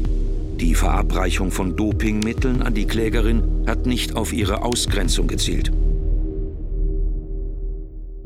Die 0.59 0.75
Verabreichung 0.75 1.49
von 1.49 1.75
Dopingmitteln 1.75 2.61
an 2.61 2.75
die 2.75 2.85
Klägerin 2.85 3.65
hat 3.65 3.87
nicht 3.87 4.15
auf 4.15 4.33
ihre 4.33 4.61
Ausgrenzung 4.61 5.27
gezielt. 5.27 5.71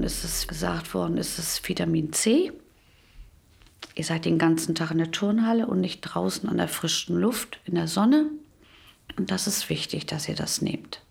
Es 0.03 0.25
ist 0.25 0.49
gesagt 0.49 0.93
worden, 0.93 1.17
es 1.17 1.39
ist 1.39 1.67
Vitamin 1.67 2.11
C. 2.11 2.51
Ihr 3.95 4.03
seid 4.03 4.25
den 4.25 4.37
ganzen 4.37 4.75
Tag 4.75 4.91
in 4.91 4.97
der 4.97 5.11
Turnhalle 5.11 5.65
und 5.65 5.79
nicht 5.79 6.01
draußen 6.01 6.49
an 6.49 6.57
der 6.57 6.67
frischen 6.67 7.17
Luft, 7.17 7.61
in 7.63 7.75
der 7.75 7.87
Sonne. 7.87 8.25
Und 9.17 9.31
das 9.31 9.47
ist 9.47 9.69
wichtig, 9.69 10.05
dass 10.05 10.27
ihr 10.27 10.35
das 10.35 10.61
nehmt. 10.61 11.01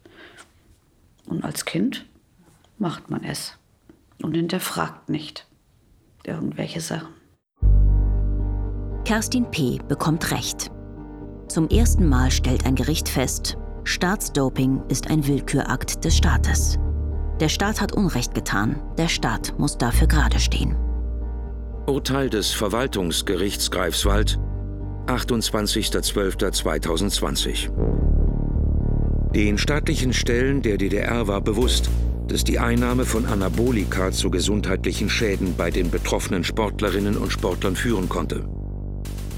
Und 1.27 1.43
als 1.43 1.65
Kind 1.65 2.05
macht 2.79 3.09
man 3.09 3.25
es 3.25 3.57
und 4.21 4.35
hinterfragt 4.35 5.09
nicht 5.09 5.47
irgendwelche 6.25 6.83
Sachen. 6.83 7.15
Kerstin 9.05 9.51
P. 9.51 9.79
bekommt 9.89 10.31
Recht. 10.31 10.71
Zum 11.49 11.69
ersten 11.69 12.09
Mal 12.09 12.31
stellt 12.31 12.67
ein 12.67 12.75
Gericht 12.75 13.09
fest, 13.09 13.57
Staatsdoping 13.85 14.83
ist 14.89 15.09
ein 15.09 15.27
Willkürakt 15.27 16.05
des 16.05 16.17
Staates. 16.17 16.79
Der 17.43 17.49
Staat 17.49 17.81
hat 17.81 17.91
Unrecht 17.91 18.37
getan. 18.37 18.81
Der 18.97 19.09
Staat 19.09 19.59
muss 19.59 19.77
dafür 19.77 20.07
gerade 20.07 20.39
stehen. 20.39 20.77
Urteil 21.89 22.31
des 22.31 22.53
Verwaltungsgerichts 22.53 23.73
Greifswald, 23.73 24.39
28.12.2020. 25.09 27.73
Den 29.35 29.59
staatlichen 29.59 30.13
Stellen 30.13 30.63
der 30.63 30.79
DDR 30.79 31.27
war 31.27 31.41
bewusst, 31.41 31.91
dass 32.29 32.45
die 32.45 32.61
Einnahme 32.61 33.05
von 33.05 33.27
Anabolika 33.27 34.13
zu 34.13 34.31
gesundheitlichen 34.31 35.09
Schäden 35.09 35.57
bei 35.57 35.73
den 35.73 35.91
betroffenen 35.91 36.45
Sportlerinnen 36.45 37.17
und 37.17 37.33
Sportlern 37.33 37.75
führen 37.75 38.09
konnte. 38.09 38.45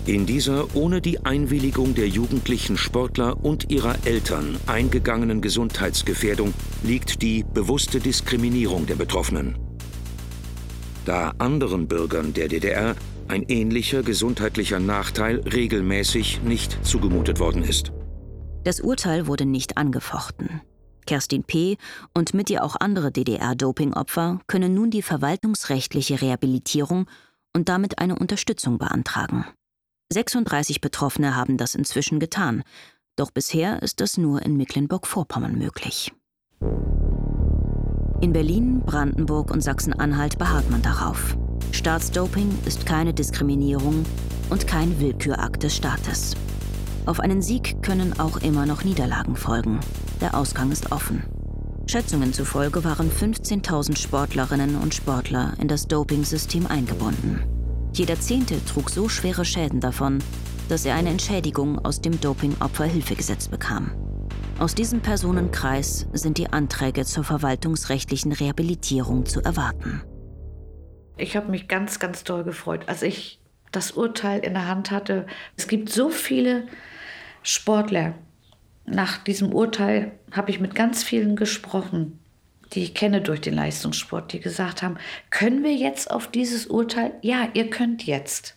In 0.06 0.26
dieser 0.26 0.76
ohne 0.76 1.00
die 1.00 1.24
Einwilligung 1.24 1.94
der 1.94 2.08
jugendlichen 2.08 2.76
Sportler 2.76 3.42
und 3.42 3.70
ihrer 3.70 3.96
Eltern 4.04 4.58
eingegangenen 4.66 5.40
Gesundheitsgefährdung 5.40 6.52
liegt 6.82 7.22
die 7.22 7.42
bewusste 7.42 8.00
Diskriminierung 8.00 8.84
der 8.84 8.96
Betroffenen. 8.96 9.56
Da 11.06 11.32
anderen 11.38 11.88
Bürgern 11.88 12.34
der 12.34 12.48
DDR 12.48 12.96
ein 13.28 13.44
ähnlicher 13.48 14.02
gesundheitlicher 14.02 14.78
Nachteil 14.78 15.40
regelmäßig 15.40 16.42
nicht 16.42 16.84
zugemutet 16.84 17.40
worden 17.40 17.62
ist. 17.62 17.90
Das 18.64 18.80
Urteil 18.80 19.26
wurde 19.26 19.46
nicht 19.46 19.78
angefochten. 19.78 20.60
Kerstin 21.06 21.44
P. 21.44 21.78
und 22.12 22.34
mit 22.34 22.50
ihr 22.50 22.62
auch 22.62 22.76
andere 22.78 23.10
DDR-Dopingopfer 23.10 24.40
können 24.48 24.74
nun 24.74 24.90
die 24.90 25.02
verwaltungsrechtliche 25.02 26.20
Rehabilitierung 26.20 27.06
und 27.54 27.70
damit 27.70 27.98
eine 27.98 28.16
Unterstützung 28.16 28.76
beantragen. 28.76 29.46
36 30.12 30.80
Betroffene 30.80 31.34
haben 31.34 31.56
das 31.56 31.74
inzwischen 31.74 32.20
getan, 32.20 32.62
doch 33.16 33.30
bisher 33.30 33.82
ist 33.82 34.00
das 34.00 34.16
nur 34.16 34.42
in 34.42 34.56
Mecklenburg-Vorpommern 34.56 35.56
möglich. 35.56 36.12
In 38.20 38.32
Berlin, 38.32 38.82
Brandenburg 38.84 39.50
und 39.50 39.60
Sachsen-Anhalt 39.60 40.38
beharrt 40.38 40.70
man 40.70 40.82
darauf. 40.82 41.36
Staatsdoping 41.72 42.58
ist 42.64 42.86
keine 42.86 43.12
Diskriminierung 43.12 44.04
und 44.50 44.66
kein 44.66 44.98
Willkürakt 45.00 45.62
des 45.62 45.76
Staates. 45.76 46.34
Auf 47.06 47.20
einen 47.20 47.42
Sieg 47.42 47.82
können 47.82 48.18
auch 48.18 48.38
immer 48.38 48.66
noch 48.66 48.84
Niederlagen 48.84 49.36
folgen. 49.36 49.80
Der 50.20 50.34
Ausgang 50.34 50.72
ist 50.72 50.90
offen. 50.90 51.22
Schätzungen 51.86 52.32
zufolge 52.32 52.82
waren 52.82 53.10
15.000 53.10 53.98
Sportlerinnen 53.98 54.76
und 54.76 54.94
Sportler 54.94 55.52
in 55.60 55.68
das 55.68 55.86
Dopingsystem 55.86 56.66
eingebunden. 56.66 57.53
Jeder 57.94 58.18
Zehnte 58.18 58.56
trug 58.64 58.90
so 58.90 59.08
schwere 59.08 59.44
Schäden 59.44 59.78
davon, 59.78 60.18
dass 60.68 60.84
er 60.84 60.96
eine 60.96 61.10
Entschädigung 61.10 61.78
aus 61.84 62.00
dem 62.00 62.20
Dopingopferhilfegesetz 62.20 63.46
bekam. 63.46 63.92
Aus 64.58 64.74
diesem 64.74 65.00
Personenkreis 65.00 66.08
sind 66.12 66.38
die 66.38 66.52
Anträge 66.52 67.04
zur 67.04 67.22
verwaltungsrechtlichen 67.22 68.32
Rehabilitierung 68.32 69.26
zu 69.26 69.42
erwarten. 69.42 70.02
Ich 71.16 71.36
habe 71.36 71.52
mich 71.52 71.68
ganz, 71.68 72.00
ganz 72.00 72.24
doll 72.24 72.42
gefreut, 72.42 72.88
als 72.88 73.02
ich 73.02 73.38
das 73.70 73.92
Urteil 73.92 74.40
in 74.40 74.54
der 74.54 74.66
Hand 74.66 74.90
hatte. 74.90 75.26
Es 75.56 75.68
gibt 75.68 75.88
so 75.88 76.08
viele 76.10 76.66
Sportler. 77.44 78.14
Nach 78.86 79.18
diesem 79.18 79.52
Urteil 79.52 80.18
habe 80.32 80.50
ich 80.50 80.58
mit 80.58 80.74
ganz 80.74 81.04
vielen 81.04 81.36
gesprochen, 81.36 82.18
die 82.72 82.82
ich 82.82 82.94
kenne 82.94 83.20
durch 83.20 83.40
den 83.40 83.54
Leistungssport, 83.54 84.32
die 84.32 84.40
gesagt 84.40 84.82
haben, 84.82 84.96
können 85.30 85.62
wir 85.62 85.74
jetzt 85.74 86.10
auf 86.10 86.28
dieses 86.28 86.66
Urteil? 86.66 87.12
Ja, 87.22 87.48
ihr 87.54 87.70
könnt 87.70 88.04
jetzt. 88.04 88.56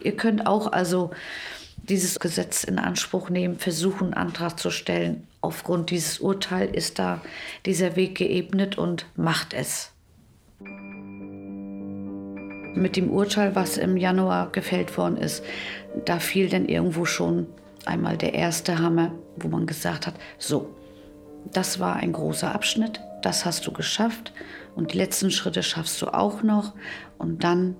Ihr 0.00 0.16
könnt 0.16 0.46
auch 0.46 0.72
also 0.72 1.10
dieses 1.88 2.18
Gesetz 2.18 2.64
in 2.64 2.78
Anspruch 2.78 3.30
nehmen, 3.30 3.58
versuchen, 3.58 4.14
einen 4.14 4.28
Antrag 4.28 4.58
zu 4.58 4.70
stellen. 4.70 5.26
Aufgrund 5.40 5.90
dieses 5.90 6.18
Urteils 6.18 6.74
ist 6.74 6.98
da 6.98 7.20
dieser 7.66 7.96
Weg 7.96 8.16
geebnet 8.16 8.78
und 8.78 9.06
macht 9.16 9.52
es. 9.52 9.92
Mit 12.74 12.96
dem 12.96 13.10
Urteil, 13.10 13.54
was 13.54 13.76
im 13.76 13.96
Januar 13.96 14.50
gefällt 14.50 14.96
worden 14.96 15.16
ist, 15.16 15.44
da 16.06 16.18
fiel 16.18 16.48
dann 16.48 16.66
irgendwo 16.66 17.04
schon 17.04 17.46
einmal 17.84 18.16
der 18.16 18.34
erste 18.34 18.78
Hammer, 18.78 19.12
wo 19.36 19.48
man 19.48 19.66
gesagt 19.66 20.06
hat, 20.06 20.14
so, 20.38 20.74
das 21.52 21.78
war 21.78 21.96
ein 21.96 22.12
großer 22.12 22.54
Abschnitt, 22.54 23.00
das 23.24 23.44
hast 23.44 23.66
du 23.66 23.72
geschafft 23.72 24.32
und 24.74 24.92
die 24.92 24.98
letzten 24.98 25.30
Schritte 25.30 25.62
schaffst 25.62 26.00
du 26.02 26.08
auch 26.08 26.42
noch 26.42 26.74
und 27.18 27.44
dann 27.44 27.76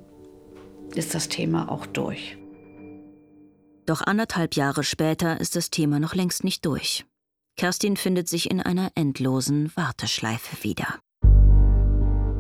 ist 0.94 1.14
das 1.14 1.28
Thema 1.28 1.70
auch 1.70 1.86
durch. 1.86 2.38
Doch 3.86 4.00
anderthalb 4.00 4.54
Jahre 4.54 4.82
später 4.82 5.40
ist 5.40 5.56
das 5.56 5.70
Thema 5.70 6.00
noch 6.00 6.14
längst 6.14 6.44
nicht 6.44 6.64
durch. 6.64 7.04
Kerstin 7.56 7.96
findet 7.96 8.28
sich 8.28 8.50
in 8.50 8.60
einer 8.60 8.90
endlosen 8.94 9.70
Warteschleife 9.76 10.64
wieder. 10.64 10.98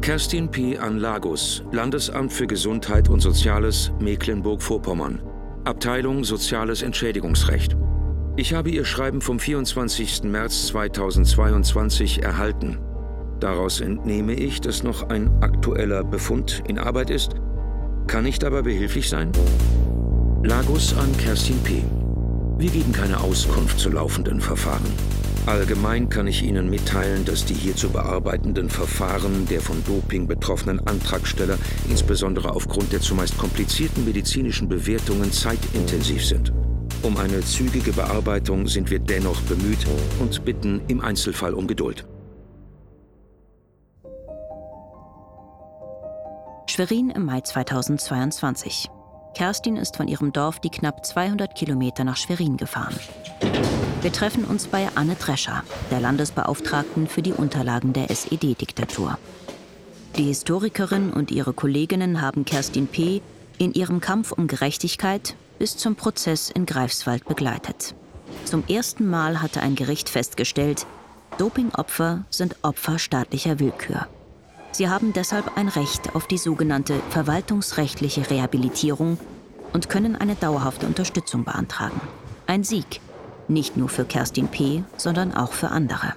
Kerstin 0.00 0.50
P. 0.50 0.78
an 0.78 0.98
Lagos, 0.98 1.62
Landesamt 1.72 2.32
für 2.32 2.46
Gesundheit 2.46 3.08
und 3.08 3.20
Soziales, 3.20 3.92
Mecklenburg-Vorpommern. 4.00 5.22
Abteilung 5.64 6.24
Soziales 6.24 6.82
Entschädigungsrecht. 6.82 7.76
Ich 8.36 8.52
habe 8.52 8.70
Ihr 8.70 8.84
Schreiben 8.84 9.20
vom 9.20 9.38
24. 9.38 10.24
März 10.24 10.66
2022 10.66 12.22
erhalten. 12.22 12.78
Daraus 13.40 13.80
entnehme 13.80 14.34
ich, 14.34 14.60
dass 14.60 14.82
noch 14.82 15.08
ein 15.08 15.30
aktueller 15.42 16.04
Befund 16.04 16.62
in 16.68 16.78
Arbeit 16.78 17.10
ist. 17.10 17.34
Kann 18.06 18.26
ich 18.26 18.38
dabei 18.38 18.62
behilflich 18.62 19.08
sein? 19.08 19.32
Lagos 20.42 20.96
an 20.96 21.16
Kerstin 21.16 21.58
P. 21.64 21.82
Wir 22.58 22.70
geben 22.70 22.92
keine 22.92 23.20
Auskunft 23.20 23.78
zu 23.78 23.90
laufenden 23.90 24.40
Verfahren. 24.40 24.92
Allgemein 25.46 26.08
kann 26.08 26.26
ich 26.26 26.42
Ihnen 26.42 26.70
mitteilen, 26.70 27.24
dass 27.24 27.44
die 27.44 27.54
hier 27.54 27.76
zu 27.76 27.90
bearbeitenden 27.90 28.70
Verfahren 28.70 29.46
der 29.48 29.60
von 29.60 29.82
Doping 29.84 30.26
betroffenen 30.26 30.80
Antragsteller 30.86 31.58
insbesondere 31.90 32.54
aufgrund 32.54 32.92
der 32.92 33.00
zumeist 33.00 33.36
komplizierten 33.36 34.06
medizinischen 34.06 34.68
Bewertungen 34.68 35.32
zeitintensiv 35.32 36.24
sind. 36.24 36.52
Um 37.02 37.18
eine 37.18 37.40
zügige 37.42 37.92
Bearbeitung 37.92 38.66
sind 38.68 38.90
wir 38.90 39.00
dennoch 39.00 39.40
bemüht 39.42 39.84
und 40.20 40.44
bitten 40.46 40.80
im 40.88 41.02
Einzelfall 41.02 41.52
um 41.52 41.66
Geduld. 41.66 42.06
Schwerin 46.74 47.10
im 47.10 47.24
Mai 47.26 47.40
2022. 47.40 48.90
Kerstin 49.36 49.76
ist 49.76 49.96
von 49.96 50.08
ihrem 50.08 50.32
Dorf 50.32 50.58
die 50.58 50.70
knapp 50.70 51.06
200 51.06 51.54
Kilometer 51.54 52.02
nach 52.02 52.16
Schwerin 52.16 52.56
gefahren. 52.56 52.96
Wir 54.02 54.10
treffen 54.10 54.44
uns 54.44 54.66
bei 54.66 54.88
Anne 54.96 55.14
Drescher, 55.14 55.62
der 55.92 56.00
Landesbeauftragten 56.00 57.06
für 57.06 57.22
die 57.22 57.32
Unterlagen 57.32 57.92
der 57.92 58.10
SED-Diktatur. 58.10 59.18
Die 60.16 60.24
Historikerin 60.24 61.12
und 61.12 61.30
ihre 61.30 61.52
Kolleginnen 61.52 62.20
haben 62.20 62.44
Kerstin 62.44 62.88
P. 62.88 63.22
in 63.58 63.72
ihrem 63.72 64.00
Kampf 64.00 64.32
um 64.32 64.48
Gerechtigkeit 64.48 65.36
bis 65.60 65.76
zum 65.76 65.94
Prozess 65.94 66.50
in 66.50 66.66
Greifswald 66.66 67.24
begleitet. 67.24 67.94
Zum 68.46 68.64
ersten 68.66 69.08
Mal 69.08 69.40
hatte 69.40 69.60
ein 69.60 69.76
Gericht 69.76 70.08
festgestellt, 70.08 70.86
Dopingopfer 71.38 72.24
sind 72.30 72.56
Opfer 72.62 72.98
staatlicher 72.98 73.60
Willkür. 73.60 74.08
Sie 74.74 74.88
haben 74.88 75.12
deshalb 75.12 75.56
ein 75.56 75.68
Recht 75.68 76.16
auf 76.16 76.26
die 76.26 76.36
sogenannte 76.36 76.94
verwaltungsrechtliche 77.10 78.28
Rehabilitierung 78.28 79.18
und 79.72 79.88
können 79.88 80.16
eine 80.16 80.34
dauerhafte 80.34 80.86
Unterstützung 80.86 81.44
beantragen. 81.44 82.00
Ein 82.48 82.64
Sieg, 82.64 83.00
nicht 83.46 83.76
nur 83.76 83.88
für 83.88 84.04
Kerstin 84.04 84.48
P., 84.48 84.82
sondern 84.96 85.32
auch 85.32 85.52
für 85.52 85.68
andere. 85.68 86.14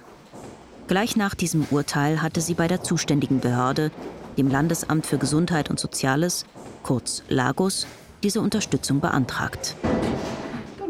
Gleich 0.88 1.14
nach 1.14 1.36
diesem 1.36 1.68
Urteil 1.70 2.20
hatte 2.20 2.40
sie 2.40 2.54
bei 2.54 2.66
der 2.66 2.82
zuständigen 2.82 3.38
Behörde, 3.38 3.92
dem 4.36 4.48
Landesamt 4.48 5.06
für 5.06 5.18
Gesundheit 5.18 5.70
und 5.70 5.78
Soziales, 5.78 6.44
kurz 6.82 7.22
Lagos, 7.28 7.86
diese 8.24 8.40
Unterstützung 8.40 8.98
beantragt. 8.98 9.76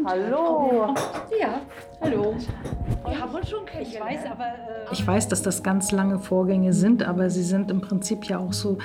Hallo. 0.05 0.95
Ja, 1.39 1.61
hallo. 2.01 2.35
Wir 3.07 3.19
haben 3.19 3.35
uns 3.35 3.49
schon 3.49 3.59
Ich 3.79 3.99
weiß 3.99 4.25
aber. 4.31 4.45
Äh 4.45 4.79
ich 4.91 5.05
weiß, 5.05 5.27
dass 5.27 5.41
das 5.41 5.63
ganz 5.63 5.91
lange 5.91 6.19
Vorgänge 6.19 6.73
sind, 6.73 7.03
aber 7.03 7.29
sie 7.29 7.43
sind 7.43 7.69
im 7.71 7.81
Prinzip 7.81 8.25
ja 8.25 8.39
auch 8.39 8.53
so 8.53 8.77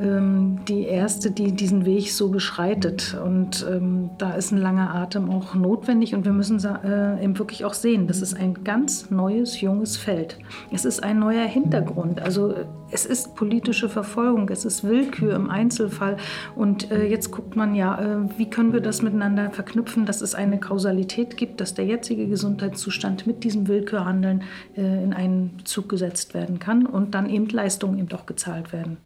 ähm, 0.00 0.60
die 0.66 0.84
erste, 0.84 1.30
die 1.30 1.52
diesen 1.52 1.84
Weg 1.84 2.12
so 2.12 2.30
beschreitet. 2.30 3.16
Und 3.24 3.66
ähm, 3.70 4.10
da 4.18 4.32
ist 4.32 4.52
ein 4.52 4.58
langer 4.58 4.94
Atem 4.94 5.30
auch 5.30 5.54
notwendig. 5.54 6.14
Und 6.14 6.24
wir 6.24 6.32
müssen 6.32 6.58
äh, 6.64 7.22
eben 7.22 7.38
wirklich 7.38 7.64
auch 7.64 7.74
sehen, 7.74 8.06
das 8.06 8.22
ist 8.22 8.34
ein 8.34 8.64
ganz 8.64 9.10
neues, 9.10 9.60
junges 9.60 9.96
Feld. 9.96 10.38
Es 10.72 10.84
ist 10.84 11.02
ein 11.02 11.18
neuer 11.18 11.46
Hintergrund. 11.46 12.20
Also 12.20 12.54
es 12.90 13.06
ist 13.06 13.34
politische 13.34 13.88
Verfolgung, 13.88 14.48
es 14.50 14.64
ist 14.64 14.84
Willkür 14.84 15.34
im 15.34 15.48
Einzelfall. 15.48 16.16
Und 16.56 16.90
äh, 16.90 17.06
jetzt 17.06 17.30
guckt 17.30 17.56
man 17.56 17.74
ja, 17.74 17.98
äh, 17.98 18.18
wie 18.36 18.50
können 18.50 18.72
wir 18.72 18.80
das 18.80 19.02
miteinander 19.02 19.50
verknüpfen, 19.50 20.06
dass 20.06 20.20
es 20.20 20.34
eine 20.34 20.58
Kausalität 20.58 21.36
gibt, 21.36 21.60
dass 21.60 21.74
der 21.74 21.86
jetzige 21.86 22.26
Gesundheitszustand 22.26 23.26
mit 23.26 23.44
diesem 23.44 23.51
Willkürhandeln 23.54 24.42
äh, 24.76 25.02
in 25.02 25.12
einen 25.12 25.56
Bezug 25.56 25.88
gesetzt 25.88 26.34
werden 26.34 26.58
kann 26.58 26.86
und 26.86 27.14
dann 27.14 27.28
eben 27.28 27.48
Leistungen 27.48 27.98
eben 27.98 28.12
auch 28.12 28.26
gezahlt 28.26 28.72
werden. 28.72 28.98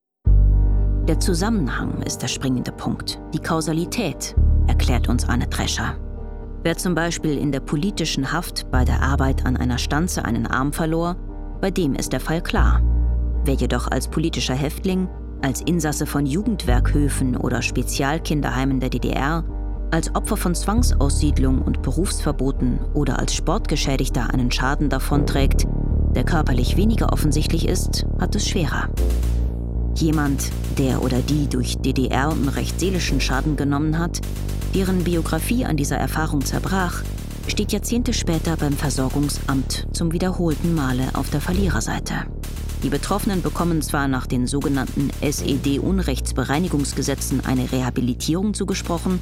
Der 1.08 1.20
Zusammenhang 1.20 2.02
ist 2.02 2.22
der 2.22 2.28
springende 2.28 2.72
Punkt, 2.72 3.20
die 3.32 3.38
Kausalität, 3.38 4.34
erklärt 4.66 5.08
uns 5.08 5.28
Anne 5.28 5.46
Drescher. 5.46 5.96
Wer 6.64 6.76
zum 6.76 6.96
Beispiel 6.96 7.38
in 7.38 7.52
der 7.52 7.60
politischen 7.60 8.32
Haft 8.32 8.70
bei 8.72 8.84
der 8.84 9.00
Arbeit 9.00 9.46
an 9.46 9.56
einer 9.56 9.78
Stanze 9.78 10.24
einen 10.24 10.48
Arm 10.48 10.72
verlor, 10.72 11.14
bei 11.60 11.70
dem 11.70 11.94
ist 11.94 12.12
der 12.12 12.18
Fall 12.18 12.42
klar. 12.42 12.82
Wer 13.44 13.54
jedoch 13.54 13.88
als 13.88 14.08
politischer 14.08 14.54
Häftling, 14.54 15.08
als 15.42 15.60
Insasse 15.60 16.06
von 16.06 16.26
Jugendwerkhöfen 16.26 17.36
oder 17.36 17.62
Spezialkinderheimen 17.62 18.80
der 18.80 18.90
DDR, 18.90 19.44
als 19.90 20.14
Opfer 20.14 20.36
von 20.36 20.54
Zwangsaussiedlung 20.54 21.62
und 21.62 21.82
Berufsverboten 21.82 22.78
oder 22.94 23.18
als 23.18 23.34
Sportgeschädigter 23.34 24.32
einen 24.32 24.50
Schaden 24.50 24.88
davonträgt, 24.88 25.66
der 26.14 26.24
körperlich 26.24 26.76
weniger 26.76 27.12
offensichtlich 27.12 27.68
ist, 27.68 28.06
hat 28.18 28.34
es 28.34 28.48
schwerer. 28.48 28.88
Jemand, 29.94 30.50
der 30.78 31.02
oder 31.02 31.18
die 31.20 31.48
durch 31.48 31.78
DDR 31.78 32.30
einen 32.30 32.48
recht 32.48 32.78
seelischen 32.80 33.20
Schaden 33.20 33.56
genommen 33.56 33.98
hat, 33.98 34.20
deren 34.74 35.04
Biografie 35.04 35.64
an 35.64 35.76
dieser 35.76 35.96
Erfahrung 35.96 36.44
zerbrach, 36.44 37.02
steht 37.48 37.72
Jahrzehnte 37.72 38.12
später 38.12 38.56
beim 38.56 38.72
Versorgungsamt 38.72 39.86
zum 39.92 40.12
wiederholten 40.12 40.74
Male 40.74 41.08
auf 41.14 41.30
der 41.30 41.40
Verliererseite. 41.40 42.26
Die 42.82 42.90
Betroffenen 42.90 43.40
bekommen 43.42 43.80
zwar 43.82 44.06
nach 44.06 44.26
den 44.26 44.46
sogenannten 44.46 45.10
SED-Unrechtsbereinigungsgesetzen 45.20 47.44
eine 47.46 47.72
Rehabilitierung 47.72 48.54
zugesprochen, 48.54 49.18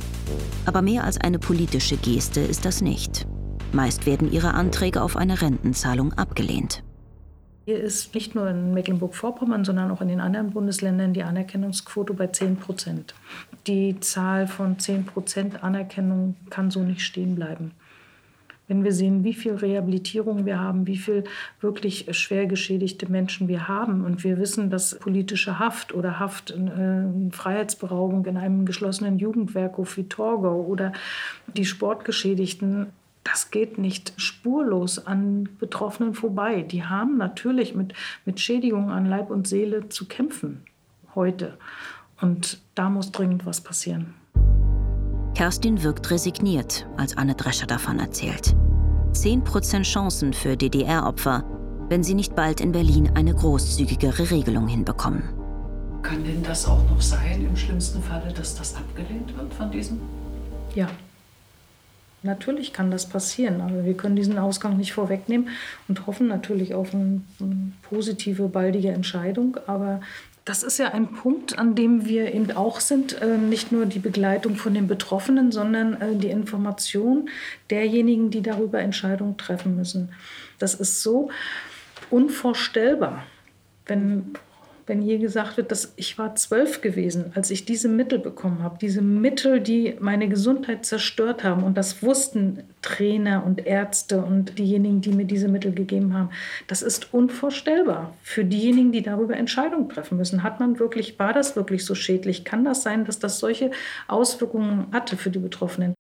aber 0.66 0.82
mehr 0.82 1.04
als 1.04 1.18
eine 1.20 1.38
politische 1.38 1.96
Geste 1.96 2.40
ist 2.40 2.64
das 2.64 2.80
nicht. 2.80 3.28
Meist 3.72 4.06
werden 4.06 4.32
ihre 4.32 4.54
Anträge 4.54 5.02
auf 5.02 5.16
eine 5.16 5.40
Rentenzahlung 5.40 6.14
abgelehnt. 6.14 6.82
Hier 7.66 7.80
ist 7.80 8.14
nicht 8.14 8.34
nur 8.34 8.46
in 8.50 8.74
Mecklenburg-Vorpommern, 8.74 9.64
sondern 9.64 9.90
auch 9.90 10.02
in 10.02 10.08
den 10.08 10.20
anderen 10.20 10.50
Bundesländern 10.50 11.14
die 11.14 11.22
Anerkennungsquote 11.22 12.12
bei 12.12 12.26
10 12.26 12.56
Prozent. 12.56 13.14
Die 13.66 13.98
Zahl 14.00 14.46
von 14.46 14.78
10 14.78 15.06
Prozent 15.06 15.64
Anerkennung 15.64 16.36
kann 16.50 16.70
so 16.70 16.80
nicht 16.80 17.00
stehen 17.00 17.36
bleiben. 17.36 17.72
Wenn 18.66 18.82
wir 18.82 18.92
sehen, 18.92 19.24
wie 19.24 19.34
viel 19.34 19.54
Rehabilitierung 19.54 20.46
wir 20.46 20.58
haben, 20.58 20.86
wie 20.86 20.96
viel 20.96 21.24
wirklich 21.60 22.06
schwer 22.16 22.46
geschädigte 22.46 23.10
Menschen 23.10 23.46
wir 23.46 23.68
haben 23.68 24.04
und 24.04 24.24
wir 24.24 24.38
wissen, 24.38 24.70
dass 24.70 24.98
politische 24.98 25.58
Haft 25.58 25.94
oder 25.94 26.18
Haft, 26.18 26.50
äh, 26.50 27.30
Freiheitsberaubung 27.30 28.24
in 28.26 28.36
einem 28.36 28.64
geschlossenen 28.64 29.18
Jugendwerkhof 29.18 29.96
wie 29.96 30.04
Torgau 30.04 30.62
oder 30.62 30.92
die 31.56 31.66
Sportgeschädigten 31.66 32.86
das 33.24 33.50
geht 33.50 33.78
nicht 33.78 34.12
spurlos 34.18 35.06
an 35.06 35.48
Betroffenen 35.58 36.12
vorbei. 36.12 36.60
Die 36.60 36.84
haben 36.84 37.16
natürlich 37.16 37.74
mit, 37.74 37.94
mit 38.26 38.38
Schädigungen 38.38 38.90
an 38.90 39.06
Leib 39.06 39.30
und 39.30 39.48
Seele 39.48 39.88
zu 39.88 40.06
kämpfen 40.06 40.62
heute. 41.14 41.56
Und 42.20 42.60
da 42.74 42.90
muss 42.90 43.12
dringend 43.12 43.46
was 43.46 43.62
passieren. 43.62 44.14
Kerstin 45.34 45.82
wirkt 45.82 46.12
resigniert, 46.12 46.86
als 46.96 47.16
Anne 47.16 47.34
Drescher 47.34 47.66
davon 47.66 47.98
erzählt. 47.98 48.54
10% 49.12 49.82
Chancen 49.82 50.32
für 50.32 50.56
DDR-Opfer, 50.56 51.42
wenn 51.88 52.04
sie 52.04 52.14
nicht 52.14 52.36
bald 52.36 52.60
in 52.60 52.70
Berlin 52.70 53.10
eine 53.14 53.34
großzügigere 53.34 54.30
Regelung 54.30 54.68
hinbekommen. 54.68 55.24
Kann 56.02 56.22
denn 56.22 56.44
das 56.44 56.68
auch 56.68 56.88
noch 56.88 57.00
sein, 57.00 57.44
im 57.44 57.56
schlimmsten 57.56 58.00
Falle, 58.00 58.32
dass 58.32 58.54
das 58.54 58.76
abgelehnt 58.76 59.36
wird 59.36 59.52
von 59.52 59.72
diesem? 59.72 60.00
Ja. 60.76 60.88
Natürlich 62.22 62.72
kann 62.72 62.92
das 62.92 63.08
passieren, 63.08 63.60
aber 63.60 63.84
wir 63.84 63.96
können 63.96 64.16
diesen 64.16 64.38
Ausgang 64.38 64.76
nicht 64.76 64.92
vorwegnehmen 64.92 65.48
und 65.88 66.06
hoffen 66.06 66.28
natürlich 66.28 66.74
auf 66.74 66.94
eine, 66.94 67.22
eine 67.40 67.72
positive, 67.82 68.48
baldige 68.48 68.92
Entscheidung. 68.92 69.58
Aber 69.66 70.00
das 70.44 70.62
ist 70.62 70.78
ja 70.78 70.92
ein 70.92 71.08
Punkt, 71.08 71.58
an 71.58 71.74
dem 71.74 72.04
wir 72.04 72.34
eben 72.34 72.50
auch 72.52 72.80
sind, 72.80 73.20
äh, 73.20 73.38
nicht 73.38 73.72
nur 73.72 73.86
die 73.86 73.98
Begleitung 73.98 74.56
von 74.56 74.74
den 74.74 74.86
Betroffenen, 74.86 75.52
sondern 75.52 76.00
äh, 76.00 76.16
die 76.16 76.28
Information 76.28 77.30
derjenigen, 77.70 78.30
die 78.30 78.42
darüber 78.42 78.80
Entscheidungen 78.80 79.38
treffen 79.38 79.74
müssen. 79.76 80.12
Das 80.58 80.74
ist 80.74 81.02
so 81.02 81.30
unvorstellbar, 82.10 83.24
wenn 83.86 84.34
wenn 84.86 85.00
hier 85.00 85.18
gesagt 85.18 85.56
wird, 85.56 85.70
dass 85.70 85.92
ich 85.96 86.18
war 86.18 86.34
zwölf 86.36 86.80
gewesen, 86.80 87.32
als 87.34 87.50
ich 87.50 87.64
diese 87.64 87.88
Mittel 87.88 88.18
bekommen 88.18 88.62
habe, 88.62 88.78
diese 88.78 89.02
Mittel, 89.02 89.60
die 89.60 89.96
meine 89.98 90.28
Gesundheit 90.28 90.84
zerstört 90.84 91.42
haben. 91.42 91.62
Und 91.62 91.78
das 91.78 92.02
wussten 92.02 92.64
Trainer 92.82 93.44
und 93.44 93.66
Ärzte 93.66 94.22
und 94.22 94.58
diejenigen, 94.58 95.00
die 95.00 95.12
mir 95.12 95.24
diese 95.24 95.48
Mittel 95.48 95.72
gegeben 95.72 96.14
haben. 96.14 96.30
Das 96.66 96.82
ist 96.82 97.14
unvorstellbar 97.14 98.14
für 98.22 98.44
diejenigen, 98.44 98.92
die 98.92 99.02
darüber 99.02 99.36
Entscheidungen 99.36 99.88
treffen 99.88 100.18
müssen. 100.18 100.42
Hat 100.42 100.60
man 100.60 100.78
wirklich, 100.78 101.18
war 101.18 101.32
das 101.32 101.56
wirklich 101.56 101.84
so 101.84 101.94
schädlich? 101.94 102.44
Kann 102.44 102.64
das 102.64 102.82
sein, 102.82 103.04
dass 103.04 103.18
das 103.18 103.38
solche 103.38 103.70
Auswirkungen 104.06 104.86
hatte 104.92 105.16
für 105.16 105.30
die 105.30 105.38
Betroffenen? 105.38 105.94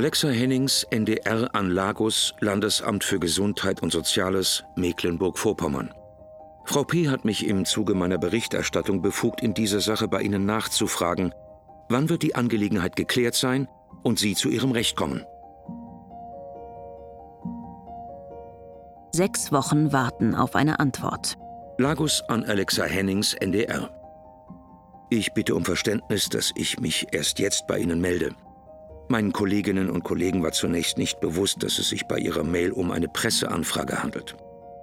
Alexa 0.00 0.28
Hennings, 0.28 0.86
NDR 0.90 1.54
an 1.54 1.68
Lagos, 1.68 2.34
Landesamt 2.40 3.04
für 3.04 3.20
Gesundheit 3.20 3.82
und 3.82 3.92
Soziales, 3.92 4.64
Mecklenburg-Vorpommern. 4.74 5.92
Frau 6.64 6.84
P. 6.84 7.10
hat 7.10 7.26
mich 7.26 7.46
im 7.46 7.66
Zuge 7.66 7.92
meiner 7.92 8.16
Berichterstattung 8.16 9.02
befugt, 9.02 9.42
in 9.42 9.52
dieser 9.52 9.80
Sache 9.82 10.08
bei 10.08 10.22
Ihnen 10.22 10.46
nachzufragen. 10.46 11.34
Wann 11.90 12.08
wird 12.08 12.22
die 12.22 12.34
Angelegenheit 12.34 12.96
geklärt 12.96 13.34
sein 13.34 13.68
und 14.02 14.18
Sie 14.18 14.34
zu 14.34 14.48
Ihrem 14.48 14.70
Recht 14.72 14.96
kommen? 14.96 15.26
Sechs 19.12 19.52
Wochen 19.52 19.92
warten 19.92 20.34
auf 20.34 20.54
eine 20.54 20.80
Antwort. 20.80 21.36
Lagos 21.76 22.22
an 22.28 22.44
Alexa 22.44 22.84
Hennings, 22.84 23.34
NDR. 23.34 23.90
Ich 25.10 25.34
bitte 25.34 25.54
um 25.54 25.66
Verständnis, 25.66 26.30
dass 26.30 26.52
ich 26.54 26.80
mich 26.80 27.08
erst 27.12 27.38
jetzt 27.38 27.66
bei 27.66 27.76
Ihnen 27.76 28.00
melde. 28.00 28.34
Meinen 29.10 29.32
Kolleginnen 29.32 29.90
und 29.90 30.04
Kollegen 30.04 30.44
war 30.44 30.52
zunächst 30.52 30.96
nicht 30.96 31.18
bewusst, 31.18 31.64
dass 31.64 31.80
es 31.80 31.88
sich 31.88 32.06
bei 32.06 32.16
ihrer 32.16 32.44
Mail 32.44 32.70
um 32.70 32.92
eine 32.92 33.08
Presseanfrage 33.08 34.04
handelt. 34.04 34.36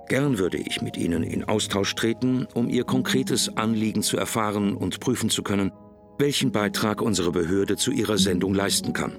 Gern 0.09 0.37
würde 0.37 0.57
ich 0.57 0.81
mit 0.81 0.97
Ihnen 0.97 1.23
in 1.23 1.45
Austausch 1.45 1.95
treten, 1.95 2.45
um 2.53 2.67
Ihr 2.67 2.83
konkretes 2.83 3.55
Anliegen 3.55 4.03
zu 4.03 4.17
erfahren 4.17 4.75
und 4.75 4.99
prüfen 4.99 5.29
zu 5.29 5.43
können, 5.43 5.71
welchen 6.17 6.51
Beitrag 6.51 7.01
unsere 7.01 7.31
Behörde 7.31 7.77
zu 7.77 7.91
Ihrer 7.91 8.17
Sendung 8.17 8.53
leisten 8.53 8.91
kann. 8.91 9.17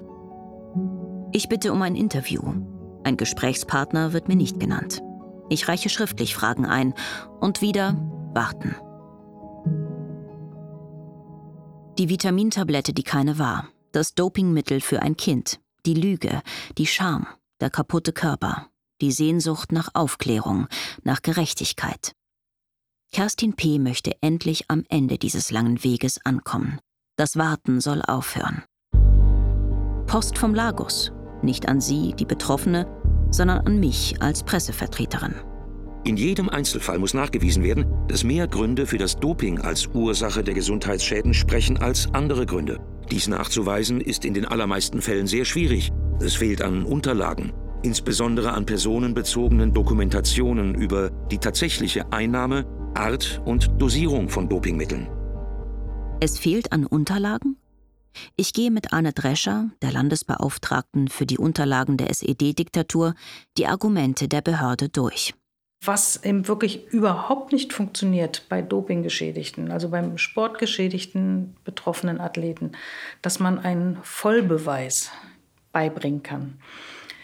Ich 1.31 1.49
bitte 1.49 1.73
um 1.73 1.81
ein 1.81 1.95
Interview. 1.95 2.41
Ein 3.03 3.17
Gesprächspartner 3.17 4.13
wird 4.13 4.27
mir 4.27 4.35
nicht 4.35 4.59
genannt. 4.59 5.01
Ich 5.49 5.67
reiche 5.67 5.89
schriftlich 5.89 6.35
Fragen 6.35 6.67
ein 6.67 6.93
und 7.39 7.63
wieder 7.63 7.97
warten. 8.35 8.75
Die 11.97 12.09
Vitamintablette, 12.09 12.93
die 12.93 13.03
keine 13.03 13.39
war, 13.39 13.69
das 13.91 14.13
Dopingmittel 14.13 14.81
für 14.81 15.01
ein 15.01 15.17
Kind, 15.17 15.59
die 15.85 15.93
Lüge, 15.93 16.41
die 16.77 16.85
Scham, 16.85 17.27
der 17.59 17.69
kaputte 17.69 18.13
Körper, 18.13 18.67
die 19.01 19.11
Sehnsucht 19.11 19.71
nach 19.71 19.89
Aufklärung, 19.93 20.67
nach 21.03 21.21
Gerechtigkeit. 21.21 22.13
Kerstin 23.11 23.55
P. 23.55 23.79
möchte 23.79 24.11
endlich 24.21 24.65
am 24.67 24.83
Ende 24.89 25.17
dieses 25.17 25.51
langen 25.51 25.83
Weges 25.83 26.23
ankommen. 26.25 26.79
Das 27.17 27.37
Warten 27.37 27.81
soll 27.81 28.01
aufhören. 28.03 28.63
Post 30.05 30.37
vom 30.37 30.53
Lagos, 30.53 31.11
nicht 31.41 31.67
an 31.67 31.81
Sie, 31.81 32.13
die 32.13 32.25
Betroffene, 32.25 32.87
sondern 33.31 33.65
an 33.65 33.79
mich 33.79 34.21
als 34.21 34.43
Pressevertreterin. 34.43 35.35
In 36.03 36.17
jedem 36.17 36.49
Einzelfall 36.49 36.97
muss 36.97 37.13
nachgewiesen 37.13 37.63
werden, 37.63 37.85
dass 38.07 38.23
mehr 38.23 38.47
Gründe 38.47 38.85
für 38.87 38.97
das 38.97 39.17
Doping 39.17 39.59
als 39.59 39.87
Ursache 39.87 40.43
der 40.43 40.53
Gesundheitsschäden 40.53 41.33
sprechen 41.33 41.77
als 41.77 42.13
andere 42.13 42.45
Gründe. 42.45 42.79
Dies 43.11 43.27
nachzuweisen 43.27 44.01
ist 44.01 44.23
in 44.23 44.33
den 44.33 44.45
allermeisten 44.45 45.01
Fällen 45.01 45.27
sehr 45.27 45.45
schwierig. 45.45 45.91
Es 46.19 46.35
fehlt 46.35 46.61
an 46.61 46.83
Unterlagen, 46.83 47.53
insbesondere 47.81 48.51
an 48.51 48.65
personenbezogenen 48.65 49.73
Dokumentationen 49.73 50.75
über 50.75 51.09
die 51.31 51.39
tatsächliche 51.39 52.11
Einnahme, 52.11 52.65
Art 52.93 53.41
und 53.45 53.71
Dosierung 53.81 54.29
von 54.29 54.47
Dopingmitteln. 54.47 55.07
Es 56.19 56.37
fehlt 56.37 56.71
an 56.71 56.85
Unterlagen? 56.85 57.57
Ich 58.35 58.53
gehe 58.53 58.71
mit 58.71 58.91
Arne 58.91 59.13
Drescher, 59.13 59.69
der 59.81 59.91
Landesbeauftragten 59.91 61.07
für 61.07 61.25
die 61.25 61.37
Unterlagen 61.37 61.97
der 61.97 62.09
SED-Diktatur, 62.09 63.13
die 63.57 63.67
Argumente 63.67 64.27
der 64.27 64.41
Behörde 64.41 64.89
durch. 64.89 65.33
Was 65.83 66.23
eben 66.23 66.47
wirklich 66.47 66.87
überhaupt 66.87 67.53
nicht 67.53 67.71
funktioniert 67.71 68.45
bei 68.49 68.61
Dopinggeschädigten, 68.61 69.71
also 69.71 69.89
beim 69.89 70.17
sportgeschädigten 70.17 71.55
betroffenen 71.63 72.19
Athleten, 72.19 72.73
dass 73.21 73.39
man 73.39 73.59
einen 73.59 73.97
Vollbeweis 74.03 75.11
beibringen 75.71 76.21
kann. 76.21 76.59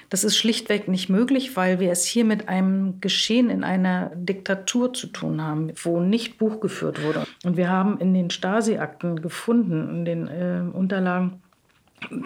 Das 0.10 0.24
ist 0.24 0.38
schlichtweg 0.38 0.88
nicht 0.88 1.10
möglich, 1.10 1.58
weil 1.58 1.80
wir 1.80 1.92
es 1.92 2.06
hier 2.06 2.24
mit 2.24 2.48
einem 2.48 3.02
Geschehen 3.02 3.50
in 3.50 3.64
einer 3.64 4.12
Diktatur 4.16 4.94
zu 4.94 5.08
tun 5.08 5.42
haben, 5.42 5.74
wo 5.84 6.00
nicht 6.00 6.38
Buch 6.38 6.62
geführt 6.62 7.04
wurde. 7.04 7.26
Und 7.44 7.58
wir 7.58 7.70
haben 7.70 7.98
in 7.98 8.14
den 8.14 8.30
Stasi-Akten 8.30 9.22
gefunden, 9.22 9.90
in 9.90 10.06
den 10.06 10.28
äh, 10.28 10.62
Unterlagen, 10.72 11.42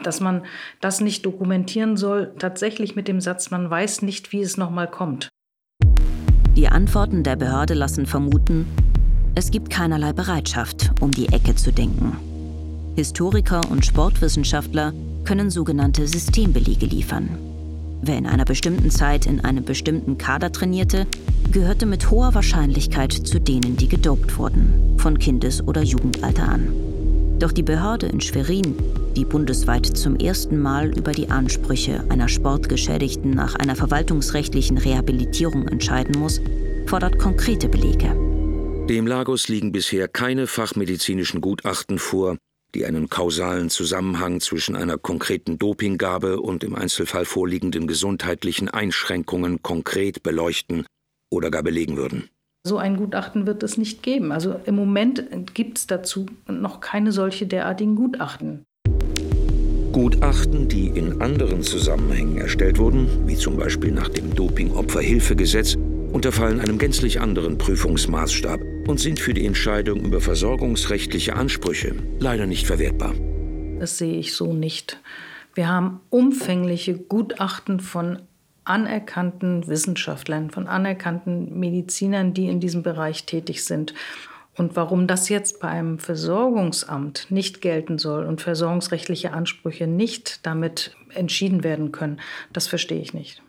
dass 0.03 0.19
man 0.19 0.45
das 0.81 0.99
nicht 0.99 1.25
dokumentieren 1.25 1.95
soll, 1.95 2.33
tatsächlich 2.37 2.95
mit 2.95 3.07
dem 3.07 3.21
Satz, 3.21 3.49
man 3.49 3.69
weiß 3.69 4.01
nicht, 4.01 4.31
wie 4.33 4.41
es 4.41 4.57
nochmal 4.57 4.89
kommt. 4.89 5.29
Die 6.59 6.67
Antworten 6.67 7.23
der 7.23 7.37
Behörde 7.37 7.73
lassen 7.73 8.05
vermuten, 8.05 8.67
es 9.33 9.49
gibt 9.49 9.69
keinerlei 9.69 10.11
Bereitschaft, 10.11 10.91
um 10.99 11.09
die 11.09 11.29
Ecke 11.29 11.55
zu 11.55 11.71
denken. 11.71 12.17
Historiker 12.97 13.61
und 13.71 13.85
Sportwissenschaftler 13.85 14.91
können 15.23 15.51
sogenannte 15.51 16.05
Systembelege 16.05 16.85
liefern. 16.85 17.29
Wer 18.01 18.17
in 18.17 18.25
einer 18.25 18.43
bestimmten 18.43 18.91
Zeit 18.91 19.25
in 19.25 19.39
einem 19.39 19.63
bestimmten 19.63 20.17
Kader 20.17 20.51
trainierte, 20.51 21.07
gehörte 21.49 21.85
mit 21.85 22.11
hoher 22.11 22.35
Wahrscheinlichkeit 22.35 23.13
zu 23.13 23.39
denen, 23.39 23.77
die 23.77 23.87
gedopt 23.87 24.37
wurden, 24.37 24.97
von 24.97 25.17
Kindes- 25.17 25.65
oder 25.65 25.81
Jugendalter 25.81 26.49
an. 26.49 26.73
Doch 27.39 27.53
die 27.53 27.63
Behörde 27.63 28.07
in 28.07 28.19
Schwerin, 28.19 28.75
die 29.15 29.23
bundesweit 29.23 29.85
zum 29.85 30.17
ersten 30.17 30.59
Mal 30.61 30.97
über 30.97 31.13
die 31.13 31.29
Ansprüche 31.29 32.03
einer 32.09 32.27
Sportgeschädigten 32.27 33.31
nach 33.31 33.55
einer 33.55 33.77
verwaltungsrechtlichen 33.77 34.77
Rehabilitierung 34.77 35.67
entscheiden 35.69 36.19
muss, 36.19 36.41
fordert 36.87 37.17
konkrete 37.17 37.69
Belege. 37.69 38.13
Dem 38.89 39.07
Lagos 39.07 39.47
liegen 39.47 39.71
bisher 39.71 40.09
keine 40.09 40.47
fachmedizinischen 40.47 41.39
Gutachten 41.39 41.97
vor, 41.97 42.37
die 42.75 42.85
einen 42.85 43.09
kausalen 43.09 43.69
Zusammenhang 43.69 44.41
zwischen 44.41 44.75
einer 44.75 44.97
konkreten 44.97 45.57
Dopinggabe 45.57 46.41
und 46.41 46.65
im 46.65 46.75
Einzelfall 46.75 47.23
vorliegenden 47.23 47.87
gesundheitlichen 47.87 48.67
Einschränkungen 48.67 49.61
konkret 49.61 50.23
beleuchten 50.23 50.85
oder 51.31 51.51
gar 51.51 51.63
belegen 51.63 51.95
würden. 51.95 52.29
So 52.67 52.77
ein 52.77 52.97
Gutachten 52.97 53.47
wird 53.47 53.63
es 53.63 53.77
nicht 53.77 54.03
geben. 54.03 54.31
Also 54.31 54.59
im 54.65 54.75
Moment 54.75 55.23
gibt 55.53 55.77
es 55.77 55.87
dazu 55.87 56.25
noch 56.47 56.81
keine 56.81 57.11
solche 57.11 57.47
derartigen 57.47 57.95
Gutachten. 57.95 58.63
Gutachten, 59.93 60.67
die 60.67 60.87
in 60.87 61.21
anderen 61.21 61.63
Zusammenhängen 61.63 62.37
erstellt 62.37 62.77
wurden, 62.77 63.27
wie 63.27 63.35
zum 63.35 63.57
Beispiel 63.57 63.91
nach 63.91 64.09
dem 64.09 64.35
Doping-Opferhilfegesetz, 64.35 65.77
unterfallen 66.11 66.59
einem 66.59 66.77
gänzlich 66.77 67.21
anderen 67.21 67.57
Prüfungsmaßstab 67.57 68.59
und 68.87 68.99
sind 68.99 69.19
für 69.19 69.33
die 69.33 69.45
Entscheidung 69.45 70.01
über 70.01 70.19
versorgungsrechtliche 70.19 71.35
Ansprüche 71.35 71.95
leider 72.19 72.45
nicht 72.45 72.67
verwertbar. 72.67 73.13
Das 73.79 73.97
sehe 73.97 74.17
ich 74.17 74.33
so 74.33 74.53
nicht. 74.53 74.99
Wir 75.53 75.69
haben 75.69 76.01
umfängliche 76.09 76.95
Gutachten 76.97 77.79
von 77.79 78.19
anerkannten 78.69 79.67
Wissenschaftlern, 79.67 80.51
von 80.51 80.67
anerkannten 80.67 81.59
Medizinern, 81.59 82.33
die 82.33 82.47
in 82.47 82.59
diesem 82.59 82.83
Bereich 82.83 83.25
tätig 83.25 83.65
sind. 83.65 83.93
Und 84.55 84.75
warum 84.75 85.07
das 85.07 85.29
jetzt 85.29 85.59
bei 85.59 85.69
einem 85.69 85.99
Versorgungsamt 85.99 87.27
nicht 87.29 87.61
gelten 87.61 87.97
soll 87.97 88.25
und 88.25 88.41
versorgungsrechtliche 88.41 89.31
Ansprüche 89.33 89.87
nicht 89.87 90.45
damit 90.45 90.95
entschieden 91.13 91.63
werden 91.63 91.91
können, 91.91 92.19
das 92.53 92.67
verstehe 92.67 93.01
ich 93.01 93.13
nicht. 93.13 93.41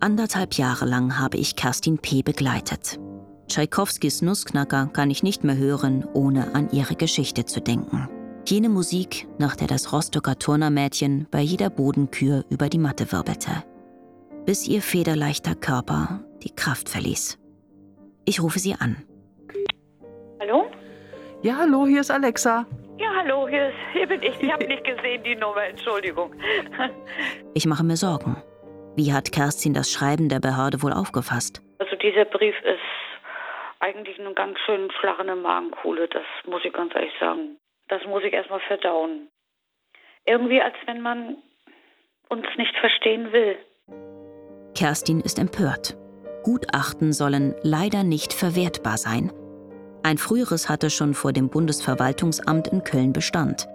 Anderthalb 0.00 0.54
Jahre 0.54 0.84
lang 0.84 1.18
habe 1.18 1.38
ich 1.38 1.56
Kerstin 1.56 1.98
P. 1.98 2.22
begleitet. 2.22 3.00
Tschaikowskis 3.48 4.20
Nussknacker 4.20 4.90
kann 4.92 5.10
ich 5.10 5.22
nicht 5.22 5.44
mehr 5.44 5.56
hören, 5.56 6.04
ohne 6.12 6.54
an 6.54 6.70
ihre 6.70 6.94
Geschichte 6.94 7.46
zu 7.46 7.60
denken. 7.60 8.08
Jene 8.46 8.68
Musik, 8.68 9.26
nach 9.38 9.56
der 9.56 9.68
das 9.68 9.90
Rostocker 9.90 10.38
Turnermädchen 10.38 11.26
bei 11.30 11.40
jeder 11.40 11.70
Bodenkür 11.70 12.44
über 12.50 12.68
die 12.68 12.78
Matte 12.78 13.10
wirbelte. 13.10 13.64
Bis 14.44 14.68
ihr 14.68 14.82
federleichter 14.82 15.54
Körper 15.54 16.20
die 16.42 16.54
Kraft 16.54 16.90
verließ. 16.90 17.38
Ich 18.26 18.42
rufe 18.42 18.58
sie 18.58 18.74
an. 18.74 19.02
Hallo? 20.40 20.66
Ja, 21.40 21.56
hallo, 21.56 21.86
hier 21.86 22.02
ist 22.02 22.10
Alexa. 22.10 22.66
Ja, 22.98 23.08
hallo, 23.16 23.48
hier, 23.48 23.68
ist, 23.68 23.76
hier 23.94 24.06
bin 24.06 24.22
ich. 24.22 24.38
Ich 24.38 24.52
habe 24.52 24.66
nicht 24.66 24.84
gesehen 24.84 25.24
die 25.24 25.36
Nummer, 25.36 25.64
Entschuldigung. 25.64 26.34
Ich 27.54 27.64
mache 27.64 27.84
mir 27.84 27.96
Sorgen. 27.96 28.36
Wie 28.94 29.12
hat 29.12 29.32
Kerstin 29.32 29.72
das 29.72 29.90
Schreiben 29.90 30.28
der 30.28 30.40
Behörde 30.40 30.82
wohl 30.82 30.92
aufgefasst? 30.92 31.62
Also 31.78 31.96
dieser 31.96 32.26
Brief 32.26 32.56
ist 32.62 32.80
eigentlich 33.80 34.18
eine 34.20 34.34
ganz 34.34 34.58
schön 34.66 34.90
schlagende 35.00 35.36
Magenkuhle, 35.36 36.08
das 36.08 36.24
muss 36.46 36.62
ich 36.64 36.72
ganz 36.74 36.94
ehrlich 36.94 37.12
sagen. 37.18 37.56
Das 37.88 38.04
muss 38.06 38.24
ich 38.24 38.32
erstmal 38.32 38.60
verdauen. 38.60 39.28
Irgendwie 40.26 40.60
als 40.60 40.74
wenn 40.86 41.00
man 41.00 41.36
uns 42.28 42.46
nicht 42.56 42.76
verstehen 42.78 43.32
will. 43.32 43.56
Kerstin 44.74 45.20
ist 45.20 45.38
empört. 45.38 45.96
Gutachten 46.42 47.12
sollen 47.12 47.54
leider 47.62 48.02
nicht 48.02 48.32
verwertbar 48.32 48.98
sein. 48.98 49.32
Ein 50.02 50.18
früheres 50.18 50.68
hatte 50.68 50.90
schon 50.90 51.14
vor 51.14 51.32
dem 51.32 51.48
Bundesverwaltungsamt 51.48 52.68
in 52.68 52.84
Köln 52.84 53.12
Bestand. 53.12 53.66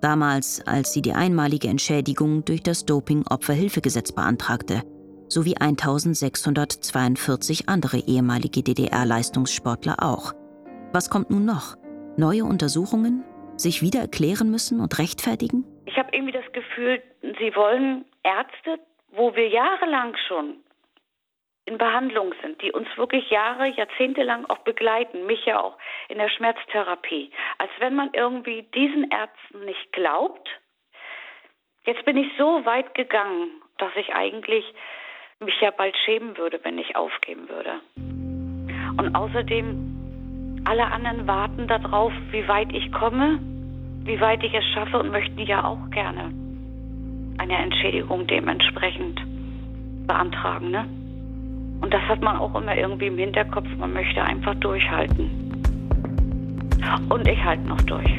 Damals, 0.00 0.66
als 0.66 0.92
sie 0.92 1.02
die 1.02 1.12
einmalige 1.12 1.68
Entschädigung 1.68 2.44
durch 2.44 2.62
das 2.62 2.86
Doping-Opferhilfegesetz 2.86 4.12
beantragte, 4.12 4.82
sowie 5.28 5.56
1642 5.56 7.68
andere 7.68 7.98
ehemalige 7.98 8.62
DDR-Leistungssportler 8.62 10.02
auch. 10.02 10.32
Was 10.92 11.10
kommt 11.10 11.30
nun 11.30 11.44
noch? 11.44 11.76
Neue 12.16 12.44
Untersuchungen? 12.44 13.24
Sich 13.58 13.82
wieder 13.82 14.00
erklären 14.00 14.50
müssen 14.50 14.80
und 14.80 14.98
rechtfertigen? 14.98 15.64
Ich 15.86 15.98
habe 15.98 16.10
irgendwie 16.12 16.32
das 16.32 16.50
Gefühl, 16.52 17.02
sie 17.22 17.54
wollen 17.56 18.04
Ärzte, 18.22 18.78
wo 19.10 19.34
wir 19.34 19.48
jahrelang 19.48 20.16
schon 20.28 20.58
in 21.64 21.76
Behandlung 21.76 22.34
sind, 22.40 22.62
die 22.62 22.72
uns 22.72 22.88
wirklich 22.96 23.28
Jahre, 23.30 23.68
Jahrzehnte 23.68 24.22
lang 24.22 24.46
auch 24.46 24.58
begleiten, 24.58 25.26
mich 25.26 25.44
ja 25.44 25.60
auch 25.60 25.76
in 26.08 26.18
der 26.18 26.30
Schmerztherapie, 26.30 27.30
als 27.58 27.70
wenn 27.78 27.94
man 27.94 28.10
irgendwie 28.14 28.62
diesen 28.74 29.10
Ärzten 29.10 29.64
nicht 29.66 29.92
glaubt. 29.92 30.48
Jetzt 31.84 32.04
bin 32.04 32.16
ich 32.16 32.30
so 32.38 32.64
weit 32.64 32.94
gegangen, 32.94 33.50
dass 33.78 33.90
ich 33.96 34.14
eigentlich 34.14 34.64
mich 35.40 35.60
ja 35.60 35.70
bald 35.70 35.96
schämen 36.04 36.36
würde, 36.38 36.60
wenn 36.62 36.78
ich 36.78 36.96
aufgeben 36.96 37.48
würde. 37.48 37.80
Und 37.96 39.14
außerdem, 39.14 39.97
alle 40.68 40.92
anderen 40.92 41.26
warten 41.26 41.66
darauf, 41.66 42.12
wie 42.30 42.46
weit 42.46 42.70
ich 42.74 42.92
komme, 42.92 43.38
wie 44.04 44.20
weit 44.20 44.44
ich 44.44 44.52
es 44.52 44.64
schaffe 44.74 44.98
und 44.98 45.10
möchten 45.10 45.40
ja 45.40 45.64
auch 45.64 45.88
gerne 45.90 46.30
eine 47.38 47.56
Entschädigung 47.56 48.26
dementsprechend 48.26 49.18
beantragen. 50.06 50.70
Ne? 50.70 50.84
Und 51.80 51.94
das 51.94 52.02
hat 52.02 52.20
man 52.20 52.36
auch 52.36 52.54
immer 52.54 52.76
irgendwie 52.76 53.06
im 53.06 53.16
Hinterkopf. 53.16 53.68
Man 53.78 53.94
möchte 53.94 54.22
einfach 54.22 54.54
durchhalten. 54.56 55.62
Und 57.08 57.26
ich 57.26 57.42
halte 57.42 57.66
noch 57.66 57.80
durch. 57.82 58.10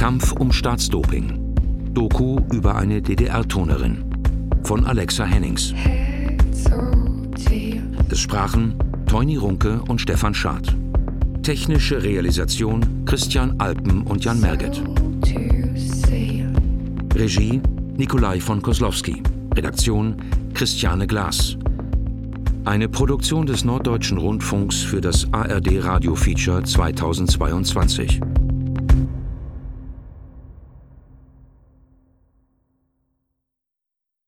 Kampf 0.00 0.32
um 0.32 0.50
Staatsdoping. 0.50 1.54
Doku 1.92 2.38
über 2.54 2.74
eine 2.74 3.02
DDR-Turnerin 3.02 4.02
von 4.62 4.86
Alexa 4.86 5.26
Hennings. 5.26 5.74
Es 8.08 8.18
sprachen 8.18 8.76
Teuni 9.04 9.36
Runke 9.36 9.82
und 9.88 10.00
Stefan 10.00 10.32
Schad. 10.32 10.74
Technische 11.42 12.02
Realisation 12.02 13.04
Christian 13.04 13.60
Alpen 13.60 14.04
und 14.04 14.24
Jan 14.24 14.40
Merget. 14.40 14.82
Regie 17.14 17.60
Nikolai 17.98 18.40
von 18.40 18.62
Koslowski. 18.62 19.22
Redaktion 19.54 20.16
Christiane 20.54 21.06
Glas. 21.06 21.58
Eine 22.64 22.88
Produktion 22.88 23.44
des 23.44 23.66
Norddeutschen 23.66 24.16
Rundfunks 24.16 24.80
für 24.80 25.02
das 25.02 25.30
ARD 25.34 25.84
Radio 25.84 26.14
Feature 26.14 26.62
2022. 26.62 28.18